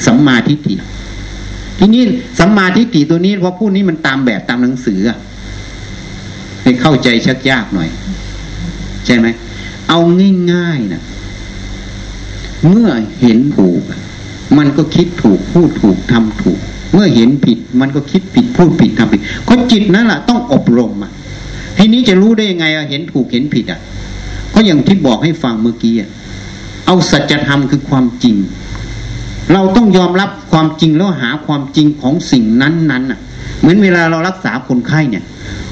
[0.06, 0.76] สัมมาทิฏฐิ
[1.80, 2.04] ทีนี้
[2.40, 5.00] สัมมาทิฏฐิตัวนี้พอพูดนี้มันตามแบบตามหนังสือ
[6.64, 7.90] ให้เข้าใจชักยากหน่อย
[9.06, 9.28] ใช่ไหม
[9.90, 10.00] เอา
[10.54, 11.02] ง่ายๆนะ
[12.68, 12.90] เมื่อ
[13.22, 13.82] เห็นถูก
[14.58, 16.60] มันก็คิดถูกพูดถูกทำถูก
[16.94, 21.12] เมื่อเห็นผิด มันก็คิดผิดพูดผิดทำผิดก็จิตนั่นแหละต้องอบรมอะ
[21.78, 23.80] ทีนี้จะรู้ได้ยังไงอะเห็นถูกเห็นผิดอะ
[24.54, 26.10] ก็อย่างที่บอกให้ฟังเมื่อกี้อะ
[26.86, 28.36] เอาสัจธรรมคือความจริง
[29.54, 33.20] เราต้องยอมรับความจริงแล้วหาความจริงของสิ่งนั้นๆอะ
[33.60, 35.24] เหมือนเวลาเรารักษาคนไข้เนี่ย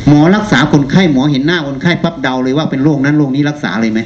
[0.07, 3.99] หมอรักษาคนไข้หมอเห็นหน้าคนไข้ปั๊บเดาเลยว่าเป็นโรคนั้นโรคนี้รักษาเลยไหม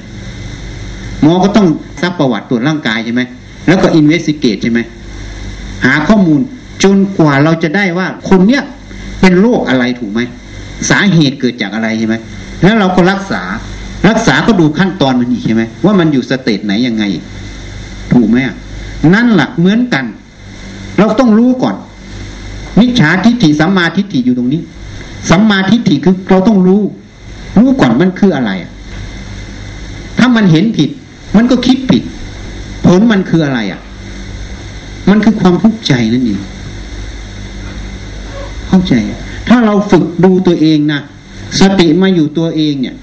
[1.22, 1.68] หมอก็ต้อง
[2.02, 3.22] ซักประวัติตรวจร่างกายใช่ไหม
[3.68, 4.80] แล้วก็อินเวสติเกตใช่ไหม
[5.86, 6.42] หาข้อมูล
[6.84, 8.64] จนกว่าเราจะได้ว่าคนเนี้ย
[9.20, 10.22] เป็นโรคอะไรถูกไหม
[10.90, 12.16] สาเหตุเกิดจากอะไรใช่ไหม
[12.64, 13.44] แล้วเราก็รักษา
[14.10, 17.04] รักษาก็ดูขั้นตอนมันอีกใช่ไหมว่ามันอยู่สเตจไหนยังไง
[18.14, 18.38] ถูกไหม
[19.14, 20.06] นั่นแหละเหมือนกัน
[21.00, 21.76] เราต้องรู้ก่อน
[22.80, 24.62] มิจฉาทิฏฐิสัมมาทิฏฐิอยู่ตรงนี้
[25.30, 26.82] สัมมาทิฏฐิคือเราต้องรู้
[27.60, 28.52] รู้ก่อนมันคืออะไร
[30.20, 30.90] ถ้ามันเห็นผิด
[31.36, 32.04] มันก็คิดผิด
[33.00, 33.82] ลมันคืออะไรอะ
[35.10, 36.40] มันคือความทุกข์ใจนั่นเอง
[38.68, 38.94] เข้าใจ
[39.48, 41.02] ถ้าเราฝึกดูตัวเองนะ
[41.60, 42.96] สติมาอยู่ตัวเองเนี่ย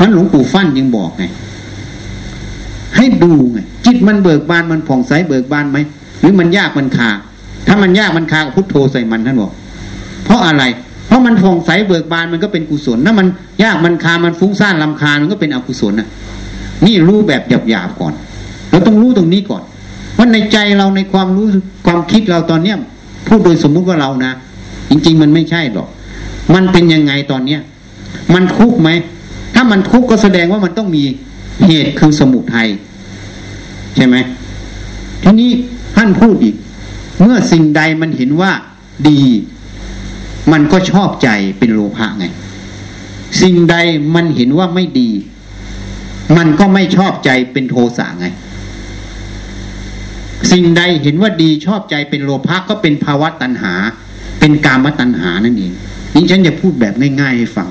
[0.00, 1.24] มันหลวงปู่ฟั่นยังบอกไง
[2.96, 5.78] ให้ดูไงจิตมันเบิกบานมันผ่องใสเบิกบานไหม
[6.20, 7.10] หรือมันยากมันคา
[7.66, 9.52] ถ้ามันยากมันคาพุทโธใส่มันท่านบอก
[10.24, 10.64] เพราะอะไร
[11.06, 13.26] เพราะมันผ่องใสเบิกบานมันก็เป็นกุศลถ้ามัน
[13.62, 16.08] ยากมันคามันฟุ้งซ่านลำคาญมันก็เป็นอกุศลนะ
[16.86, 18.14] นี่รู้แบบหยาบๆก่อน
[18.70, 19.62] เราต้องรู้ตรงนี้ก่อน
[20.16, 21.46] ว่าในใจเราในความรู้
[21.86, 22.76] ความคิดเราตอนเนี้ย
[23.26, 24.32] พูดโดยสมมุติว่าเรานะ
[24.90, 25.88] จริง ๆ มันไม่ใช่หรอก
[26.54, 27.60] มันเป็นยังไงตอนเนี้ย
[28.34, 28.88] มันคุกไหม
[29.54, 31.04] ถ้ามันทุกข์ก็แสดงว่ามันต้องมี
[31.66, 32.68] เหตุคือสมุทัย
[33.96, 34.16] ใช่ไหม
[35.22, 35.50] ทีนี้
[35.96, 36.56] ท่านพูดอีก
[37.20, 38.52] เมื่อสิ่งใดมันเห็นว่า
[39.08, 39.20] ดี
[40.52, 41.28] มันก็ชอบใจ
[41.58, 42.24] เป็นโลภะไง
[43.42, 43.76] สิ่งใด
[44.14, 45.10] มันเห็นว่าไม่ดี
[46.36, 48.26] มันก็ไม่ชอบใจเป็นโทสะไง
[50.52, 53.74] สิ่งใดเห็นว่าดีชอบใจเป็นโลภะก็เป็นภาวะตัณหา
[54.40, 55.72] เป็นกามตัณหานั่นเอง
[56.14, 57.68] นี่ฉันจะพูดแบบง่ายๆให้ฟัง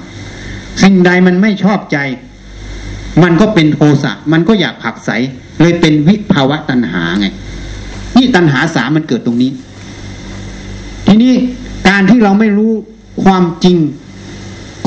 [0.81, 1.98] สิ่งใดมันไม่ชอบใจ
[3.23, 5.10] มันก็เป็นโทสะมันก็อยากผักใส
[5.61, 7.27] เลยเป็นวิภาวะตัณหาไง
[8.18, 9.52] นี่ตัณหาสามันเกิดตรงนี้
[11.07, 11.34] ทีนี้
[11.89, 12.72] การที่เราไม่รู้
[13.23, 13.77] ความจริง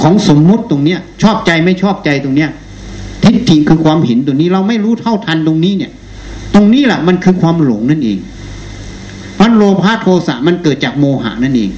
[0.01, 2.51] ของสมมุติตรงเนี้ย ชอบใจไม่ชอบใจตรงเนี้ย
[3.23, 5.93] ทิฏฐิคือความเห็นตรงนี้เราไม่รู้เท่าทันตรงนี้เนี่ย
[6.55, 8.19] ตรงนี้แหละมันคือความหลงนั่นเอง
[9.41, 11.71] มันโลภะโทสะมันเกิดจากโมหะนั่นเอง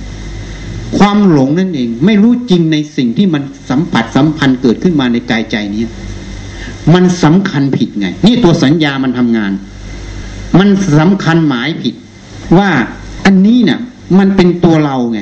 [0.98, 5.82] ความหลงนั่นเอง ไม่รู้จริงในสิ่งที่มันสัมผัสสัมพันธ์เกิดขึ้นมาในกายใจนี้
[6.94, 9.52] มันสำคัญผิดไง นี่ตัวสัญญามันทำงาน
[10.58, 10.68] มัน
[10.98, 11.94] สำคัญหมายผิด
[12.58, 12.70] ว่า
[13.24, 13.78] อันนี้เนี่ย
[14.18, 15.20] มันเป็นตัวเราไง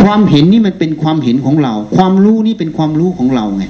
[0.00, 3.64] ความเห็นนี่มันเป็นความเห็นของเรา ความรู้นี่เป็นความรู้ของเราไง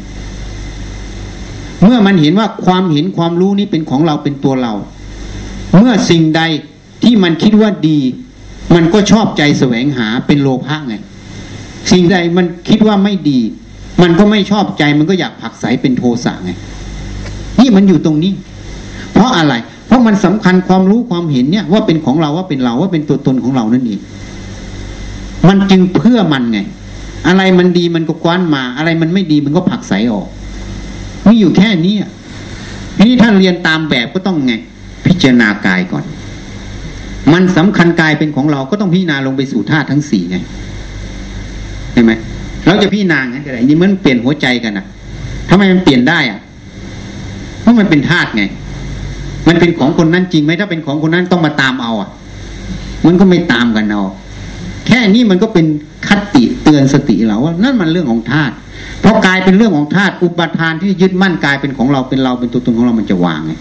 [1.83, 4.73] เมื่อมันเห็นว่าความเห็นความรู้นี่เป็นของเราเป็นตัวเรา
[5.77, 6.43] เมื่อสิ่งใด
[7.03, 7.99] ที่มันคิดว่าดี
[8.75, 10.95] มันก็ชอบใจแสวงหาเป็นโลภะไง
[11.93, 13.41] สิ่งใดมันคิดว่าไม่ดี
[14.03, 16.51] มันก็ไม่ชอบใจมันก็อยากผักใสเป็นโทสะไง
[17.61, 18.33] นี่มันอยู่ตรงนี้
[19.13, 19.55] เพราะอะไร
[19.87, 24.01] เพราะมันสำคัญความรู้ความเห็นเนี่ย ว่าเป็นของเราว่าเป็นเราว่าเป็นตัวตนของเรานั่นเอง
[25.49, 26.59] มันจึงเพื่อมันไง
[27.27, 30.27] อะไรมันดีมันก็กว้านมา อะไรมันไม่ดีมันก็ผักใสออก
[31.27, 31.95] มีอยู่แค่นี้
[32.97, 34.55] ทีนี้ท่านเรียนตามแบบก็ต้องไง
[35.09, 36.05] พิจารณากายก่อน
[37.33, 40.39] มันสำคัญกายเป็นของเราก็ต้องพิจารณาลงไปสู่ธาตุทั้งสี่ไง
[41.99, 42.13] ช่ไหม
[42.67, 44.87] เราจะพี่นางก็ได้นี่มันเปลี่ยนหัวใจกันนะ
[45.49, 46.41] ทำไมมันเปลี่ยนได้อะ
[47.61, 48.43] เพราะมันเป็นธาตุไง
[49.49, 52.09] มันเป็นของคนนั้นจริงไหมถ้าเป็นของคนนั้นต้องมาตามเอาอะ
[53.07, 54.03] มันก็ไม่ตามกันเอา
[54.87, 55.67] แค่นี้มันก็เป็น
[56.09, 58.55] คติเตือนสติเราว่านั่นมันเรื่องของธาตุ
[59.01, 63.53] เพราะกายเป็นเรื่องของธาตุอุปทานที่ยึดมั่นกายเป็นของเราเป็นเราเป็นตัวตนของเรามันจะวางไง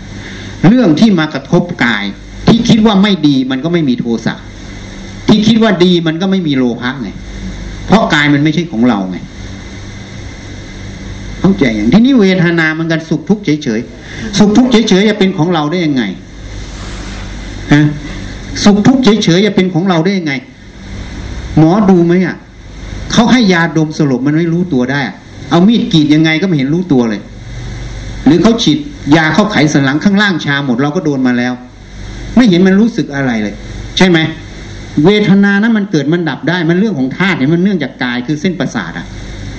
[0.68, 2.04] เรื่องที่มากระทบกาย
[2.48, 4.36] ที่คิดว่าไม่ดีมันก็ไม่มีโทสะ
[5.28, 7.10] ที่คิดว่าดีมันก็ไม่มีโลภะไง
[7.88, 9.18] เพราะกายมันไม่ใช่ของเราไง
[11.40, 16.04] เข้าใจอย่างที่นี่เวทนามันกันสุขทุกข์เฉยๆสุขทุกข์เฉยๆจะเป็นของเราได้ยังไง
[17.74, 17.84] ฮะ
[18.64, 20.34] สุขทุกข์เฉยๆจะเป็นของเราได้ยังไง
[21.58, 22.36] หมอดูไหมอะ
[23.14, 25.02] เขาให้ยาดมสลบมันไม่รู้ตัวได้
[25.50, 27.22] เอามีดกรีดยังไงก็ไม่เห็นรู้ตัวเลย
[28.26, 28.80] หรือเขาฉีด
[29.16, 31.54] ยาเข้าไขสันหลังข้างล่างชาหมดเราก็โดนมาแล้ว
[32.36, 33.56] ไม่เห็นมันรู้สึกอะไรเลย
[33.98, 34.20] ใช่ไหม
[35.06, 39.06] เวทนานั้นมันเกิดมันดับได้มันเรื่องของธาตุเนี่ยมันเนื่องจากกายคือเส้นประสาทอะ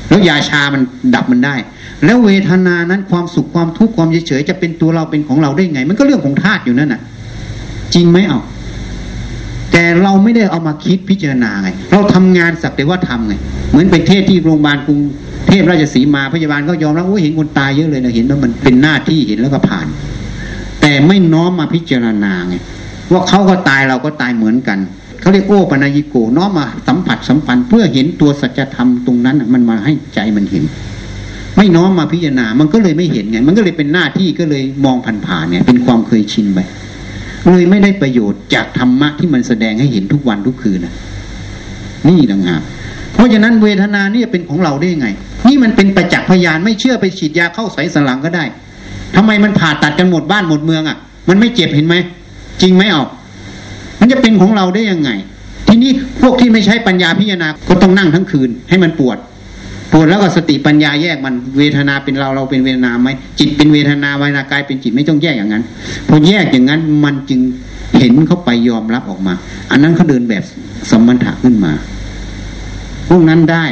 [0.09, 0.83] แล้วยาชามัน
[1.15, 1.55] ดับมันได้
[2.05, 7.01] แล้วเวทนานั้นความสุขความทุกข์ความเฉยเฉยจะเป็นตัวเราเป็นของเราได้ไง มันก็เรื่องของธาตุอยู่นั่นน่ะ
[7.95, 8.41] จริงไหมเอา
[9.73, 13.35] แต่เราไม่ได้เอามาคิดพิจารณาไงเราทำงานสักแต่ว่าทำไง
[13.71, 15.01] เหมือนไปเทศที่โรงพยาบาลกรุง
[15.49, 19.87] เทพราชสีมาพยาบาลก็ยอมรับว่าเห็นคนตายเยอะเลยนะเห็นว่ามันเป็นหน้าที่เห็นแล้วก็ผ่าน
[20.81, 22.55] แต่ไม่น้อมมาพิจารณาไง
[23.13, 24.79] ว่าเขาก็ตายเราก็ตายเหมือนกัน
[25.21, 30.65] เขาเรียกโอปนายิโกน้อมมาสัมผัสสัมพันธ์เพื่อเห็นตัวสัจธรรมตรงนั้นมันมาให้ใจมันเห็น
[31.57, 34.97] ไม่น้อมมาพิจารณามันก็เลยไม่เห็นไงมันก็เลยเป็นหน้าที่ก็เลยมอง
[35.27, 36.59] ผ่านๆเนี่ยเป็นความเคยชินไป
[37.53, 40.95] เลยไม่ได้ประโยชน์จากธรรมะที่มันแสดงให้เห็นทุกวันทุกคืนนะ
[42.09, 42.63] นี่ต่างหาก
[43.15, 45.09] เพราะฉะนั้นเวทนานี่เป็นของเราได้ยังไง
[45.49, 48.45] นี่มันเป็นประจักษ์พยานไม่เชื่อไปฉีดยาเข้าใส่สลังก็ได้
[49.17, 50.97] ทำไมมันผ่าตัดกันหมดบ้านหมดเมืองอะ
[51.29, 51.95] มันไม่เจ็บเห็นไหม
[52.63, 53.09] จริงไหมออก
[54.01, 55.11] มันจะเป็นของเราได้ยังไง
[55.69, 55.91] ทีนี้
[56.23, 59.17] พวกที่ไม่ใช้ปัญญาพิจารณาก็ต้องนั่งทั้งคืนให้มันปวด
[59.93, 63.09] ปวดแล้วก็สติปัญญาแยกมันเวทนาเป็นเราเราเป็นเวทนาไหม
[63.39, 65.63] จิตเป็นเวทนาเวทนากายเป็นจิตไม่ต้องแยกอย่างนั้น
[66.09, 67.41] พอแยกอย่างนั้นมันจึง
[67.99, 69.35] เห็นเข้าไปยอมรับออกมา
[69.71, 70.43] อันนั้นเขาเดินแบบ
[70.91, 71.73] สมถะขึ้นมา
[73.09, 73.65] พวกนั้นได้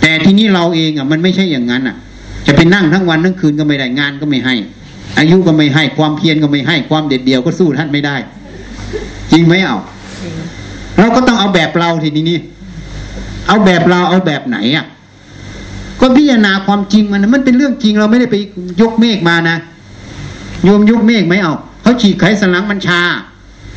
[0.00, 1.96] แต่ที่นี้เราเองอะ มันไม่ใช่อย่างนั้นอะ
[2.46, 4.54] จะไปนั่งทั้งวันทั้งคืนก็ไม่ได้งานก็ไม่ให้
[5.18, 8.16] อายุก็ไม่ให้ ความเพียรก็ไม่ให้ ความเด็ดเดี่ยวก็สู้ท่านไม่ได้
[9.32, 9.78] จริงไหมเอา
[10.98, 12.38] เราก็ต้องเอาแบบเราทีนี้
[13.46, 14.86] เอาแบบเราเอาแบบไหนอะ
[16.00, 18.36] ก็พิจารณาความจริงมันมันเป็นเรื่องจริงเราไม่ได้ไป
[18.80, 19.56] ยกเมฆมานะ
[20.64, 23.00] โยมยกเมฆไหมเอาเขาฉีดไขสันหลังมันชา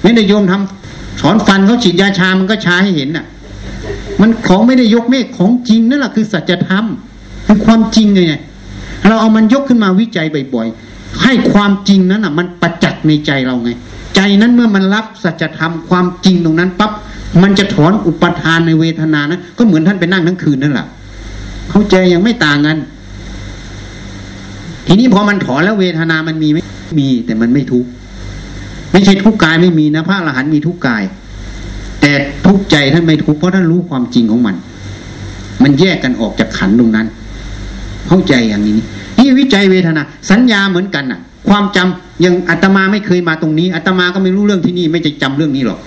[0.03, 3.25] ไม่ได้โยมทำถอนฟันเขาฉีดยาชามันก็ชาให้เห็นน่ะ
[4.21, 6.85] มันของไม่ได้ยกเมฆของจริงนั่นแหละคือสัจธรรม
[7.45, 8.35] คือความจริงไง
[9.07, 13.69] เราเอามันยกขึ้นมาวิจัยบ่อยๆให้ความจริงนั้นอะ มันประจักษ์ในใจเราไง
[14.15, 16.91] ใจนั้นเมื่อมันรับสัจธรรมความจริงตรงนั้นปั๊บ
[17.41, 20.87] มันจะถอนอุปทานในเวทนานะก็เหมือนท่านไปนั่งทั้งคืนนั่นแหละ
[21.69, 22.77] เข้าใจยังไม่ต่างกัน
[24.87, 26.57] ทีนี้พอมันถอนแล้วเวทนามันมีไหม
[26.99, 27.89] มีแต่มันไม่ทุกข์
[28.91, 31.03] ไม่ใช่ทุกกายไม่มีนะพระอรหันต์มีทุกกาย
[32.01, 32.11] แต่
[32.45, 34.55] ทุกใจท่านไม่ทุกข์เพราะท่านรู้ความจริงของมัน
[35.63, 37.07] มันแยกกันออกจากขันตรงนั้น
[38.07, 38.77] เข้าใจอย่างนี้
[39.17, 41.19] นี่วิจัยเวทนา สัญญาเหมือนกันน่ะ
[41.49, 45.79] ความจำยังอาตมาไม่เคยมาตรงนี้อาตมาก็ไม่รู้เรื่องที่นี่ไม่จะจำเรื่องนี้หรอก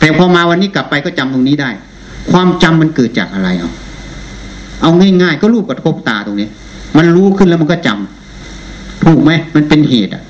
[0.00, 1.70] แต่พอมาวันนี้กลับไปก็จำตรงนี้ได้
[2.32, 3.70] ความจำมันเกิดจากอะไรเอา
[4.84, 4.92] เอา
[5.22, 6.48] ง่ายๆ ก็รูปกระทบตาตรงนี้
[6.96, 10.22] มันรู้ขึ้นแล้วมันก็จำถูกไหมมันเป็นเหตุอะ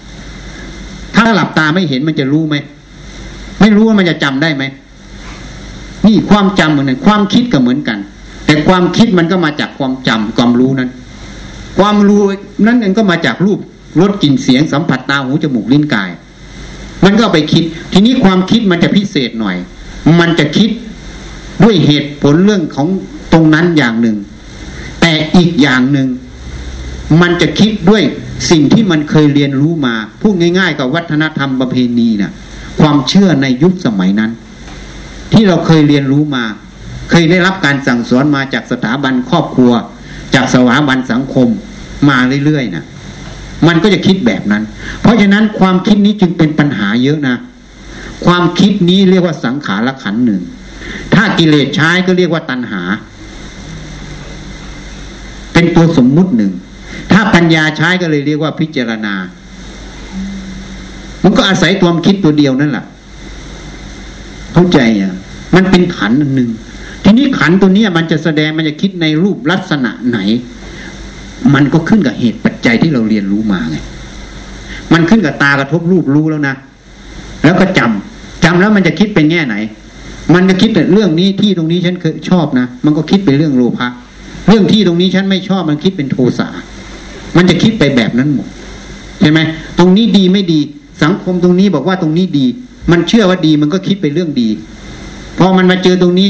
[1.15, 2.57] ถ้าหลับตาไม่เห็นมันจะรู้ไหม
[3.61, 4.65] ไม่รู้ว่ามันจะจำได้ไหม
[6.07, 7.99] นี่ความจำเหมือนกันความคิดก็เหมือนกัน
[8.47, 10.91] แต่ความคิดมันก็มาจากความจำความรู้นั้น
[11.79, 12.23] ความรู้
[12.67, 13.59] นั้นเองก็มาจากรูป
[14.01, 16.11] รสกลิ่นเสียงสัมผัสตาหูจมูกลิ้นกาย
[17.05, 19.57] มันก็ไปคิด ทีนี้ความคิดมันจะพิเศษหน่อย
[20.21, 20.71] มันจะคิด
[21.63, 22.89] ด้วยเหตุผลเรื่องของ
[23.33, 24.17] ตรงนั้นอย่างหนึ่ง
[25.07, 26.09] แต่อีกอย่างหนึ่ง
[27.21, 28.03] มันจะคิดด้วย
[28.51, 32.33] สิ่งที่มันเคยเรียนรู้มาพูดง่าย ๆ กับวัฒนธรรมประเพณีนะ่ะ
[32.81, 34.31] ความเชื่อในยุคสมัยนั้น
[35.33, 36.45] ที่เราเคยเรียนรู้มา
[37.11, 39.73] เคยได้รับการสั่งสอนมาจากสถาบันครอบครัว
[40.35, 41.49] จากสถาบันสังคม
[42.09, 42.85] มาเรื่อยๆนะ
[43.67, 44.63] มันก็จะคิดแบบนั้น
[45.01, 47.37] เพราะฉะนั้นความคิดนี้จึงเป็นปัญหาเยอะนะ
[48.27, 50.43] ความคิดนี้เรียกว่าสังขารขันหนึ่ง
[51.15, 52.83] ถ้ากิเลสใช้ก็เรียกว่าตัณหา
[55.55, 56.53] เป็นตัวสมมุติหนึ่ง
[57.13, 59.15] ถ้าปัญญาใช้ก็เลยเรียกว่าพิจารณา
[61.23, 62.85] มันก็อาศัยความคิดตัวเดียวนั่นแหละ
[64.53, 65.15] เข้าใจอะ
[65.55, 66.51] มันเป็นขันหนึ่ง
[67.05, 70.19] ทีนี้ขันตัวนี้มันจะแสดงมันจะคิดในรูปลักษณะไหน
[71.55, 73.77] มันก็ขึ้นกับเหตุปัจจัยที่เราเรียนรู้มาไง
[74.93, 76.55] มันขึ้นกับตากระทบรูปรู้แล้วนะ
[77.45, 79.57] แล้วก็จำจำแล้วมันจะคิดเป็นแง่ไหน
[80.35, 83.89] มันจะคิดเรื่องนี้ที่ตรงนี้ฉันเคยชอบนะมันก็คิดเป็นเรื่องโลภะ
[84.49, 86.47] เรื่องที่ตรงนี้ฉันไม่ชอบมันคิดเป็นโทสะ
[87.37, 88.49] มันจะคิดไปแบบนั้นหมด
[89.21, 89.41] ใช่ไหม
[89.79, 90.61] ตรงนี้ดีไม่ดี
[91.03, 92.47] สังคมตรงนี้บอกว่าตรงนี้ดี
[92.91, 94.49] มันเชื่อว่าดีมันก็คิดไปเรื่องดี
[95.39, 96.29] พอมันมาเจอตรงนี้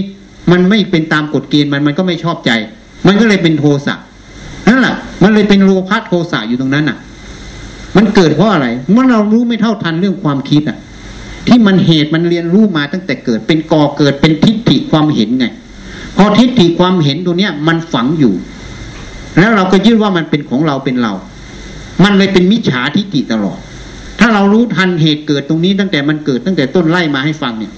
[0.53, 2.51] มันไม่เป็นตามกฎเกณฑ์มันมันก็ไม่ชอบใจ
[3.07, 3.95] มันก็เลยเป็นโทสะ
[4.69, 6.99] นั่นแหละมันเลยเป็นโลภะโทสะอยู่ตรงนั้นอะ
[7.97, 10.79] มันเกิดเพราะอะไรเมื่อเรารู้ไม่เท่าทันเรื่องความคิดอะ
[11.47, 15.47] ที่มันเหตุมันเรียนรู้มาตั้งแต่เกิดเป็นก่อเกิดเป็นทิฏฐิความเห็นไง
[16.17, 18.35] พอทิฏฐิความเห็นตัวเนี้ยมันฝังอยู่
[19.39, 21.13] แล้วเราก็ยึดว่ามันเป็นของเราเป็นเรา
[22.05, 23.59] มันเลยเป็นมิจฉาทิฏฐิตลอด
[24.21, 27.73] ถ้าเรารู้ทันเหตุเกิดตรงนี้ตั้งแต่มันเกิดตั้งแต่ต้นไล่มาให้ฟังเนี่ย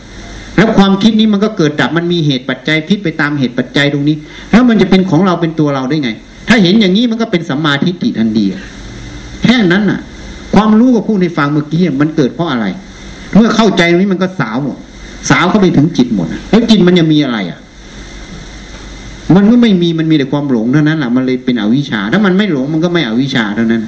[0.57, 4.17] แล้วความคิดนี้มันก็เกิดดับมันมีเหตุปัจจัยพิษไปตามเหตุปัจจัยตรงนี้
[4.51, 6.11] แล้วมันจะเป็นของเราเป็นตัวเราได้ไง
[6.49, 8.45] ถ้าเห็นอย่างนี้มันก็เป็นสัมมาทิฏฐิทันที
[9.43, 10.01] แค่นั้นน่ะ
[10.55, 12.67] ความรู้กับผู้ในฟังเมื่อกี้มันเกิดเพราะอะไร
[13.35, 14.77] เมื่อเข้าใจตรงนี้มันก็สาวหมด
[15.31, 17.59] สาวเข้าไปถึงจิตหมดแล้วจิตมันยังมีอะไรอะ
[19.35, 23.83] มันก็ไม่มีมันมีแต่ความหลงเท่านั้นแหละมันเลยเป็นอวิชชา ถ้ามันไม่หลงมันก็ไม่อวิชชาเท่านั้น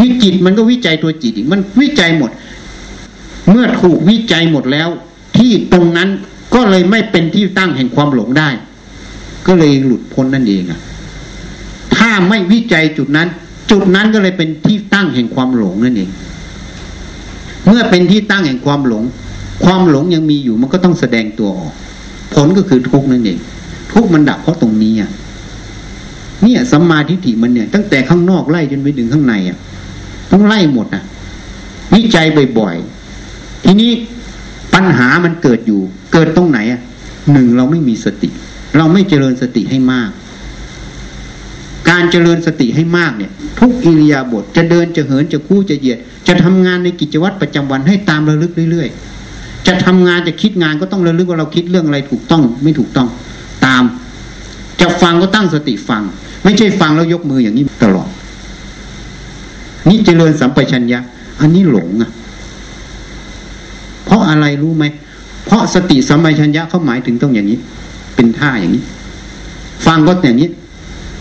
[0.00, 2.30] วิจิตมันก็วิจัยตัวจิตอีกมันวิจัยหมด
[3.50, 4.88] เมื่อถูกวิจัยหมดแล้ว
[5.36, 6.08] ที่ตรงนั้น
[6.54, 8.48] ก็เลยไม่เป็นที่ตั้งแห่งความหลงได้
[9.46, 10.80] ก็เลยหลุดพ้นนั่นเองอะ
[11.96, 13.28] ถ้าไม่วิจัยจุดนั้น
[13.70, 16.10] จุดนั้นก็เลยเป็นที่ตั้งแห่งความหลงนั่นเอง
[17.66, 19.04] เมื่อเป็นที่ตั้งแห่งความหลง
[19.64, 21.74] ความหลงยังมีอยู่มันก็ต้องแสดงตัวออก
[22.34, 23.38] ผลก็คือทุกข์นั่นเอง
[23.92, 25.10] ทุกมันดับเพราะตรงนี้อะ
[26.42, 29.56] เนี่ยสัมมาทิฏฐิมันเนี่ย ตั้งแต่ข้างนอกไล่จนไปถึงข้างในอะ
[30.32, 31.02] ต้องไล่หมดอะ
[31.94, 32.26] วิจัย
[32.58, 33.90] บ่อยๆทีนี้
[34.74, 35.80] ปัญหามันเกิดอยู่
[36.12, 36.80] เกิดตรงไหนอะ
[37.32, 38.28] หนึ่งเราไม่มีสติ
[38.76, 40.10] เราไม่เจริญสติให้มาก
[41.90, 45.98] การเจริญสติให้มากเนี่ย ทุกอิริยาบถจะเดินจะเหินจะคู่จะเหยียด
[46.28, 53.08] จะทำงานในกิจวัตรประจำวันให้ตามระลึกเรื่อยๆจะทำงานจะคิดงานก็ต้องระลึกว่าเราคิดเรื่องอะไรถูกต้องไม่ถูกต้อง
[54.80, 56.02] จะฟังก็ตั้งสติฟัง
[56.44, 58.08] ไม่ใช่ฟังแล้วยกมืออย่างนี้ตลอด
[59.88, 61.00] นี่เจริญสัมปชัญญะ
[61.40, 62.10] อันนี้หลงอะ
[64.04, 64.84] เพราะอะไรรู้ไหม
[65.46, 67.58] เพราะสติสัมปชัญญะเขาหมายถึงต้องอย่างนี้
[68.16, 68.84] เป็นท่าอย่างนี้
[69.86, 70.50] ฟังก็อย่างนี้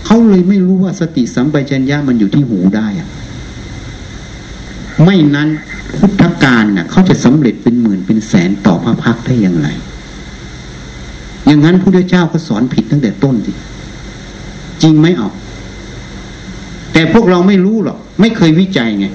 [0.05, 3.07] เขาเลยไม่รู้ว่าสติสัมปชัญญะมันอยู่ที่หูได้อะ
[5.03, 5.49] ไม่นั้น
[5.97, 9.67] พุทธการน่ะเขาจะสำเร็จเป็นหมื่นเป็นแสนต่อพระพักได้อย่างไร
[11.47, 13.51] อย่างนั้นพระเจ้าก็สอนผิดตั้งแต่ต้นสิ
[14.83, 15.33] จริงไหมออก
[16.93, 19.05] แต่พวกเราไม่รู้หรอก ไม่เคยวิจัยไง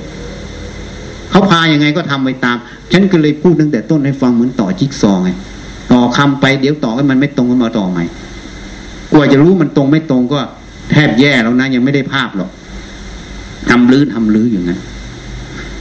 [1.31, 2.57] เขาพายังไงก็ทำไปตาม
[2.93, 5.31] ฉันก็เลยพูดตั้งแต่ต้นให้ฟังเหมือนต่อจิ๊กซอไง
[5.93, 8.05] ต่อคำไปเดี๋ยวต่อให้มันไม่ตรงก็มาต่อใหม่
[9.13, 10.41] กว่าจะรู้มันตรงไม่ตรงก็
[10.91, 12.51] แทบแย่แล้วนะยังไม่ได้ภาพหรอก
[13.71, 14.81] ทำลื้อทำลื้ออย่างนั้น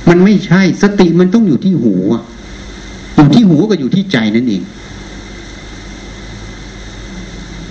[0.09, 1.95] มันไม่ใช่สติมันต้องอยู่ที่หู
[3.15, 4.63] อยู่ที่หูก็อยู่ที่ใจนั่นเอง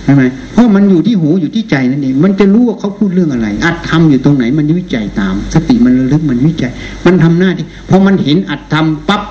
[0.11, 6.71] ช่ไหมเพราะมันอยู่ที่หูอยู่ที่ใจนั่นเองมันจะรู้ว่าเขาพูดเรื่องอะไร อัดทำอยู่ตรงไหน มันวิจัยตาม สติมันระลึกมันวิจัย
[7.05, 9.21] มันทำหน้าที่พอมันเห็นอัดทำปั๊บ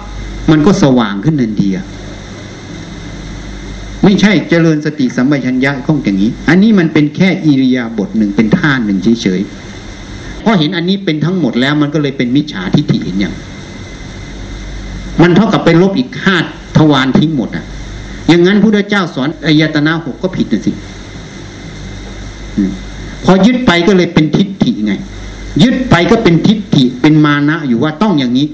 [0.51, 1.69] มันก็สว่างขึ้นทันที
[4.05, 13.35] ไม่ใช่เจริญสติสัมปชัญญะข้องอย่างนี้ อันนี้มันเป็นแค่อิริยาบถหนึ่งเป็นท่าหนึ่งเฉยๆพอเห็นอันนี้เป็นทั้งหมดแล้ว มันก็เลยเป็นมิจฉาทิฏฐิเห็นอย่าง
[15.23, 16.37] มันเท่ากับไปลบอีกห้า
[16.77, 17.65] ทวารทิ้งหมดอะ
[18.29, 20.73] อย่างนั้นพระเจ้าสอนอายตนะหกก็ผิดนะสิ
[23.25, 24.93] พอยึดไปก็เลยเป็นทิฏฐิไง
[25.63, 28.47] ยึดไปก็เป็นทิฏฐิเป็นมานะอยู่ว่าต้องอย่างนี้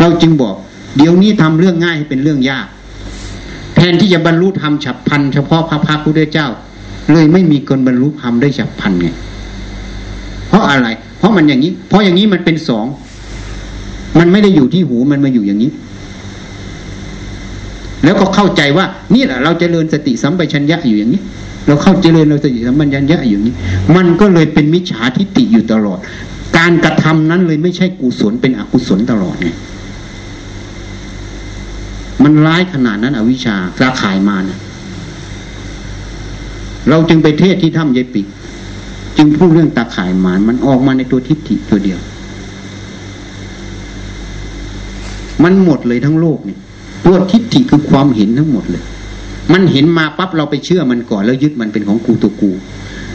[0.00, 0.54] เราจึงบอก
[0.96, 2.66] เดี๋ยวนี้ทำเรื่องง่ายให้เป็นเรื่องยาก
[3.76, 6.48] แทนที่จะบรรลุธรรมฉับพันเฉพาะพระพักพุทธเจ้า
[7.12, 9.08] เลยไม่มีคนบรรลุธรรมได้ฉับพันไง
[10.48, 12.86] เพราะอะไร เพราะมันอย่างนี้ เพราะอย่างนี้มันเป็นสอง
[14.18, 15.70] มันไม่ได้อยู่ที่หูมันมาอยู่อย่างนี้
[18.04, 21.22] แล้วก็เข้าใจว่านี่แหละเราจเจริญสติสัมปชัญญะอยู่อย่างนี้
[21.66, 23.54] เราเข้าเจริญเราสติสัมปชัญญะอยู่นี้
[23.96, 25.98] มันก็เลยเป็นมิจฉาทิฏฐิอยู่ตลอด
[26.58, 29.48] การกระทำนั้นเลยไม่ใช่กุศลเป็นอกุศลตลอดไง
[32.22, 34.58] มันร้ายขนาดนั้นอวิชชาสาขายมานะ
[36.88, 38.26] เราจึงไปเทศที่ถ้ำยายปิก
[39.16, 41.98] จึงพูดเรื่องตาข่ายมานมันออกมาในตัวทิฏฐิตัวเดียว
[45.42, 46.58] มันหมดเลยทั้งโลกเนี่ย
[47.04, 48.82] ตัวทิฏฐิคือความเห็นทั้งหมดเลย
[49.52, 52.50] มันเห็นมาปั๊บเราไปเชื่อมันก่อน แล้วยึดมันเป็นของกูตัวกู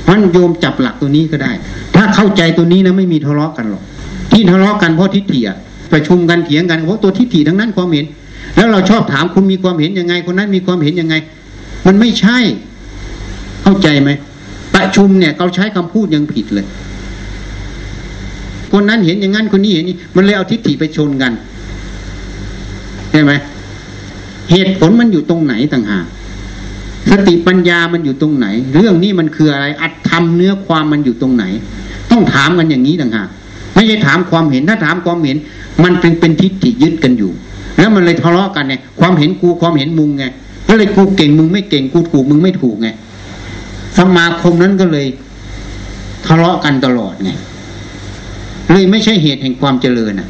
[0.09, 1.51] มันโยมจับหลักตัวนี้ก็ได้
[1.95, 3.83] ถ้าเข้าใจตัวนี้นะไม่มีทะเลาะกันหรอก
[4.31, 5.57] ที่ทะเลาะกันเพราะทิฏฐิอะ
[5.91, 8.05] ประชุมกันเถียงกันเพราะตัวทิฏฐิทั้งนั้นความเห็น
[8.55, 11.15] แล้วเราชอบถามคุณมีความเห็นยังไง คนนั้นมีความเห็นยังไง
[11.87, 12.37] มันไม่ใช่
[13.63, 14.09] เข้าใจไหม
[14.75, 16.65] ประชุมเนี่ยเขาใช้คำพูดยังผิดเลย
[18.71, 21.31] คนนั้นเห็นอย่างนั้นคนนี้เห็นนี่มันเลยเอาทิฏฐิไปชนกัน
[23.11, 23.31] ใช่ไหม
[24.51, 26.05] เหตุผลมันอยู่ตรงไหนต่างหาก
[27.09, 31.45] สติปัญญามันอยู่ตรงไหน เรื่องนี้มันคืออะไร อัดทำเนื้อความมันอยู่ตรงไหน
[32.11, 33.27] ต้องถามกันอย่างนี้ต่างหาก
[33.73, 35.37] ไม่ใช่ถามความเห็นถ้าถามความเห็น
[35.83, 37.31] มันเป็นเป็นทิฏฐิยึดกันอยู่
[37.77, 40.25] แล้วมันเลยทะเลาะกันไงความเห็นกูความเห็นมึงไง
[40.67, 42.87] ก็เลยกูเก่งมึงไม่เก่งกูถูกมึงไม่ถูกไง
[43.97, 45.05] สมาคมนั้นก็เลย
[46.25, 47.31] ทะเลาะกันตลอดไง
[48.69, 50.27] เลยไม่ใช่เหตุแห่งความเจริญอะ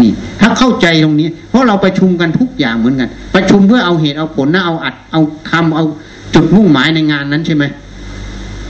[0.00, 0.10] นี่
[0.40, 5.84] ถ้าเข้าใจตรงนี้ เพราะเราประชุมกันทุกอย่างเหมือนกัน ประชุมเพื่อเอาเหตุเอาผลนะเอาอัดเอาทำเอา
[6.34, 7.64] จุดมุ่งหมายในงานนั้นใช่ไหม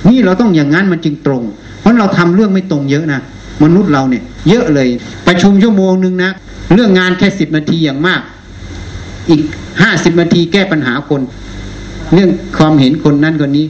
[0.09, 1.43] นี่เราต้องอย่างนั้นมันจึงตรง
[1.81, 3.21] เพราะเราทำเรื่องไม่ตรงเยอะนะ
[3.63, 4.89] มนุษย์เราเนี่ย เยอะเลย
[5.27, 6.31] ประชุมชั่วโมงหนึ่งนะ
[6.75, 8.21] เรื่องงานแค่สิบนาทีอย่างมาก
[9.31, 9.41] อีก
[9.83, 11.21] ห้าสิบนาทีแก้ปัญหาคน
[12.15, 13.67] เรื่องความเห็นคนนั้นคนนี้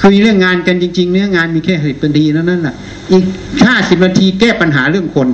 [0.00, 2.74] คุยเรื่องงานกันจริง ๆ เนื้องานมีแค่สิบนาทีนั้นนั่นแหละ
[3.12, 3.24] อีก
[3.64, 5.28] ห้าสิบนาทีแก้ปัญหาเรื่องคน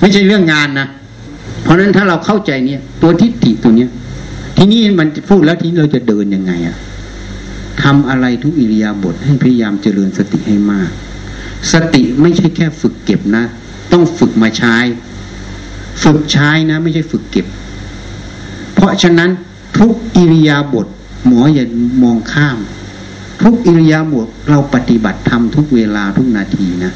[0.00, 0.88] ไม่ใช่เรื่องงานนะ
[1.62, 3.90] เพราะนั้นถ้าเราเข้าใจเนี่ย ตัวทิฏฐิตัวเนี้ย
[4.56, 6.76] ทีนี้มันพูดแล้วทีนี้เราจะเดินยังไงอะ
[7.82, 10.90] ทำอะไรทุกอิริยาบถให้พยายามเจริญสติให้มาก
[11.72, 13.44] สติไม่ใช่แค่ฝึกเก็บนะ
[13.92, 14.76] ต้องฝึกมาใช้
[16.02, 17.46] ฝึกใช้นะ ไม่ใช่ฝึกเก็บ
[18.74, 19.30] เพราะฉะนั้น
[19.78, 20.86] ทุกอิริยาบถ
[21.26, 21.64] หมออย่า
[22.02, 22.58] มองข้าม
[23.42, 26.92] ทุกอิริยาบถเราปฏิบัติทำทุกเวลาทุกนาทีนะ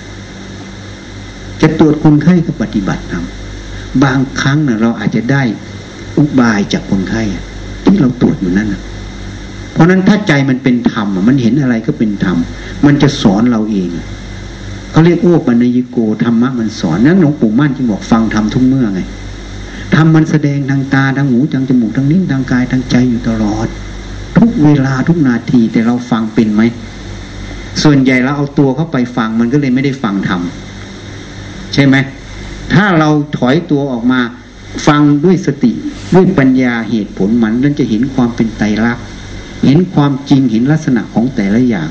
[1.63, 5.43] จะตรวจคนไข้ก็ปฏิบัติทำบางครั้งนะเราอาจจะได้
[6.19, 7.23] อุบายจากคนไข้
[7.85, 8.83] ที่เราตรวจอยู่นั่นนะ
[9.73, 12.37] เพราะนั้นถ้าใจมันเป็นธรรมมันเห็นอะไรก็เป็นธรรม
[12.87, 13.89] มันจะสอนเราเอง
[14.91, 19.01] เขาเรียกโอ้ปัญญโกธรรมะมันสอนนั้นหลวงปู่มั่นจึงบอกฟังธรรมทุกเมื่อไง
[19.95, 23.67] ธรรมมันแสดงทางตาทางหูทางจมูกทางนิ้วทางกายทางใจอยู่ตลอด
[24.39, 26.63] ทุกเวลาทุกนาทีแต่เราฟังเป็นไหม
[27.83, 30.41] ส่วนใหญ่เราเอาตัวเข้าไปฟังมันก็เลยไม่ได้ฟังธรรม
[31.75, 31.97] ใช่ไหม
[32.73, 34.21] ถ้าเราถอยตัวออกมา
[34.87, 35.73] ฟังด้วยสติ
[36.15, 39.05] ด้วยปัญญาเหตุผลมันนั่นจะเห็นความเป็นไตรลักษณ์
[39.67, 41.89] เห็นความจริงเห็นลักษณะของแต่ละอย่าง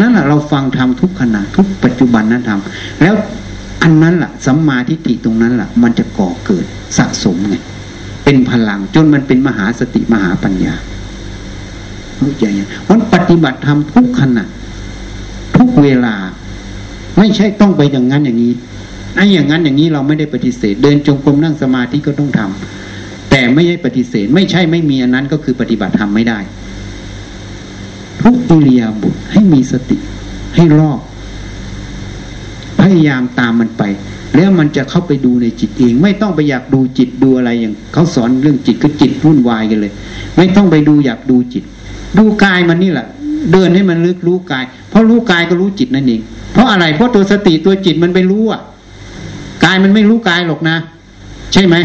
[0.00, 3.14] นั่นแหละเราฟังทำทุกขณะทุกปัจจุบันนั้นทำแล้ว
[3.82, 6.64] อันนั้นแหละสัมมาทิฏฐิตรงนั้นแหละมันจะก่อเกิด
[6.98, 7.54] สะสมไง
[8.24, 10.74] เป็นพลังจนมันเป็นมหาสติมหาปัญญา
[12.16, 14.44] เข้าใจไหมมันปฏิบัติธรรมทุกขณะ
[15.56, 16.14] ทุกเวลา
[17.18, 18.52] ไม่ใช่ต้องไปอย่างนั้นอย่างนี้
[19.14, 26.38] ไอ้อย่างนั้นอย่างนี้เราไม่ได้ปฏิเสธ เดินจงกรมนั่งสมาธิก็ต้องทำแต่ไม่ใช่ปฏิเสธ ไม่ใช่ไม่มีอันนั้นก็คือปฏิบัติธรรมไม่ได้
[28.22, 29.96] ทุกอิริยาบถให้มีสติ
[30.56, 31.00] ให้รอบ
[32.80, 33.82] พยายามตามมันไป
[34.36, 39.92] แล้วมันจะเข้าไปดูในจิตเอง ไม่ต้องไปอยากดูจิตดูอะไรอย่างเขาสอนเรื่องจิตก็จิตวุ่นวายกันเลย
[40.36, 41.64] ไม่ต้องไปดูอยากดูจิต
[42.18, 43.06] ดูกายมันนี่แหละ
[43.52, 46.20] เดินให้มันลึกรู้กาย เพราะรู้กายก็รู้จิตนั่นเอง
[46.52, 48.60] เพราะอะไร เพราะตัวสติตัวจิตมันไปรู้อะ
[49.64, 50.76] กายมันไม่รู้กายหรอกนะ
[51.52, 51.76] ใช่ไหม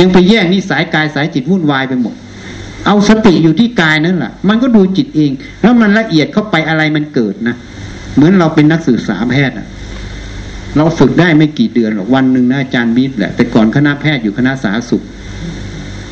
[0.00, 2.14] ยังไปแยกนิสัยกายสายจิตวุ่นวายไปหมด
[2.86, 5.30] เอาสติอยู่ที่กายนั่นแหละมันก็ดูจิตเอง
[5.62, 7.56] แล้วมันละเอียดเข้าไปอะไรมันเกิดนะ
[8.14, 9.66] เหมือนเราเป็นนักศึกษาแพทย์อะ
[10.76, 15.02] เราฝึกได้ไม่กี่เดือนหรอกวันหนึ่งนะอาจารย์บีบแหละแต่ก่อนคณะแพทย์อยู่คณะสาธารณสุข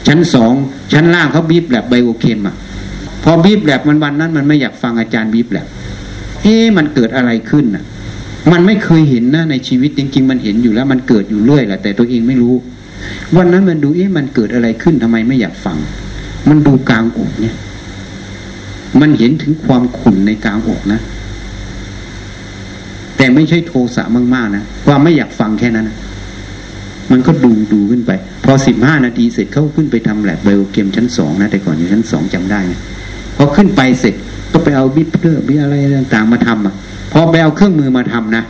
[0.06, 0.52] ชั้นสอง
[0.92, 2.54] ชั้นล่างเขาบีบแบบไบโอเคมอะ
[3.24, 5.66] พอบีบแบบมันวันนั้น มันไม่อยากฟังอาจารย์บีบแบบ
[6.42, 7.84] เอ๊ะมันเกิดอะไรขึ้นน่ะ
[8.52, 12.54] มันไม่เคยเห็นนะในชีวิตจริง ๆ มันเห็นอยู่แล้วมันเกิดอยู่เรื่อยแหละแต่ตัวเองไม่รู้
[13.36, 15.76] วันนั้นมันดูเอ๊ะมันเกิดอะไรขึ้นทำไมไม่อยากฟัง
[16.48, 17.56] มันดูกลางอกเนี่ย
[19.00, 21.00] มันเห็นถึงความขุ่นในกลางอกนะ
[23.16, 24.02] แต่ไม่ใช่โทสะ
[24.34, 25.96] มากๆนะความไม่อยากฟังแค่นั้นนะ
[27.10, 28.10] มันก็ดูดูขึ้นไป
[28.44, 32.80] พอสิบห้านาทีเสร็จเขาขึ้นไปทำแลบไบโอเกมชั้นสองนะแต่ก่อนอยู่ชั้นสองจำได้นะ
[33.36, 34.14] พอขึ้นไปเสร็จ
[34.52, 36.74] ก็ไปเอาบิปเตอร์บิอะไรต่างๆมาทำอะ
[37.18, 38.44] อไปเอาเครื่องมือมาทำนะ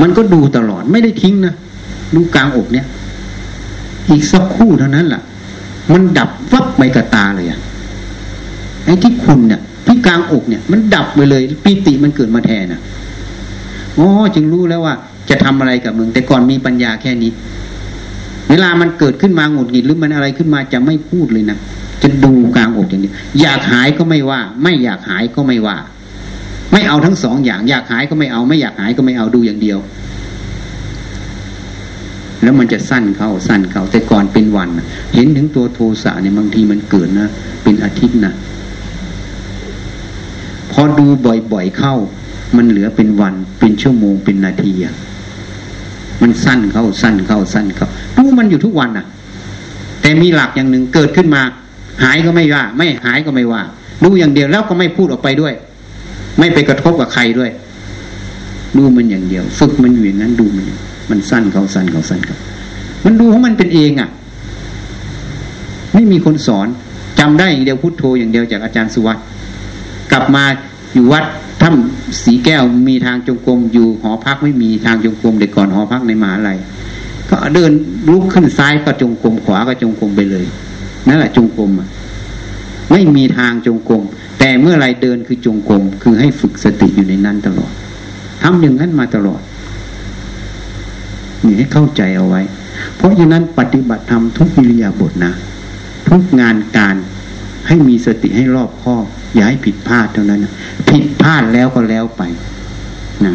[0.00, 1.54] มันก็ดูตลอดไม่ได้ทิ้งนะ
[2.14, 2.86] ดูกลางอกเนี่ย
[4.10, 5.22] อีกสักครู่เท่านั้นแหละ
[5.92, 7.60] มันดับวับไปกับตาเลยอะ
[8.84, 12.80] ไอ้ที่คุณเนี่ยที่กลางอกเนี่ย มันดับไปเลยปิติมันเกิดมาแทนนะ
[13.98, 14.94] อ๋อจึงรู้แล้วว่า
[15.30, 17.30] จะทำอะไรกับมึง แต่ก่อนมีปัญญาแค่นี้
[18.50, 21.58] เวลามันเกิดขึ้นมาหงุดหงิดหรือมันอะไรขึ้นมาจะไม่พูดเลยนะ
[22.02, 25.76] จะดูกลางอกอย่างนี้อยากหายก็ไม่ว่า ไม่อยากหายก็ไม่ว่า
[26.72, 29.78] ไม่เอาทั้งสองอย่าง อยากหายก็ไม่เอา ไม่อยากหายก็ไม่เอาดูอย่างเดียว
[32.42, 34.68] แล้วมันจะสั้นเข้าสั้นเข้าแต่ก่อนเป็นวัน
[35.14, 37.28] เห็นถึงตัวโทสะเนี่ยบางทีมันเกิดนะ
[37.62, 38.32] เป็นอาทิตย์นะ
[40.72, 41.06] พอดู
[41.52, 41.94] บ่อยๆเข้า
[42.56, 44.94] มันเหลือเป็นวัน เป็นชั่วโมงเป็นนาทีอะ
[46.22, 49.06] มันสั้นเข้าสั้นเข้าสั้นเข้าดูมันอยู่ทุกวันอะ
[50.02, 51.42] แต่มีหลักอย่างหนึ่งเกิดขึ้นมา
[52.02, 53.62] หายก็ไม่ว่า ไม่หายก็ไม่ว่า
[54.04, 55.54] ดูอย่างเดียวแล้วก็ไม่พูดออกไปด้วย
[56.38, 57.50] ไม่ไปกระทบกับใครด้วย
[58.76, 60.66] ดูมันอย่างเดียว ฝึกมันอยู่อย่างนั้นดูมัน
[61.10, 62.36] มันสั้นเขาสั้นเขาสั้นเขา
[63.04, 64.08] มันดูของมันเป็นเองอะ่ะ
[65.94, 66.68] ไม่มีคนสอน
[67.18, 69.18] จำได้อย่างเดียวพุทโธอย่างเดียวจากอาจารย์สุวัต
[70.12, 70.44] กลับมา
[70.94, 71.24] อยู่วัด
[71.62, 76.58] ถ้ำสีแก้วมีทางจงกรมอยู่หอพักไม่มีทางจงกรมเด็กก่อนหอพักในมหาลัย
[77.30, 77.72] ก็เดิน
[78.12, 80.44] ลุกขึ้นซ้ายก็จงกรมขวาก็จงกรมไปเลย
[81.08, 81.88] นั่นแหละจงกรมอะ
[82.90, 84.02] ไม่มีทางจงกรม
[84.38, 87.72] แต่เมื่อไรเดินคือจงกรมคือให้ฝึกสติอยู่ในนั้นตลอด
[88.42, 89.42] ทำอย่างนั้นมาตลอด
[91.44, 92.42] นี่ให้เข้าใจเอาไว้
[92.96, 95.32] เพราะฉะนั้นปฏิบัติธรรมทุกอิริยาบถนะ
[96.08, 96.96] ทุกงานการ
[97.68, 99.04] ให้มีสติให้รอบคอบ
[99.34, 100.52] อย่าให้ผิดพลาดเท่านั้นนะ
[100.90, 102.22] ผิดพลาดแล้วก็แล้วไป
[103.24, 103.34] นะ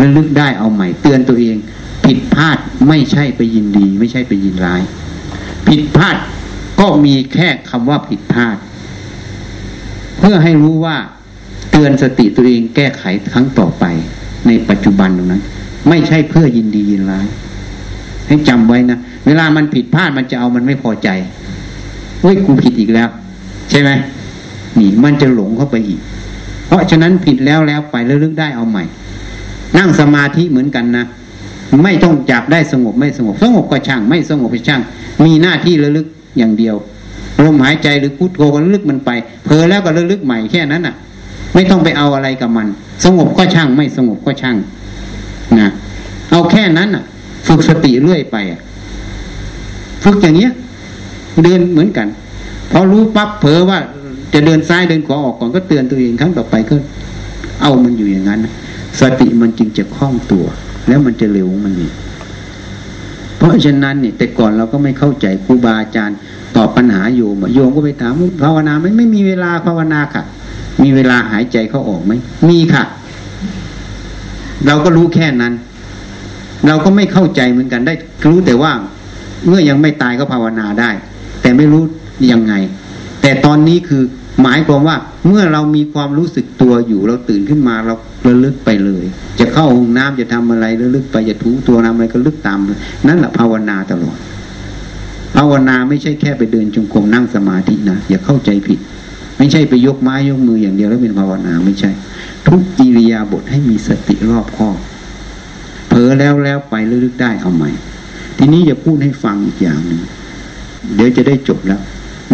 [0.00, 1.56] ระลึกได้เอาใหม่ เตือนตัวเอง
[2.04, 2.56] ผิดพลาด
[2.88, 4.82] ไม่ใช่ไปยินดี ไม่ใช่ไปยินร้าย
[5.68, 6.16] ผิดพลาด
[6.80, 8.56] ก็มีแค่คำว่าผิดพลาด
[10.18, 10.96] เพื่อให้รู้ว่า
[11.70, 13.84] เตือนสติตัวเองแก้ไขครั้งต่อไป
[14.46, 15.42] ในปัจจุบันตรงนั้น
[15.88, 17.26] ไม่ใช่เพื่อยินดียินร้าย
[18.26, 21.08] ให้จำไว้นะเวลามันผิดพลาดมันจะเอามันไม่พอใจ
[22.20, 23.08] เฮ้ยกูผิดอีกแล้ว
[23.70, 23.90] ใช่ไหม
[24.78, 26.00] นี่มันจะหลงเข้าไปอีก
[26.66, 28.84] เพราะฉะนั้นผิดแล้วแล้วไปแล้วลึกได้เอาใหม่
[29.78, 31.04] นั่งสมาธิเหมือนกันนะ
[31.82, 34.80] ไม่ต้องจับได้สงบไม่สงบ สงบก็ช่าง ไม่สงบก็ช่าง
[35.24, 36.06] มีหน้าที่ระลึก
[36.38, 36.74] อย่างเดียว
[37.44, 39.10] ลมหายใจหรือพุทโธก็ลึกมันไป
[39.44, 40.94] เพอแล้วก็ลึกใหม่แค่นั้นน่ะ
[41.54, 42.66] ไม่ต้องไปเอาอะไรกับมัน
[43.04, 44.56] สงบก็ช่างไม่สงบก็ช่าง
[45.60, 45.68] นะ
[46.30, 47.04] เอาแค่นั้นน่ะ
[47.46, 48.60] ฝึกสติเรื่อยไปอะ
[50.04, 50.52] ฝึกอย่างเงี้ย
[51.42, 52.06] เดินเหมือนกัน
[52.70, 53.78] พอรู้ปั๊บเผลอว่า
[54.34, 56.74] จะเดินซ้ายเดินขวาออกก่อนก็เตือนตัวเองครั้งต่อไปก็
[57.62, 58.40] เอามันอยู่อย่างนั้น
[59.00, 60.44] สติมันจึงจะคล่องตัว
[60.88, 61.90] แล้วมันจะเร็วมันนี่
[63.38, 66.16] เพราะฉะนั้นเนี่ยแต่ก่อนเราก็ไม่เข้าใจครูบาอาจารย์
[66.56, 68.12] ตอบปัญหาโยมโยมก็ไปถาม
[68.44, 70.22] ภาวนาไม่ไม่มีเวลาภาวนาค่ะ
[70.82, 72.12] มีเวลาหายใจเขาออกไหม
[72.48, 72.84] มีค่ะ
[74.66, 75.52] เราก็รู้แค่นั้น
[76.66, 77.94] เราก็ไม่เข้าใจเหมือนกันได้
[78.30, 78.72] รู้แต่ว่า
[79.46, 80.90] เมื่อยังไม่ตายก็ภาวนาได้
[81.42, 81.82] แต่ไม่รู้
[82.32, 82.54] ยังไง
[83.22, 84.02] แต่ตอนนี้คือ
[84.42, 84.96] หมายความว่า
[85.26, 87.94] เมื่อเรามีความรู้สึกตัวอยู่เราตื่นขึ้นมาเรา
[88.26, 89.04] ระลึกไปเลย
[89.40, 92.58] จะเข้าห้องน้ำจะทำอะไรระลึกไปจะถูตัวทำอะไรก็ลึกตาม
[93.06, 94.18] นั่นแหละภาวนาตลอด
[95.34, 98.78] ภาวนาไม่ใช่แค่ไปเดินจงกรมนั่งสมาธินะอย่าเข้าใจผิด
[99.38, 101.90] ไม่ใช่ไปยกไม้ยกมืออย่างเดียวแล้วเป็นภาวนาไม่ใช่
[102.48, 104.78] ทุกอิริยาบถให้มีสติรอบคอบ
[105.88, 107.70] เผลอแล้วแล้วไปลึกได้เอาใหม่
[108.38, 110.00] ทีนี้จะพูดให้ฟังอีกอย่างหนึ่ง
[110.94, 111.80] เดี๋ยวจะได้จบแล้ว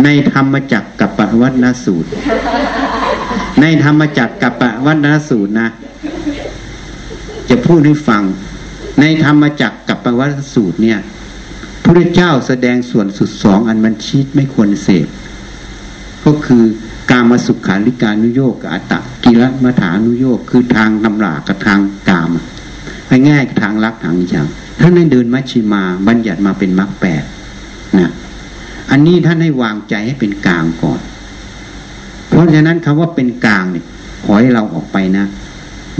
[0.05, 2.09] ในธรรมจักรกับปวัตนสูตร
[3.61, 5.69] ในธรรมจักรกับปวัตนสูตรนะ
[7.51, 8.23] จะพูดให้ฟัง
[9.01, 10.99] ในธรรมจักรกับปวัตนสูตรเนี่ย
[11.93, 15.09] พระเจ้าแสดงส่วนสุดสองอันมันชิดไม่ควรเสพ
[16.25, 16.65] ก็คือ
[17.11, 22.31] การมาสุขาริการนุโยกกับอัตตะกิรมัฐานุโยกคือทางตำรากับทางกาม
[23.29, 24.47] ง่ายๆทางรักทางอย่าง
[24.81, 27.23] ท่านได้เดินมัชชิมาบัญญัติมาเป็นมรรคแปด
[27.99, 28.11] นะ
[28.91, 31.01] อันนี้ท่านให้วางใจให้เป็นกลางก่อน
[32.29, 33.85] เพราะฉะนั้นคำว่าเป็นกลางเนี่ย
[34.25, 35.27] ขอให้เราออกไปนะ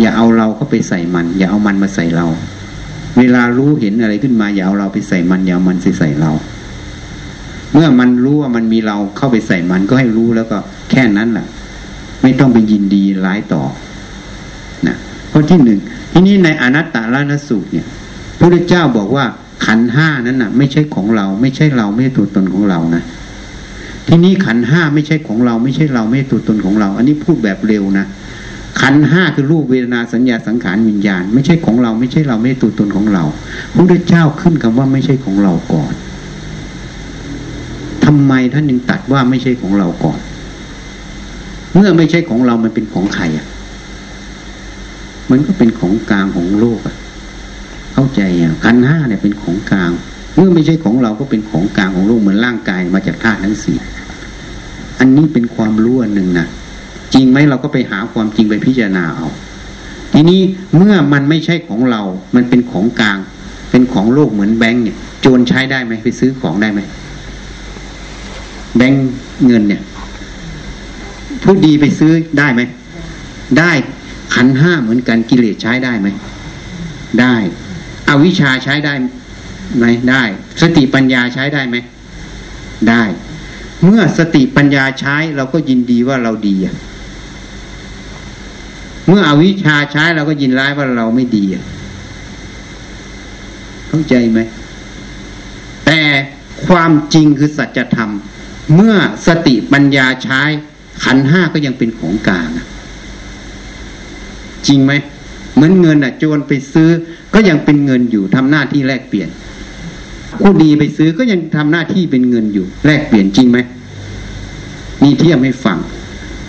[0.01, 2.27] อย่าเอาเราเข้าไปใส่มัน อย่าเอามันมาใส่เรา
[3.19, 6.31] เวลารู้เห็นอะไรขึ้นมาอย่าเอาเราไปใส่มันอย่าเอามันใส่ใส่เรา
[7.73, 10.59] เมื่อมันรู้ว่ามันมีเราเข้าไปใส่มันก็ให้รู้แล้วก็
[10.91, 11.47] แค่นั้นแหละ
[12.23, 13.63] ไม่ต้องไปยินดีร้ายต่อ
[14.87, 14.97] นะ
[15.29, 15.81] เพราะที่หนึ่ง
[16.13, 17.87] ทีนี้ในอนัตตาลานสูตรเนี่ย
[18.39, 19.25] พระเจ้าบอกว่า
[19.67, 23.03] ขันห้านั้นน่ะ ไม่ใช่ของเรา ไม่ใช่เราไม่ใช่ตัวตนของเรานะ
[24.09, 28.07] ที่นี้ขันห้าไม่ใช่ของเรา ไม่ใช่เราไม่ใช่ตัวตนของเรา อันนี้พูดแบบเร็วนะ
[28.83, 33.25] ขันห้าคือรูปเวทนาสัญญาสังขารวิญญาณ ไม่ใช่ของเราไม่ใช่เราไม่ใช่ตัวตนของเรา
[33.73, 35.93] พระพุทธเจ้าขึ้นคำว่าไม่ใช่ของเราก่อน
[38.05, 40.19] ทำไมท่านยังตัดว่าไม่ใช่ของเราก่อน
[41.75, 43.47] เมื่อไม่ใช่ของเรามันเป็นของใครอะ
[45.31, 46.97] มันก็เป็นของกลางของโลกอะ
[47.95, 49.91] เข้าใจอะขันห้าเนี่ยเป็นของกลาง
[50.37, 53.79] เมื่อไม่ใช่ของเราก็เป็นของกลางของโลกเหมือนร่างกายมาจากธาตุทั้งสี่
[54.99, 56.47] อันนี้เป็นความรู้อันหนึ่งนะ
[57.15, 59.27] จริงไหมเราก็ไปหาความจริงไปพิจารณาเอา
[60.13, 60.41] ทีนี้
[60.77, 62.03] เมื่อมันไม่ใช่ของเรา
[62.35, 63.19] มันเป็นของกลาง
[63.71, 66.81] เป็นของโลกเหมือนแบงค์เนี่ย โจรใช้ได้ไหมไปซื้อของได้ไหม
[68.77, 69.01] แบงค์
[69.47, 69.83] เงินเนี่ย
[71.43, 72.63] ผู้ดีไปซื้อได้ไหม
[73.59, 73.73] ได้
[74.35, 76.09] ขันห้าเหมือนกันกิเลสใช้ได้ไหม
[77.21, 77.35] ได้
[78.09, 78.95] อวิชชาใช้ได้
[79.79, 80.23] ไหมได้
[80.63, 81.77] สติปัญญาใช้ได้ไหม
[82.89, 83.03] ได้
[83.85, 86.75] เมื่อสติปัญญาใช้เราก็ยินดีว่าเราดีอะ
[89.09, 91.45] เมื่ออวิชาใช้เราก็ยินร้ายว่าเราไม่ดี
[93.89, 94.41] เข้าใจไหม
[95.87, 96.01] แต่
[96.67, 98.11] ความจริงคือสัจธรรม
[98.75, 98.95] เมื่อ
[99.27, 100.43] สติปัญญาใช้
[101.05, 102.49] ขันห้าก็ยังเป็นของกลาง
[104.67, 104.93] จริงไหม
[105.55, 106.91] เหมือนเงินอะโจรไปซื้อ
[107.35, 109.29] ก็ยังเป็นเงินอยู่ทำหน้าที่แลกเปลี่ยน
[110.41, 113.59] ผู้ดีไปซื้อก็ยังทำหน้าที่เป็นเงินอยู่ แลกเปลี่ยนจริงไหม
[115.03, 115.79] นี่เทียบให้ฟัง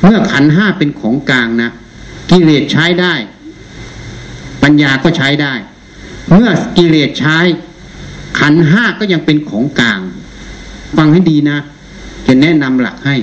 [0.04, 1.72] เมื่อขันห้าเป็นของกลางนะ
[2.34, 3.14] กิเลสใช้ได้
[4.64, 5.54] ปัญญาก็ใช้ได้
[6.34, 7.38] เมื่อกิเลสใช้
[8.40, 10.00] ขันห้าก็ยังเป็นของกลาง
[10.98, 11.58] ฟังให้ดีนะ
[12.28, 13.16] จะแนะนำหลักให้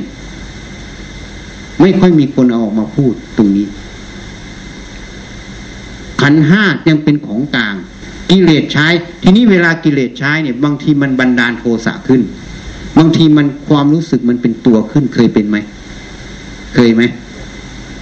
[1.80, 3.66] ไม่ค่อยมีคนเอาออกมาพูดตรงนี้
[6.20, 7.74] ขันห้ายังเป็นของกลาง
[8.30, 8.86] กิเลสใช้
[9.22, 12.20] ทีนี้เวลากิเลสใช้เนี่ย บางทีมันบันดาลโทสะขึ้น
[12.98, 15.56] บางทีมันความรู้สึกมันเป็นตัวขึ้นเคยเป็นไหม
[16.74, 17.02] เคยไหม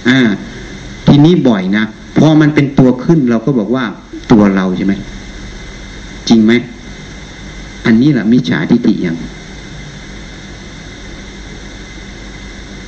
[0.09, 0.19] อ่า
[1.09, 1.83] ทีนี้บ่อยนะ
[2.17, 3.83] พอมันเป็นตัวขึ้นเราก็บอกว่า
[4.31, 4.93] ตัวเราใช่ไหม
[6.29, 6.53] จริงไหม
[7.85, 9.17] อันนี้แหละมิจฉาทิฏฐิอย่าง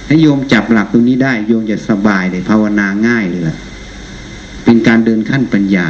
[0.08, 3.56] ถ้าโยมจับหลักตรงนี้ได้ โยมจะสบายเลยภาวนาง่ายเลยล่ะ
[4.66, 5.88] เป็นการเดินขั้นปัญญา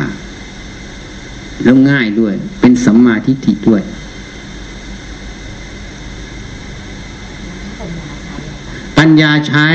[1.63, 3.81] แล้วง่ายด้วย เป็นสัมมาทิฏฐิด้วย
[8.97, 9.67] ปัญญาใช้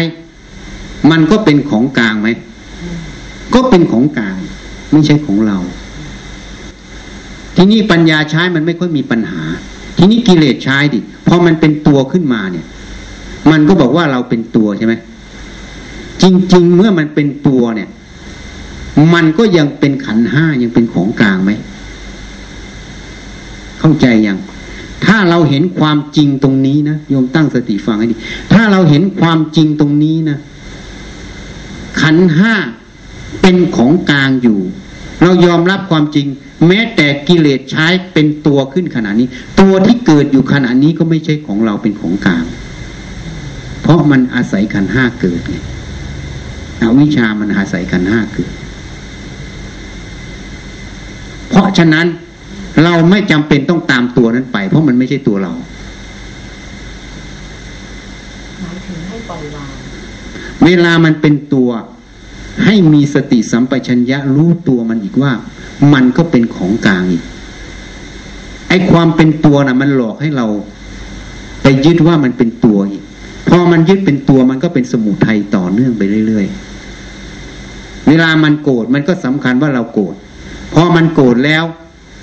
[1.10, 2.28] มันก็เป็นของกลางไหม
[3.54, 4.36] ก็เป็นของกลาง
[4.92, 5.58] ไม่ใช่ของเรา
[7.56, 9.42] ทีนี้ปัญญาใช้มันไม่ค่อยมีปัญหา
[9.96, 12.66] ทีนี้กิเลสใช้ดิพอมันเป็นตัวขึ้นมาเนี่ย
[13.50, 14.94] มันก็บอกว่าเราเป็นตัวใช่ไหม
[16.22, 16.24] จ
[16.54, 17.88] ริง ๆ เมื่อมันเป็นตัวเนี่ย
[19.14, 21.52] มันก็ยังเป็นขันห้ายังเป็นของกลางไหม
[23.80, 24.38] เข้าใจยัง
[25.04, 28.16] ถ้าเราเห็นความจริงตรงนี้นะโยมตั้งสติฟังให้ดี
[28.52, 30.38] ถ้าเราเห็นความจริงตรงนี้นะ
[32.00, 32.54] ขันห้า
[33.40, 34.58] เป็นของกลางอยู่
[35.22, 36.26] เรายอมรับความจริง
[36.66, 39.28] แม้แต่กิเลสใช้เป็นตัวขึ้นขนาดนี้
[39.60, 42.44] ตัวที่เกิดอยู่ขณะนี้ก็ไม่ใช่ของเราเป็นของกลาง
[43.82, 45.56] เพราะมันอาศัยขันห้าเกิดไง
[46.82, 48.52] อวิชามันอาศัยขันห้าเกิด
[51.48, 52.06] เพราะฉะนั้น
[52.84, 55.52] เราไม่จำเป็นต้องตามตัวนั้นไป เพราะมันไม่ใช่ตัวเรา
[58.60, 59.70] หมายถึงให้ปล่อยวาง
[60.64, 61.70] เวลามันเป็นตัว
[62.64, 65.32] ให้มีสติสัมปชัญญะรู้ตัวมันอีกว่า
[65.92, 67.24] มันก็เป็นของกลางอีก
[68.68, 70.46] ไอ้ความเป็นตัวน่ะ มันหลอกให้เรา
[71.62, 73.02] ไปยึดว่ามันเป็นตัวอีก
[73.48, 80.14] พอมันยึดเป็นตัวมันก็เป็นสมุทัยต่อเนื่องไปเรื่อยๆ เวลามันโกรธมันก็สำคัญว่าเราโกรธ
[80.74, 81.64] พอมันโกรธแล้ว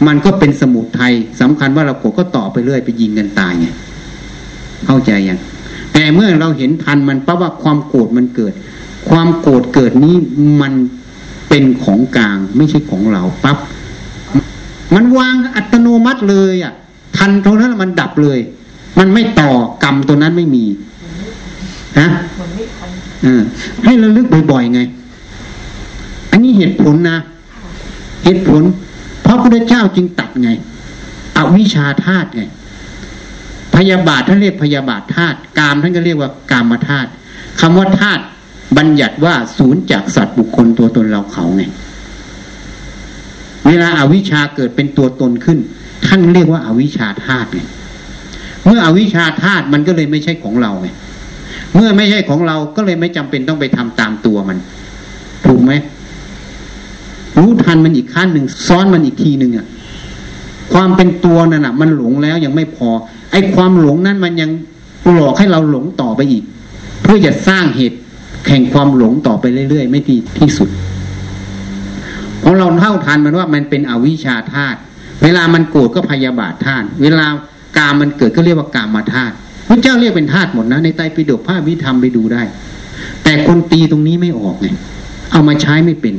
[0.07, 3.67] มันก็เป็นสมุทัยสำคัญว่าเราโกรธก็ต่อไปเรื่อยไปยิงกันตายไง
[4.85, 5.39] เข้าใจยัง
[5.93, 8.53] แต่เมื่อเราเห็นทันมันปั๊บว่าความโกรธมันเกิด
[9.09, 10.15] ความโกรธเกิดนี้
[10.61, 10.73] มัน
[11.49, 13.57] เป็นของกลางไม่ใช่ของเราปั๊บ
[14.95, 16.73] มันวางอัตโนมัติเลยอะ
[17.17, 18.39] ทันเท่านั้นมันดับเลย
[18.99, 19.51] มันไม่ต่อ
[19.83, 20.65] กรรมตัวนั้นไม่มี
[21.99, 22.89] ฮะเหมือนไม่ทัน
[23.23, 23.41] เออ
[23.83, 24.81] ให้ระลึกบ่อยๆไง
[26.31, 27.17] อันนี้เหตุผลนะ
[28.23, 28.61] เหตุผล
[29.23, 30.49] เพราะพระเจ้าจึงตัดไง
[31.37, 32.43] อวิชชาธาตุไง
[33.75, 37.09] พยาบาทท่านเรียกพยาบาทธาตุกามท่านก็เรียกว่ากามธาตุ
[37.59, 38.23] คำว่าธาตุ
[38.77, 41.63] บัญญัติว่าศูนย์จากสัตว์บุคคลตัวตนเราเขาไง
[43.67, 45.59] เวลาอาวิชชาเกิดเป็นตัวตนขึ้น
[46.05, 47.61] ท่านเรียกว่าอาวิชชาธาตุไง
[48.65, 50.87] เมื่ออวิชชาธาตุมันก็เลยไม่ใช่ของเราไง
[51.75, 54.57] เมื่อไม่ใช่ของเราก็เลยไม่จำเป็นต้องไปทำตามตัวมัน
[55.45, 55.73] ถูกไหม
[57.37, 59.67] รู้ทันมันอีกขั้นหนึ่งซ้อนมันอีกทีหนึ่งอะ
[60.73, 62.89] ความเป็นตัวนั่นน่ะ มันหลงแล้วยังไม่พอ
[63.31, 64.49] ไอ้ความหลงนั้นมันยัง
[65.11, 66.43] หลอกให้เราหลงต่อไปอีก
[67.01, 67.97] เพื่อจะสร้างเหตุ
[68.45, 70.69] แข่งความหลงต่อไปเรื่อยๆ ไม่ที่ที่สุด
[72.39, 74.77] เพราะเราเท่าทันมันว่ามันเป็นอวิชชาธาตุ
[75.23, 77.25] เวลามันโกรธก็พยาบาทธาตุเวลา
[77.77, 79.33] กามมันเกิดก็เรียกว่ากามาธาตุ
[79.67, 82.43] พระเจ้าเรียกเป็นธาตุหมดนะในไตรปิฎกภาพวิธรรมไปดูได้
[83.23, 84.67] แต่คนตีตรงนี้ไม่ออกไง
[85.31, 86.15] เอามาใช้ไม่เป็น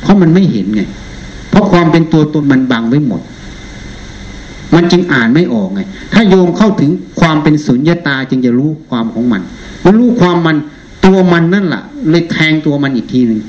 [0.00, 0.82] เพราะมันไม่เห็นไง
[1.50, 3.20] เพราะความเป็นตัวตนมันบังไว้หมด
[4.74, 5.80] มันจึงอ่านไม่ออกไง
[6.12, 6.90] ถ้าโยมเข้าถึง
[7.20, 9.42] ความเป็นสุญญตาจึงจะรู้ความของมัน
[9.84, 10.56] มันรู้ความมัน
[11.04, 13.40] ตัวมันนั่นแหละเลยแทงตัวมันอีกทีหนึ่ง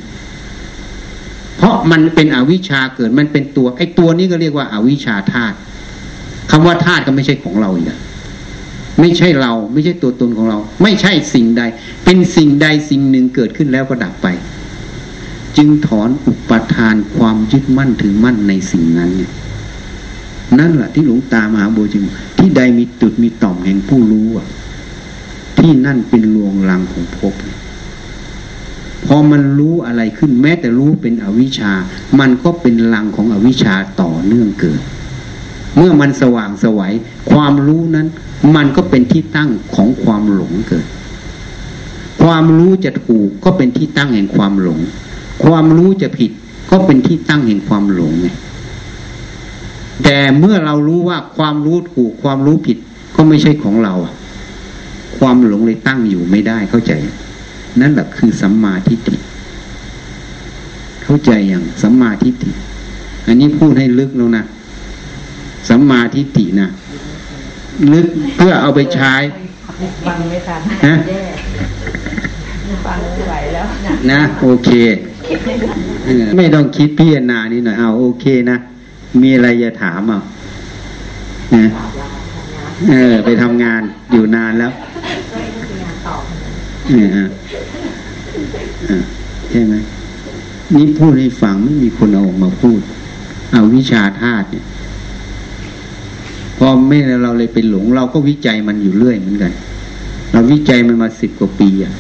[1.57, 5.55] เพราะมันเป็นอวิชชาเกิดมันเป็นตัวไอ้ตัวนี้ก็เรียกว่าอาวิชชาธาตุ
[6.51, 7.91] คำว่าธาตุก็ไม่ใช่ของเราอีก
[8.99, 11.61] ไม่ใช่เราไม่ใช่ตัวตนของเรา ไม่ใช่สิ่งใด
[12.05, 14.27] เป็นสิ่งใดสิ่งหนึ่งเกิดขึ้นแล้วก็ดับไป
[15.57, 19.31] จึงถอนอุปทานความยึดมั่นถือมั่นในสิ่งนั้นเนี่ย
[20.59, 22.03] นั่นแหละที่หลวงตามหาบัวจึง
[22.39, 24.47] ที่ใดมีตุดมีต่อมแห่งผู้รู้อะ
[25.57, 27.35] ที่นั่นเป็นลวงลังของภพ
[29.05, 31.71] พอมันรู้อะไรขึ้น แม้แต่รู้เป็นอวิชชา
[32.19, 34.81] มันก็เป็นลังของอวิชชาต่อเนื่องเกิด
[35.77, 36.93] เมื่อมันสว่างสวัย
[37.31, 38.07] ความรู้นั้น
[38.55, 40.85] มันก็เป็นที่ตั้งของความหลงเกิด
[42.23, 44.80] ความรู้จะถูกก็เป็นที่ตั้งแห่งความหลง
[45.43, 46.31] ความรู้จะผิด
[46.71, 48.27] ก็เป็นที่ตั้งแห่งความหลงไง
[50.03, 52.77] แต่เมื่อเรารู้ว่าความรู้ถูกความรู้ผิด
[53.15, 54.13] ก็ไม่ใช่ของเราอะ
[55.17, 56.91] ความหลงเลยตั้งอยู่ไม่ได้เข้าใจ
[57.81, 59.15] นั่นแหละคือสัมมาทิฏฐิ
[61.03, 62.51] เข้าใจอย่างสัมมาทิฏฐิ
[63.27, 64.43] อันนี้พูดให้ลึกแล้วนะ
[65.69, 66.67] สัมมาทิฏฐินะ
[67.93, 69.13] ลึกเพื่อเอาไปใช้
[70.05, 71.21] ฟังไม่ทันฮะแย่
[72.85, 73.67] ฟังไม่ไหวแล้ว
[74.11, 74.69] นะโอเค
[76.05, 78.57] เออไม่ต้องคิดพิจารณานี่หน่อยเอาโอเคนะ
[79.22, 80.22] มีอะไรจะถามอะ
[81.56, 81.65] นะ
[82.90, 83.81] เออ ไปทำงาน
[84.11, 84.72] อยู่นานแล้ว
[86.90, 87.30] เออเออ
[88.86, 89.03] เออ
[89.49, 89.76] ใช่ไหม
[90.76, 92.80] นี่พูดให้ฟังไม่มีคนเอาออกมาพูด
[93.52, 94.65] เอาวิชาธาตุเนี่ย
[96.57, 99.52] พอไม่เราเลยไปหลง เราก็วิจัยมันอยู่เรื่อยเหมือนกัน
[100.31, 101.94] เราวิจัยมันมาสิบกว่าปีอะ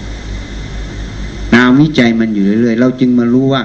[1.55, 3.61] ตามวิจัยมันอยู่เรื่อยๆเราจึงมารู้ว่า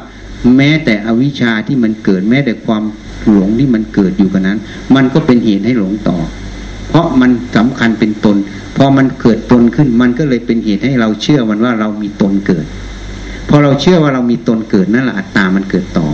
[0.56, 2.82] แม้แต่อวิชชาที่มันเกิด แม้แต่ความ
[3.32, 4.58] หลงที่มันเกิดอยู่กันนั้น
[4.94, 6.16] มันก็เป็นเหตุให้หลงต่อ
[6.88, 8.36] เพราะมันสำคัญเป็นตน
[8.76, 12.66] พอมันเกิดตนขึ้น มันก็เลยเป็นเหตุให้เราเชื่อมันว่าเรามีตนเกิด
[13.48, 16.06] พอเราเชื่อว่าเรามีตนเกิดนั่นแหละอัตตามันเกิดต่อ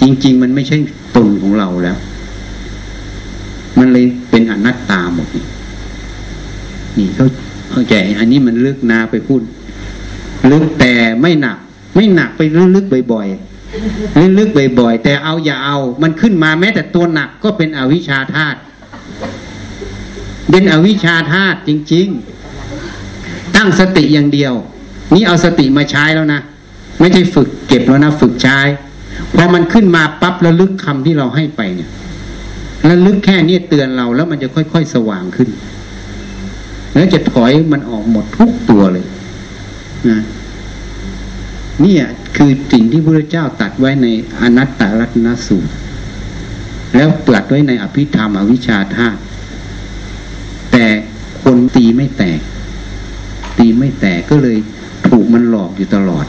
[0.00, 0.76] จริง ๆ มันไม่ใช่
[1.16, 1.96] ตนของเราแล้ว
[3.78, 5.44] มันเลยเป็นอนัตตาหมดนี่
[6.98, 7.26] นี่เขา
[7.70, 9.40] เข้าใจ อันนี้มันลึกนาไปพูด
[10.52, 11.58] ลึกแต่ไม่หนัก
[11.94, 12.40] ไม่หนักไป
[12.76, 13.47] ลึกๆบ่อยๆ
[14.14, 18.58] ให้ลึกบ่อยๆแต่เอาอย่าเอา มันขึ้นมาแม้แต่ตัวหนักก็เป็นอวิชชาธาตุ
[20.50, 22.06] เป็นอวิชชาธาตุจริง
[22.82, 24.54] ๆ ตั้งสติอย่างเดียว
[25.14, 26.40] นี่เอาสติมาใช้แล้วนะ
[27.00, 28.58] ไม่ใช่ฝึกเก็บแล้วนะ ฝึกใช้
[29.34, 31.90] พอมันขึ้นมาปั๊บระลึกคำที่เราให้ไปเนี่ย
[32.88, 35.48] ระลึกแค่นี้เตือนเราแล้วมันจะค่อยๆสว่างขึ้น
[36.94, 39.04] แล้วจะถอยมันออกหมดทุกตัวเลย
[40.10, 40.20] นะ
[41.82, 42.04] เนี่ย
[42.36, 44.06] คือสิ่งที่พระเจ้าตัดไว้ใน
[44.40, 45.72] อนัตตลัตนสูตร
[46.96, 49.20] แล้วตรัสไว้ในอภิธรรมอวิชชาธาตุ
[50.72, 50.86] แต่
[51.42, 52.40] คนตีไม่แตก
[53.58, 54.58] ตีไม่แตกก็เลย
[55.08, 56.24] ถูกมันหลอกอยู่ตลอด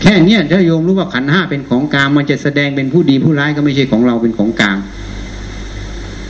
[0.00, 4.76] แค่เนี้ยถ้าโยมรู้ว่าขันห้าเป็นของกลางมันจะแสดงเป็นผู้ดีผู้ร้ายก็ไม่ใช่ของเราเป็นของกลาง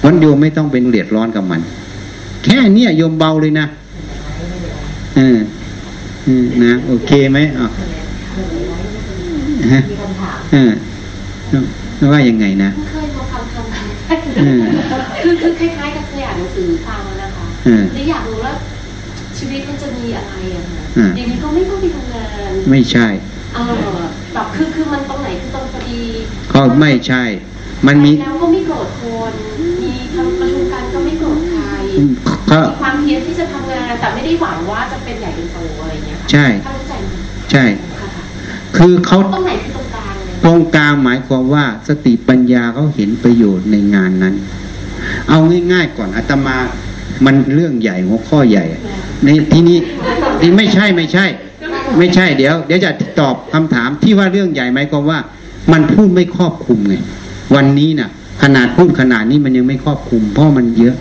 [0.04, 1.60] วันโยมไม่ต้องเป็นเดือดร้อนกับมัน
[2.44, 3.66] แค่เนี้ยโยมเบาเลยนะ
[5.16, 5.38] เออ
[6.24, 7.95] เออนะ โอเคไหมอะฮะ
[8.38, 10.72] มีคำถามเออ
[12.12, 14.62] ว่ายังไงนะเคยมาฟังคำเออ
[15.22, 18.52] คือคือคล้ายๆกับเคยอ่านหนังสือฟังนะคะเออเลยอยากรู้ว่า
[19.38, 23.06] ชีวิตมันจะมีอะไรอะคะอ่าอย่างนี้ก็ไม่ต้องไปทำงานไม่ใช่
[23.54, 23.74] เออ
[24.34, 26.02] แบบคือคือมันตรงไหนคือตรงพอดี
[26.52, 27.24] ก็ไม่ใช่
[27.86, 29.32] มันมีแล้วก็ไม่โกรธคน
[29.82, 31.62] มีทำประชุมกันก็ไม่โกรธใคร
[32.50, 37.12] ก็มีความเพียรที่จะทำงานแต่ไม่ได้หวังว่าจะเป็นใหญ่เป็นโตอะไรอย่างเงี้ยค่ะใช่เข้าใจไหม
[37.50, 37.64] ใช่
[38.76, 44.34] ค่ะคือเขาตรงไหนคือตรงกลางเลยตรงกลางหมายความว่าสติปัญญาเขาเห็นประโยชน์ในงานนั้น
[45.28, 45.38] เอา
[45.72, 46.56] ง่ายๆก่อนอาตมา
[47.24, 48.82] มันเรื่องใหญ่หัวข้อใหญ่อะ
[49.24, 49.78] ในที่นี้
[50.40, 51.26] ที่ไม่ใช่ไม่ใช่
[51.98, 52.90] ไม่ใช่เดี๋ยว เดี๋ยวจะ
[53.20, 55.18] ตอบคำถามที่ว่าเรื่องใหญ่หมายความว่า
[55.72, 56.94] มันพูดไม่ครอบคลุมไง
[57.54, 58.10] วันนี้น่ะ
[58.42, 60.94] ขนาดพูดขนาดนี้มันยังไม่ครอบคลุม เพราะมันเยอะ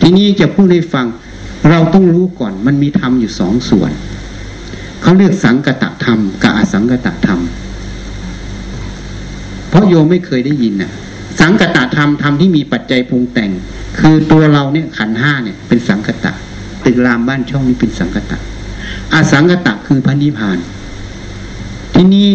[0.00, 1.06] ทีนี้จะพูดให้ฟัง
[1.70, 3.90] เราต้องรู้ก่อน มันมีธรรมอยู่สองส่วน
[5.02, 7.40] เขาเรียกสังกตธรรมกับอสังกตธรรม
[9.68, 10.92] เพราะโยมไม่เคยได้ยินน่ะ
[11.40, 13.50] สังกตธรรมธรรมที่มีปัจจัยปรุงแต่ง
[13.98, 16.32] คือตัวเราเนี่ยขันห้าเนี่ยเป็นสังกตะ
[16.84, 18.38] ตึกรามบ้านช่องนี้เป็นสังกตะ
[19.12, 20.58] อสังกตะคือพระนิพาน
[21.94, 22.28] ที่นี้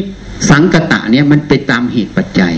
[0.50, 2.54] สังกตะเนี่ยมันไปตามเหตุปัจจัย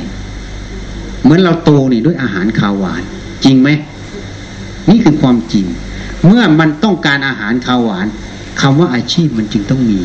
[1.21, 3.03] เหมือนเราโตนี่ด้วยอาหารขาวหวาน
[3.43, 3.69] จริงไหม
[4.89, 5.65] นี่คือความจริง
[6.25, 8.07] เมื่อมันต้องการอาหารขาวหวาน
[8.61, 10.01] คำว่าอาชีพมันจึงต้องมี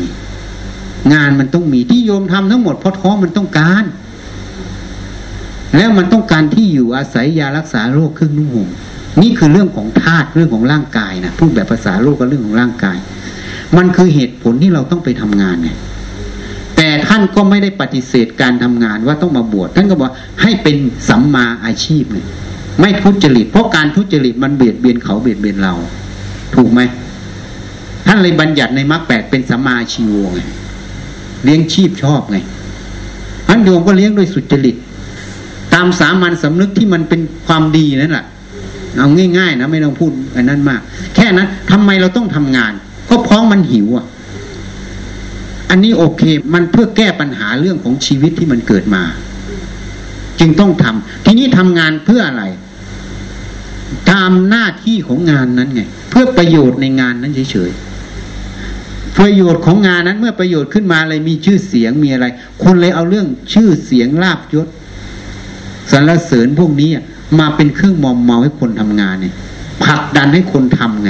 [1.13, 3.83] งานมันต้องมีที่โยมทำทั้งหมดเพราะท้องมันต้องการ
[5.75, 8.69] แล้วมันต้องการที่อยู่อาศัยยารักษาโรคเครื่องนุ่งห่ม
[9.21, 12.97] นี่คือเรื่องของธาตุเรื่องของร่างกายนะพูดแบบภาษาโลกก็เรื่องของร่างกาย
[13.77, 15.69] มันคือเหตุผลที่เราต้องไปทำงานไง
[16.77, 20.09] แต่ท่านก็ไม่ได้ปฏิเสธการทำงานว่าต้องมาบวชท่านก็บอก
[20.41, 20.75] ให้เป็น
[21.09, 22.19] สัมมาอาชีพไง
[22.79, 25.73] ไม่ทุจริตเพราะการทุจริตมันเบียดเบียนเขาเบียดเบียนเรา
[26.55, 26.81] ถูกไหม
[28.05, 30.41] ท่านเลยบัญญัติในมรรคแปดเป็นสัมมาชีวไง
[31.43, 32.37] เลี้ยงชีพชอบไง
[33.49, 34.75] อันโยมก็เลี้ยงด้วยสุจริต
[35.73, 38.25] ตามสามัญสำนึกที่มันเป็นความดีนั่นแหละ
[38.97, 39.07] เอา
[39.37, 40.81] ง่ายๆนะไม่ต้องพูดอันนั้นมาก
[41.15, 42.73] แค่นั้นทำไมเราต้องทำงาน
[43.09, 44.05] ก็เพราะมันหิวอะ
[45.69, 46.23] อันนี้โอเค
[46.53, 49.03] มันเพื่อแก้ปัญหาเรื่องของชีวิตที่มันเกิดมา
[50.39, 52.43] จึงต้องทำทีนี้ทำงานเพื่ออะไร
[54.11, 57.92] ตามหน้าที่ของงานนั้นไง เพื่อประโยชน์ในงานนั้นเฉยๆ
[59.17, 62.25] ประโยชน์ของงานนั้นเมื่อประโยชน์ขึ้นมาอะไรมีชื่อเสียงมีอะไร
[62.63, 64.67] คนเลยเอาเรื่องชื่อเสียงลาบยศ
[65.91, 66.89] สรรเสริญพวกนี้
[67.39, 69.33] มาเป็นเครื่องมอมเมาให้คนทำงานเนี่ย
[69.83, 71.09] ผลักดันให้คนทำไง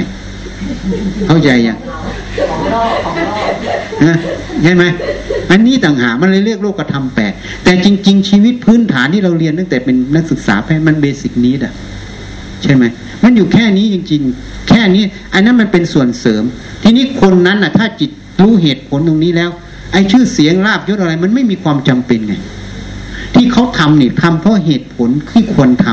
[1.26, 1.78] เข้าใจยัง
[4.62, 4.84] เห็นไหม
[5.50, 7.32] อันนี้ต่างหากมันเลยเรียกโลกธรรมแปด
[7.64, 11.72] แต่จริง ๆ ชีวิตพื้นฐานที่เราเรียนตั้งแต่เป็นนักศึกษาแพทย์มันเบสิกนี้อะ
[12.62, 12.84] ใช่ไหม
[13.22, 15.04] มันอยู่แค่นี้จริง ๆ แค่นี้
[15.34, 16.42] อันนั้นมันเป็นส่วนเสริม
[16.82, 18.10] ทีนี้คนนั้นน่ะ ถ้าจิต
[18.40, 19.50] รู้เหตุผลตรงนี้แล้ว
[19.92, 22.34] ไอ้ชื่อเสียงลาบยศอะไร มันไม่มีความจำเป็นไง
[23.34, 25.86] ที่เขาทำเนี่ยทำเพราะเหตุผลที่ควรท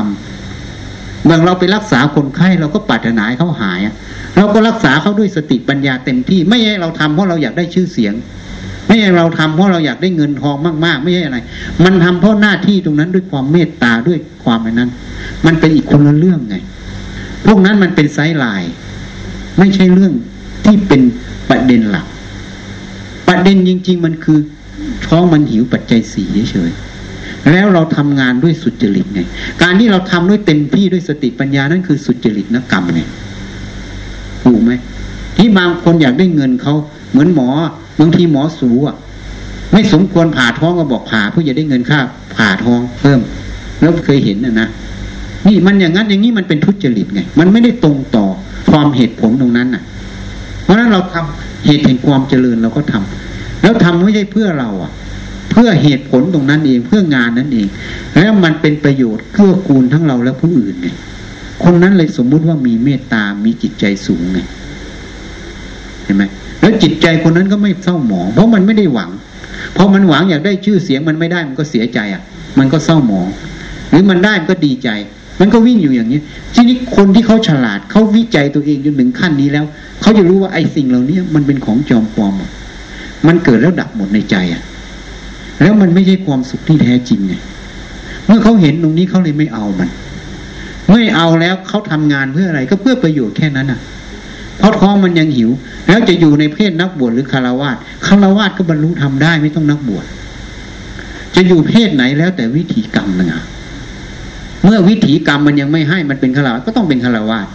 [0.60, 3.80] ำเมื่อเราไปรักษาคนไข้เราก็ปรารถนาให้เขาหาย
[4.36, 8.14] เราก็รักษาเขาด้วยสติปัญญาเต็มที่ ไม่ใช่เราทำเพราะเราอยากได้ชื่อเสียง
[8.86, 11.38] ไม่ใช่เราทำเพราะเราอยากได้เงินทองมาก ๆ ไม่ใช่อะไร
[11.84, 14.90] มันทำเพราะหน้าที่ตรงนั้นด้วยความเมตตาด้วยความนั้น
[15.46, 16.56] มันเป็นอีกคนละเรื่องไง
[17.46, 18.72] พวกนั้นมันเป็นไซส์ไลน์
[19.58, 20.12] ไม่ใช่เรื่อง
[20.64, 21.00] ที่เป็น
[21.50, 22.06] ประเด็นหลัก
[23.28, 24.38] ประเด็นจริง ๆ มันคือ
[25.06, 29.20] ท้องมันหิวปัจจัยสี่เฉยๆแล้วเราทำงานด้วยสุจริตไง
[29.62, 33.00] การที่เราทำด้วยเต็มที่ด้วยสติปัญญานั่นคือสุจริตนกรรมไง
[34.44, 34.72] ถูกไหม
[35.36, 36.74] ที่บางคนอยากได้เงินเขา
[37.10, 37.48] เหมือนหมอ
[38.00, 38.96] บางทีหมอสูอะ
[39.72, 41.98] ไม่สมควรผ่าท้องก็บอกผ่าเพื่อจะได้เงินค่า
[42.36, 43.20] ผ่าท้องเพิ่ม
[43.80, 44.68] แล้วเคยเห็นนะนะ
[45.46, 48.26] นี่มันอย่างนั้นอย่างนี้มันเป็นทุจริตไง มันไม่ได้ตรงต่อ
[48.70, 49.82] ความเหตุผลตรงนั้นน่ะ
[50.62, 54.92] เพราะฉะนั้นเราทำเหตุแห่งความเจริญเราก็ทำแล้วทำไม่ใช่เพื่อเราอะ
[55.50, 57.66] เพื่อเหตุผลตรงนั้นเองเพื่องานนั้นเอง
[58.16, 60.88] แล้วมันเป็นประโยชน์เกื้อกูลทั้งเราและผู้อื่นไง
[61.64, 64.38] คนนั้นเลยสมมุติว่ามีเมตตา มีจิตใจสูงไง
[66.04, 66.22] เห็นไหม
[66.60, 69.10] แล้วจิตใจคนนั้นก็ไม่เศร้าหมอง เพราะมันไม่ได้หวัง
[69.74, 72.22] เพราะมันหวังอยากได้ชื่อเสียงมันไม่ได้มันก็เสียใจอะ
[72.58, 73.26] มันก็เศร้าหมอง
[73.90, 74.88] หรือมันได้มันก็ดีใจ
[75.40, 76.20] มันก็วิ่งอยู่อย่างนี้
[76.54, 79.64] ทีนี้คนที่เขาฉลาดเขาวิจัยตัวเองจนถึงขั้นนี้แล้ว
[80.00, 82.34] เขาจะรู้ว่าไอ้สิ่งเหล่านี้มันเป็นของจอมปลอม
[83.26, 84.62] มันเกิดแล้วดับหมดในใจอะ
[85.62, 87.34] แล้วมันไม่ใช่ความสุขที่แท้จริงไง
[88.26, 89.90] เมื่อเขาเห็นตรงนี้เขาเลยไม่เอามัน
[90.90, 93.80] ไม่เอาแล้วเขาทำงานเพื่ออะไรก็เพื่อประโยชน์แค่นั้นอะ
[94.58, 95.50] เพราะท้องมันยังหิว
[95.88, 97.76] แล้วจะอยู่ในเพศนักบวชหรือคารวาส
[98.06, 100.04] คารวาสก็บรรลุทำได้ไม่ต้องนักบวช
[101.34, 103.42] จะอยู่เพศไหนแล้วแต่วิถีกรรมนะ
[104.64, 107.46] เมื่อวิถีกรรมมันยังไม่ให้มันเป็นคาวาสก็ต้องเป็นคาวาส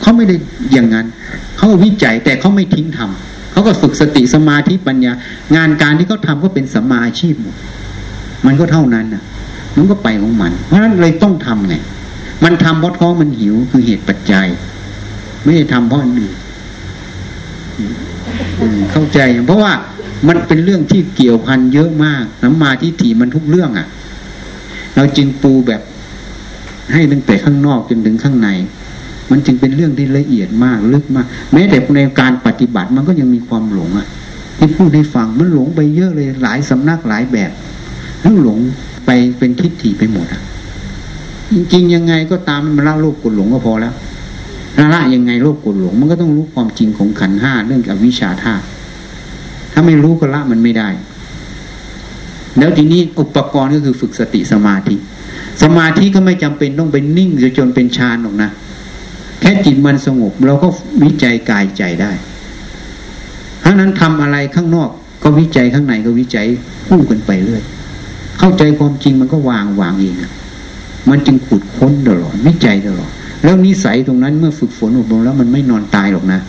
[0.00, 0.36] เขาไม่ได้
[0.72, 1.06] อย่างนั้น
[1.56, 5.12] เขาวิจัยแต่เขาไม่ทิ้งทำเขาก็ฝึกสติสมาธิปัญญา
[5.56, 7.56] งานการที่เขาทาก็เป็นสัมมาอาชีพหมด
[8.46, 9.22] มันก็เท่านั้นนะ
[9.76, 11.74] มันก็ไปของมัน เพราะฉะนั้นเลยต้องทำไง
[12.44, 14.46] มันทำเพราะท้องมันหิวคือเหตุปัจจัย
[15.44, 16.34] ไม่ได้ทำเพราะอันอื่น
[18.92, 19.72] เข้าใจ เพราะว่า
[20.28, 23.86] มันเป็นเรื่องที่เกี่ยวพันเยอะมากน้ำมาที่ถี่มันทุกเรื่องอะ่ะ
[24.96, 25.80] เราจึงปูแบบ
[26.92, 28.48] ให้ตั้งแต่ข้างนอกจนถึงข้างใน
[29.30, 34.06] มันจึงเป็นเรื่องที่ละเอียดมากลึกมาก แม้แต่ในการปฏิบัติมันก็ยังมีความหลงอะ
[34.58, 37.50] ที่พูดให้ฟังมันหลงไปเยอะเลยหลายสำนักหลายแบบ
[38.20, 38.58] แล้วหลง
[39.06, 40.42] ไปเป็นทิฏฐิไปหมดอะ
[41.72, 43.94] จริงยังไงก็ตามมันละโลภกดหลงก็พอแล้ว
[44.78, 48.64] ละละยังไงโลภกดหลง มันก็ต้องรู้ความจริงของขันห้าเรื่องกับวิชาธาตุ
[49.72, 50.88] ถ้าไม่รู้ก็ละมันไม่ได้
[52.58, 54.96] แล้วทีนี้อุปกรณ์ก็คือฝึกสติสมาธิ
[55.62, 58.50] สมาธิก็ไม่จำเป็นต้องเป็นนิ่งจนเป็นฌานหรอกนะ
[59.40, 60.68] แค่จิตมันสงบ เราก็
[61.02, 62.12] วิจัยกายใจได้
[63.60, 64.90] เพราะนั้นทำอะไรข้างนอก
[65.22, 66.46] ก็วิจัยข้างในก็วิจัย
[66.88, 67.62] คู่กันไปเรื่อย
[68.38, 70.14] เข้าใจความจริงมันก็วางวางเอง
[71.10, 73.10] มันจึงขุดค้นตลอดวิจัยตลอด
[73.44, 76.40] แล้วนิสัยตรงนั้นเมื่อฝึกฝนอบรมแล้วมันไม่นอนตายหรอกนะ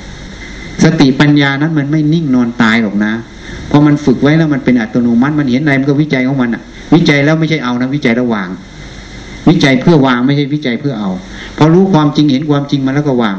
[0.83, 3.11] สติปัญญานั้นมันไม่นิ่งนอนตายหรอกนะ
[3.69, 6.61] พอมันฝึกไว้แล้วมันเป็นอัตโนมัติมันเห็นอะไรมันก็วิจัยของมันอะ
[6.93, 8.47] วิจัยแล้วไม่ใช่เอานะวิจัยระหว่าง
[9.49, 11.09] วิจัยเพื่อวางไม่ใช่วิจัยเพื่อเอา
[11.57, 13.37] พอรู้ความจริงเห็นความจริงมาแล้วก็วาง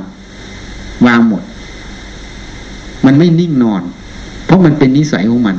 [1.07, 1.43] วางหมด
[3.07, 3.83] มันไม่นิ่งนอน
[4.45, 5.57] เพราะมันเป็นนิสัยของมัน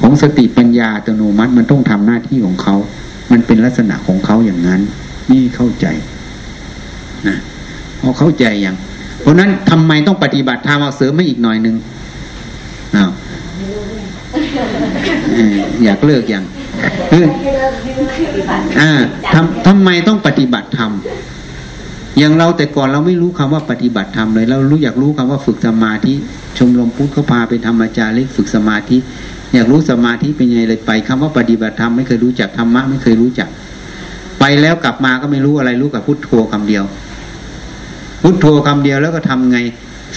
[0.00, 2.74] ของสติปัญญาอัตโนมัติมันต้องทำหน้าที่ของเขา
[3.32, 4.80] มันเป็นลักษณะของเขาอย่างนั้น
[5.30, 5.86] นี่เข้าใจ
[7.28, 7.36] นะ
[8.00, 8.76] พอเข้าใจอย่าง
[9.20, 11.76] เพราะนั้นทำไมต้องปฏิบัติธรรมเอาเสริมไม่อีกหน่อยนึง
[12.96, 13.10] อ้าว
[15.84, 16.44] อยากเลิกอย่าง
[18.80, 18.92] อ่า
[19.34, 20.92] ทำทำไมต้องปฏิบัติธรรม
[22.18, 26.14] อย่างเราแต่ก่อนเราไม่รู้คำว่าปฏิบัติธรรมเลย เรารู้อยากรู้คำว่าฝึกสมาธิ
[26.58, 28.96] ชมรมพุทธเขาพาไปธรรมจาริกฝึกสมาธิ
[29.54, 33.48] อยากรู้สมาธิเป็นยังไงเลยไปคำว่าปฏิบัติธรรมไม่เคยรู้จักธรรมะไม่เคยรู้จัก
[34.40, 36.84] ไปแล้วกลับมาก็ไม่รู้อะไรรู้กับพุทโธคำเดียว
[38.22, 39.58] พุทโธคำเดียวแล้วก็ทำไง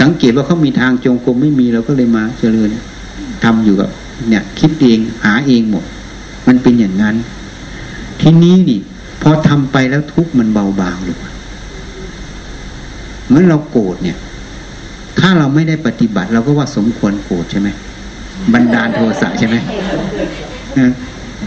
[0.01, 2.69] สังเกตว่าเขามีทางจงกรมไม่มีเราก็เลยมาเจริญ
[3.43, 3.89] ทำอยู่กับ
[4.29, 5.83] เนี่ย คิดเองหาเองหมด
[6.52, 7.15] มันเป็นอย่างนั้น
[8.22, 8.80] ทีนี้นี่
[9.22, 11.18] พอทำไปแล้วทุกมันเบาบางหรือ
[13.26, 14.18] เหมือนเราโกรธเนี่ย
[15.19, 17.69] ถ้าเราไม่ได้ปฏิบัติ เราก็ว่าสมควรโกรธใช่ไหม
[18.53, 19.56] บันดาลโทสะใช่ไหม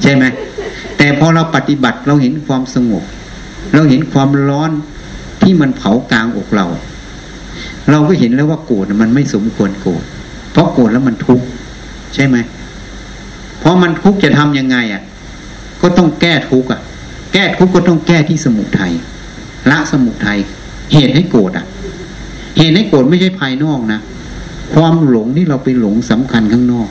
[0.02, 0.24] ใช่ไหม
[0.98, 3.04] แต่พอเราปฏิบัติเราเห็นความสงบ
[3.74, 4.70] เราเห็นความร้อน
[5.42, 6.66] ที่มันเผากลางอกเรา
[7.90, 10.02] เราก็เห็นแล้วว่าโกรธมันไม่สมควรโกรธ
[10.52, 11.46] เพราะโกรธแล้วมันทุกข์
[12.14, 12.36] ใช่ไหม
[13.64, 15.02] เพราะมันทุกข์จะทํำยังไงอะ
[15.82, 16.80] ก็ต้องแก้ทุกข์อะ
[17.32, 18.92] แก้ทุกข์ก็ต้องแก้ที่สมุทัย
[19.70, 20.38] ละสมุทัย
[20.92, 21.66] เหตุให้โกรธอะ
[22.58, 24.00] เหตุให้โกรธไม่ใช่ภายนอกนะ
[24.74, 26.88] ความหลงที่เราไปหลงสำคัญข้างนอก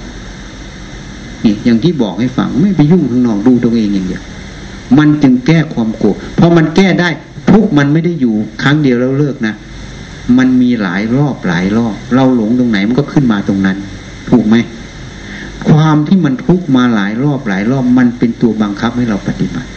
[1.43, 4.23] นี่อย่างที่บอกให้ฟังไม่ไปยุ่งข้างนอกดูตัวเองอย่างเดียว
[4.97, 7.09] มันจึงแก้ความโกรธพอมันแก้ได้
[7.51, 9.53] ทุกมันไม่ได้อยู่ครั้งเดียวแล้วเลิกนะ
[10.37, 13.77] มันมีหลายรอบหลายรอบ เราหลงตรงไหนมันก็ขึ้นมาตรงนั้น
[14.29, 14.55] ถูกไหม
[15.69, 19.69] ความที่มันทุกมาหลายรอบหลายรอบมันเป็นตัวบังคับให้เราปฏิบัติ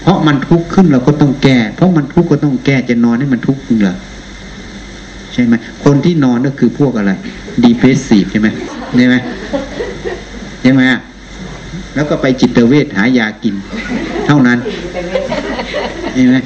[0.00, 3.96] เพราะมันทุกข์ขึ้นเราก็ต้องแก้ เพราะมันทุกข์ก็ต้องแก้จะนอนให้มันทุกข์เหรอ
[5.32, 5.54] ใช่ไหม
[5.84, 7.12] คนที่นอนก็คือพวกอะไร
[7.62, 8.48] ดีเพรสซีฟใช่ไหม
[8.96, 9.16] ใช่ไหม
[10.62, 10.82] ใช่ไหม
[11.94, 13.54] แล้วก็ไปจิตเวชหายากิน
[14.26, 14.58] เท่านั้น
[16.14, 16.36] เห็นไหม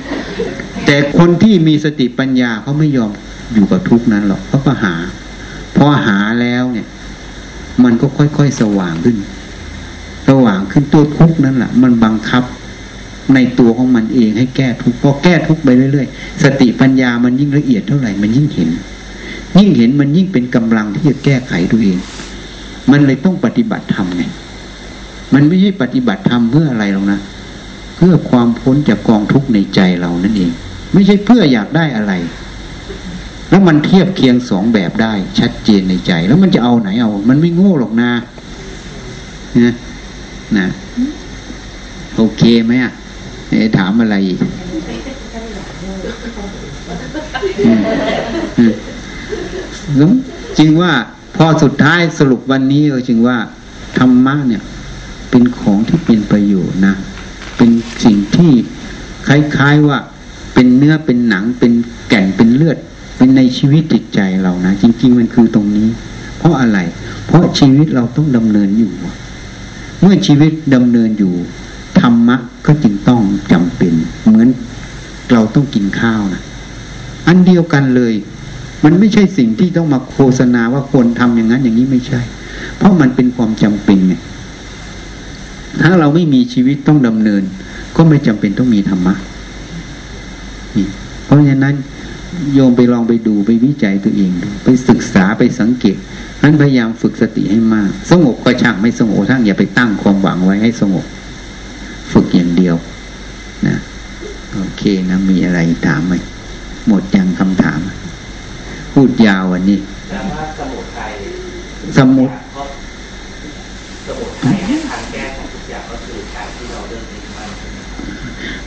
[0.86, 3.10] แต่คนที่มีสติปัญญาเขาไม่ยอม
[3.54, 4.94] อยู่กับทุกนั้นหรอกเขาก็หา
[5.76, 6.86] พอหาแล้วเนี่ย
[7.82, 9.16] มันก็ค่อยๆสว่างขึ้น
[10.28, 12.44] สว่างขึ้นตัวทุกนั่นแหละมันบังคับ
[13.34, 18.68] ในตัวของมันเองให้แก้ทุกพอแก้ทุกไปเรื่อยๆ สติปัญญามันยิ่งละเอียดเท่าไหร่มันยิ่งเห็น
[19.58, 21.98] ยิ่งเห็นมันยิ่งเป็นกำลังที่จะแก้ไขตัวเอง
[22.90, 24.22] มันเลยต้องปฏิบัติธรรมไง
[25.34, 27.20] มันไม่ใช่ปฏิบัติธรรมเพื่ออะไรหรอกนะ
[27.96, 30.50] เพื่อความพ้นจากกองทุกข์ในใจเรานั่นเอง
[30.92, 32.12] ไม่ใช่เพื่ออยากได้อะไร
[33.54, 38.10] แล้วมันเทียบเคียงสองแบบได้ ชัดเจนในใจ แล้วมันจะเอาไหนเอา มันไม่โง่หรอกนะ
[39.60, 39.72] นะ
[40.56, 40.66] นะ
[42.16, 42.92] โอเคไหมอะ
[43.78, 44.38] ถามอะไรอีก
[50.58, 50.92] จึงว่า
[51.36, 53.36] พอสุดท้ายสรุปวันนี้ก็จึงว่า
[53.98, 54.62] ธรรมะเนี่ย
[55.30, 56.94] เป็นของที่เป็นประโยชน์นะ
[57.56, 57.70] เป็น
[58.04, 58.52] สิ่งที่
[59.26, 59.98] ใล้ายๆว่า
[60.54, 61.72] เป็นเนื้อเป็นหนังเป็น
[62.08, 62.78] แก่นเป็นเลือด
[63.16, 65.88] เป็นในชีวิตจิตใจเรานะ จริง ๆ มันคือตรงนี้
[66.38, 66.78] เพราะอะไร
[67.26, 68.92] เพราะชีวิตเราต้องดำเนินอยู่
[70.00, 71.32] เมื่อชีวิตดำเนินอยู่
[72.00, 72.36] ธรรมะ
[72.66, 73.20] ก็จึงต้อง
[73.52, 73.92] จำเป็น
[74.26, 74.48] เหมือน
[75.32, 76.42] เราต้องกินข้าวนะ
[77.26, 78.14] อันเดียวกันเลย
[78.84, 82.20] มันไม่ใช่สิ่งที่ต้องมาโฆษณาว่าควรทำอย่างนั้นอย่างนี้ไม่ใช่
[82.76, 84.14] เพราะมันเป็นความจำเป็นไง
[85.82, 87.42] ถ้าเราไม่มีชีวิตต้องดำเนิน
[87.96, 89.14] ก็ไม่จำเป็นต้องมีธรรมะ
[90.76, 90.88] นี่
[91.24, 91.74] เพราะฉะนั้น
[92.54, 95.98] โยมไปลองไปดูไปวิจัยตัวเองดูไปศึกษาไปสังเกต
[96.42, 101.04] นั้นพยายามฝึกสติให้มาก สงบก็ช่างไม่สงบทั้งอย่าไปตั้งความหวังไว้ให้สงบ
[102.12, 102.76] ฝึกอย่างเดียว
[103.66, 103.76] นะ
[104.54, 106.14] โอเคนะมีอะไรถามไหม
[106.88, 107.80] หมดยังคำถาม
[108.92, 109.78] พูดยาววันนี้
[110.10, 111.12] แต่ว่าสมุทัย
[111.98, 112.66] สมุดเพราะ
[114.06, 117.48] สมุทัยเนี่ยทางแก้ของทุกอย่างก็คือการที่เราเลิกยึดมั่น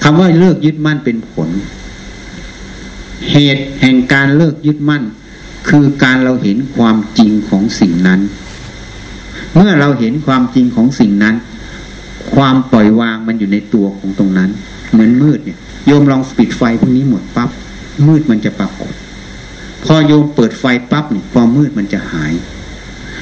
[0.03, 1.49] คำว่าเลิกยึดมั่นเป็นผล
[3.31, 5.03] เหตุแห่งการเลิกยึดมั่น
[5.69, 8.19] คือการเราเห็นความจริงของสิ่งนั้น
[9.53, 11.35] เมื่อเราเห็นความจริงของสิ่งนั้น
[12.33, 14.49] ความปล่อยวางมันอยู่ในตัวของตรงนั้น
[14.91, 17.49] เหมือนมืดเนี่ยโยมลองปิดไฟพวกนี้หมดปั๊บ
[18.07, 18.93] มืดมันจะปรากฏ
[19.83, 22.33] พอโยมเปิดไฟปั๊บเนี่ยความมืดมันจะหาย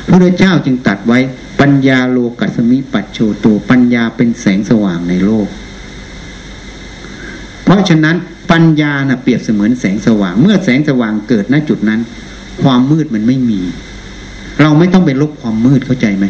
[0.08, 1.20] พระเจ้าจึงตัดไว้
[1.60, 5.48] ปัญญาโลกัสมิปัจโชโตปัญญาเป็นแสงสว่างในโลก
[7.64, 8.16] เพราะฉะนั้น
[8.52, 12.00] ปัญญาน่ะเปรียบเสมือนแสงสว่าง เมื่อแสงสว่างเกิดณจุดนั้น
[12.62, 13.62] ความมืดมันไม่มี
[14.62, 16.26] เราไม่ต้องไปลบความมืดเข้าใจไหม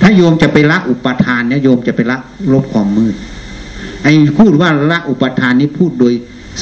[0.00, 2.18] ถ้าโยมจะไปละอุปทานเนี่ยโยมจะไปละ
[2.52, 3.14] ลบความมืด
[4.02, 6.14] ไอ้พูดว่าละอุปทานนี้พูดโดย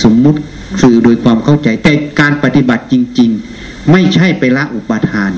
[0.02, 0.38] สมมุติ
[0.82, 3.30] สื่อโดยความเข้าใจ แต่การปฏิบัติจริง
[3.60, 5.32] ๆ ไม่ใช่ไปละอุปทาน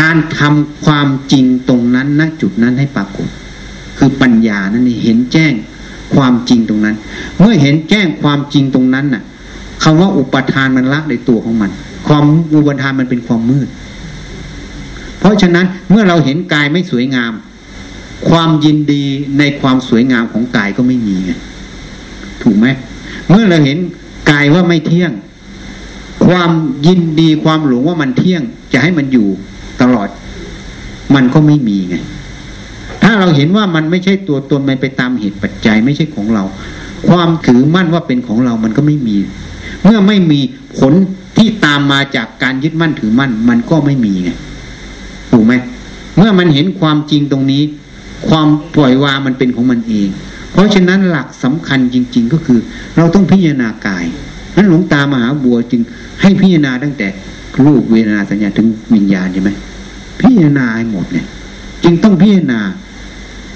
[0.00, 3.28] การทำความจริงตรงนั้นณจุดนั้นให้ปรากฏ
[3.98, 5.52] คือปัญญานั่นเองเห็นแจ้ง
[6.14, 6.96] ความจริงตรงนั้น
[7.38, 9.22] เมื่อเห็นแจ้งความจริงตรงนั้นน่ะ
[9.82, 11.70] คำว่าอุปทานมันละในตัวของมัน
[12.06, 12.24] ความ
[12.54, 13.68] อุปทานมันเป็นความมืด
[15.20, 17.32] เพราะฉะนั้นเมื่อเราเห็นกายไม่สวยงาม
[18.28, 19.04] ความยินดี
[19.38, 21.32] ในความสวยงามของกายก็ไม่มีไง
[22.42, 22.66] ถูกไหม
[23.30, 23.78] เมื่อเราเห็น
[24.30, 25.12] กายว่าไม่เที่ยง
[26.26, 26.50] ความ
[26.86, 29.28] ยินดีความหลงว่ามันเที่ยง จะให้มันอยู่
[29.82, 30.08] ตลอด
[31.14, 31.96] มันก็ไม่มีไง
[33.02, 36.44] ถ้าเราเห็นว่ามันไม่ใช่ตัวตนมันไปตามเหตุปัจจัยไม่ใช่ของเรา
[37.08, 39.16] ความถือมั่นว่าเป็นของเรามันก็ไม่มี
[39.84, 40.40] เมื่อไม่มี
[40.78, 40.92] ผล
[41.38, 44.30] ที่ตามมาจากการยึดมั่นถือมั่น มันก็ไม่มีไง
[45.32, 45.54] ถูกไหม
[46.16, 47.62] เมื่อมันเห็นความจริงตรงนี้
[48.28, 50.08] ความปล่อยวางมันเป็นของมันเอง
[50.52, 52.58] เพราะฉะนั้นหลักสำคัญจริง ๆ ก็คือ
[52.96, 54.04] เราต้องพิจารณากาย
[54.56, 55.80] นั้นหลวงตามหาบัวจึง
[56.20, 57.06] ให้พิจารณาตั้งแต่
[57.64, 59.50] รูปเวทนาสัญญาถึงวิญญาณใช่ไหม
[60.20, 61.26] พิจารณาให้หมดเนี่ย
[61.84, 62.60] จึงต้องพิจารณา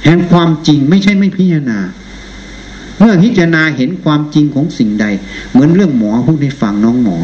[0.05, 1.79] แห่งความจริงไม่ใช่ไม่พิจารณา
[2.99, 5.07] เมื่อพิจารณาเห็นความจริงของสิ่งใด
[5.51, 7.19] เหมือนเรื่องหมอพูดให้ฟังน้องหมอ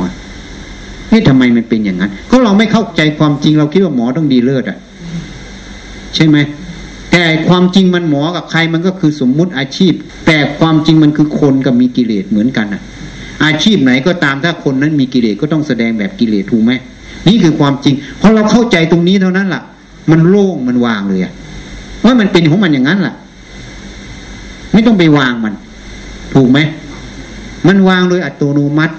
[1.13, 4.79] นี่ทำไมมันเป็นอย่างนั้น ก็เราไม่เข้าใจความจริงเราคิดว่าหมอต้องดีเลิศอะ
[6.15, 6.37] ใช่ไหม
[7.13, 9.93] แต่ความจริงมันหมอกับใครมันก็คือสมมุติอาชีพ
[10.27, 12.83] แต่ความจริงมันคือคนกับมีกิเลสเหมือนกันอะ
[13.45, 16.73] อาชีพไหนก็ตามถ้าคนนั้นมีกิเลสก็ต้องแสดงแบบกิเลสถูกไหม
[17.29, 19.63] นี่คือความจริงพอเราเข้าใจตรงนี้เท่านั้นล่ะ
[20.11, 21.33] มันโล่งมันวางเลยอะ
[22.05, 23.15] ว่ามันเป็นของมันอย่างนั้นแหละ
[24.73, 25.55] ไม่ต้องไปวางมัน
[26.35, 26.59] ถูกไหม
[27.69, 28.95] มันวางโดยอัตโนมัติ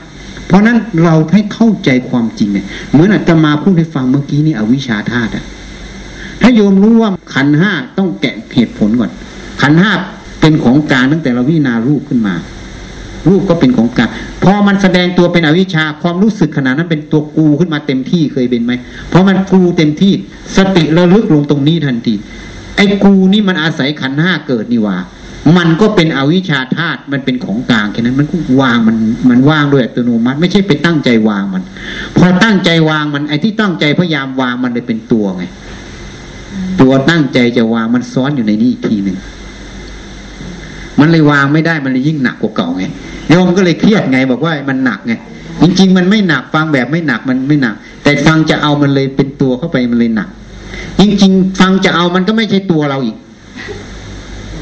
[0.48, 5.46] เพราะนั้นเราให้เข้าใจความจริงเนี่ยเหมือนอาตมาพูดให้ฟังเมื่อกี้นี่อวิชชาธาตุอะ
[6.42, 9.12] ถ้าโยมรู้ว่าขันห้าต้องแกะเหตุผลก่อน
[9.62, 9.92] ขันห้า
[10.42, 12.36] เป็นของกลางตั้งแต่เราพิจารณารูปขึ้นมา
[13.28, 14.10] รูปก็เป็นของกลาง
[14.44, 18.74] พอมันแสดงตัวเป็นอวิชชาความรู้สึกขนาดนั้นเป็นตัวกูขึ้นมาเต็มที่เคยเป็นไหม
[19.10, 20.14] เพราะมันกูเต็มที่
[20.58, 22.14] สติระลึกลงตรงนี้ทันที
[22.80, 24.98] ไอ้กูนี่มันอาศัยขันห้าเกิดนี่ว่า
[25.58, 28.98] มันก็เป็นอวิชชาธาตุมันเป็นของกลางแค่นั้นมันก็วางมัน
[29.30, 31.64] มันว่างด้วยอัตโนมัติ ไม่ใช่ไปตั้งใจวางมัน
[32.18, 35.44] พอตั้งใจวางมันไอ้ที่ตั้งใจพยายามวางมันเลยเป็นตัวไง
[36.82, 39.18] ตัวตั้งใจจะวางมันซ้อนอยู่ในนี้อีกทีหนึ่ง
[41.00, 42.84] มันเลยวางไม่ได้มันเลยยิ่งหนักกว่าเก่าไง
[43.30, 45.14] โยมก็เลยเครียดไง บอกว่ามันหนักไง
[45.62, 50.30] จริงๆ มันไม่หนักฟังแบบไม่หนักมันไม่หนัก แต่ฟังจะเอามันเลยเป็นตัวเข้าไปมันเลยหนัก
[51.00, 53.18] จริงๆ ฟังจะเอามันก็ไม่ใช่ตัวเราอีก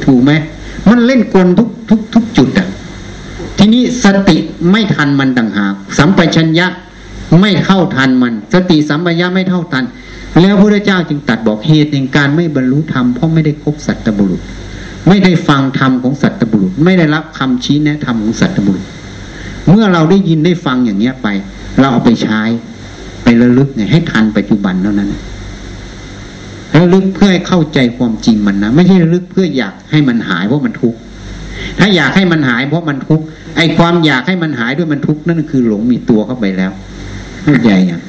[0.03, 0.31] ถูกไหม
[0.89, 2.67] มันเล่นกลทุกทุกทุกจุดอะ
[3.57, 4.37] ทีนี้สติ
[4.71, 6.67] ไม่ทันมันต่างหากสัมปชัญญะ
[7.41, 9.83] ไม่เข้าทันมัน สติสัมปชัญญะไม่เท่าทัน
[10.41, 14.41] แล้วพระเจ้าจึงตัดบอกเหตุแห่งการไม่บรรลุธรรมเพราะไม่ได้คบสัตบุรุษ
[15.07, 18.85] ไม่ได้ฟังธรรมของสัตบุรุษ ไม่ได้รับคำชี้แนะธรรมของสัตบุรุษ
[19.69, 21.27] เมื่อเราได้ยินได้ฟังอย่างเนี้ยไป
[21.79, 22.41] เราเอาไปใช้
[23.23, 25.09] ไประลึกไงให้ทันปัจจุบันเท่านั้น
[26.75, 30.99] ระลึกเพื่อให้เข้าใจความจริงมันนะไม่ใช่ระลึกเพื่ออยากให้มันหายเพราะมันทุกข์
[31.79, 33.25] ถ้าอยากให้มันหายเพราะมันทุกข์
[33.57, 36.71] ไอ้ความอยากให้มันหายด้วยมันทุกข์นั่นคือหลงมีตัวเข้าไปแล้ว
[37.43, 38.01] เข้าใจยัง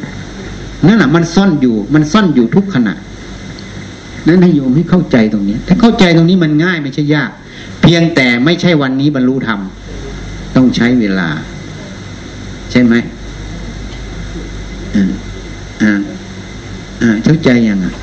[0.87, 2.95] นั่นแหละมันซ่อนอยู่ มันซ่อนอยู่ทุกขณะ
[4.27, 7.31] นั่นให้โยมให้เข้าใจตรงนี้ ถ้าเข้าใจตรงนี้มันง่ายไม่ใช่ยาก
[7.83, 9.61] เพียงแต่ไม่ใช่วันนี้บรรลุธรรม
[10.57, 11.29] ต้องใช้เวลา
[12.71, 12.95] ใช่ไหม
[14.95, 15.11] อ่า
[15.83, 16.01] อ่า
[17.03, 17.95] อ่าเข้าใจยังอะ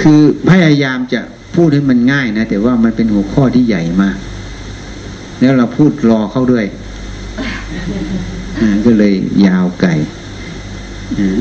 [0.00, 0.20] คือ
[0.50, 1.20] พยายามจะ
[1.54, 4.18] พูดให้มันง่ายนะ แต่ว่ามันเป็นหัวข้อที่ใหญ่มาก
[5.40, 6.66] แล้วเราพูดรอเข้าด้วย
[8.84, 9.14] ก็เลย
[9.46, 9.90] ยาวไกล
[11.18, 11.38] อ่า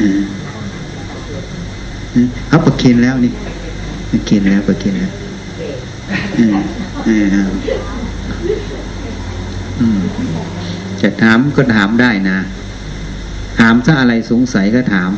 [0.00, 0.20] อ่า
[2.14, 3.32] อ่าเอาประเคนแล้วนี่
[4.10, 5.12] ประเคนแล้วประเคนแล้ว
[6.38, 6.48] อ่า
[7.06, 7.50] อ่าอืม
[11.02, 12.38] จะถามก็ถามได้นะ
[13.58, 15.10] ถามถ้าอะไรสงสัยก็ถาม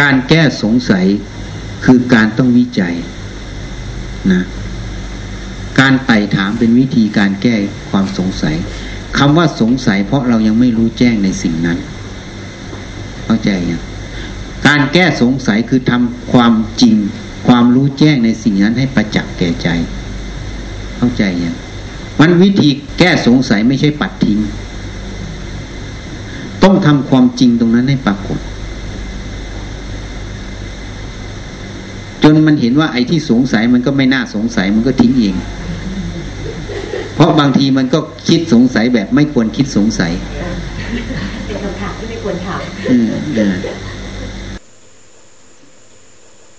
[0.00, 1.06] การแก้สงสัย
[1.84, 2.94] คือการต้องวิจัย
[4.32, 4.42] นะ
[5.80, 7.54] การไต่ถามเป็นวิธีการแก้
[7.90, 8.56] ความสงสัย
[9.18, 11.78] คำว่าสงสัย เพราะเรายังไม่รู้แจ้งในสิ่งนั้น
[13.24, 13.82] เข้าใจยัง
[14.66, 16.52] การแก้สงสัยคือทำความ
[16.82, 16.96] จริง
[17.48, 19.68] ความรู้แจ้งในสิ่งนั้นให้ประจักษ์แก่ใจ
[21.00, 21.56] เข้าใจยัง
[22.20, 22.68] มันวิธี
[22.98, 24.38] แก้สงสัยไม่ใช่ปัดทิ้ง
[26.62, 28.38] ต้องทำความจริงตรงนั้นให้ปรากฏ
[32.22, 35.36] จนมันเห็นว่าไอ้ที่สงสัยมันก็ไม่น่าสงสัยมันก็ทิ้งเอง
[37.14, 37.98] เพราะบางทีมันก็
[38.28, 40.12] คิดสงสัยแบบไม่ควรคิดสงสัย
[41.46, 42.60] เป็นคำถามที่ไม่ควรถาม
[42.90, 43.06] อืม
[43.38, 43.56] อ่า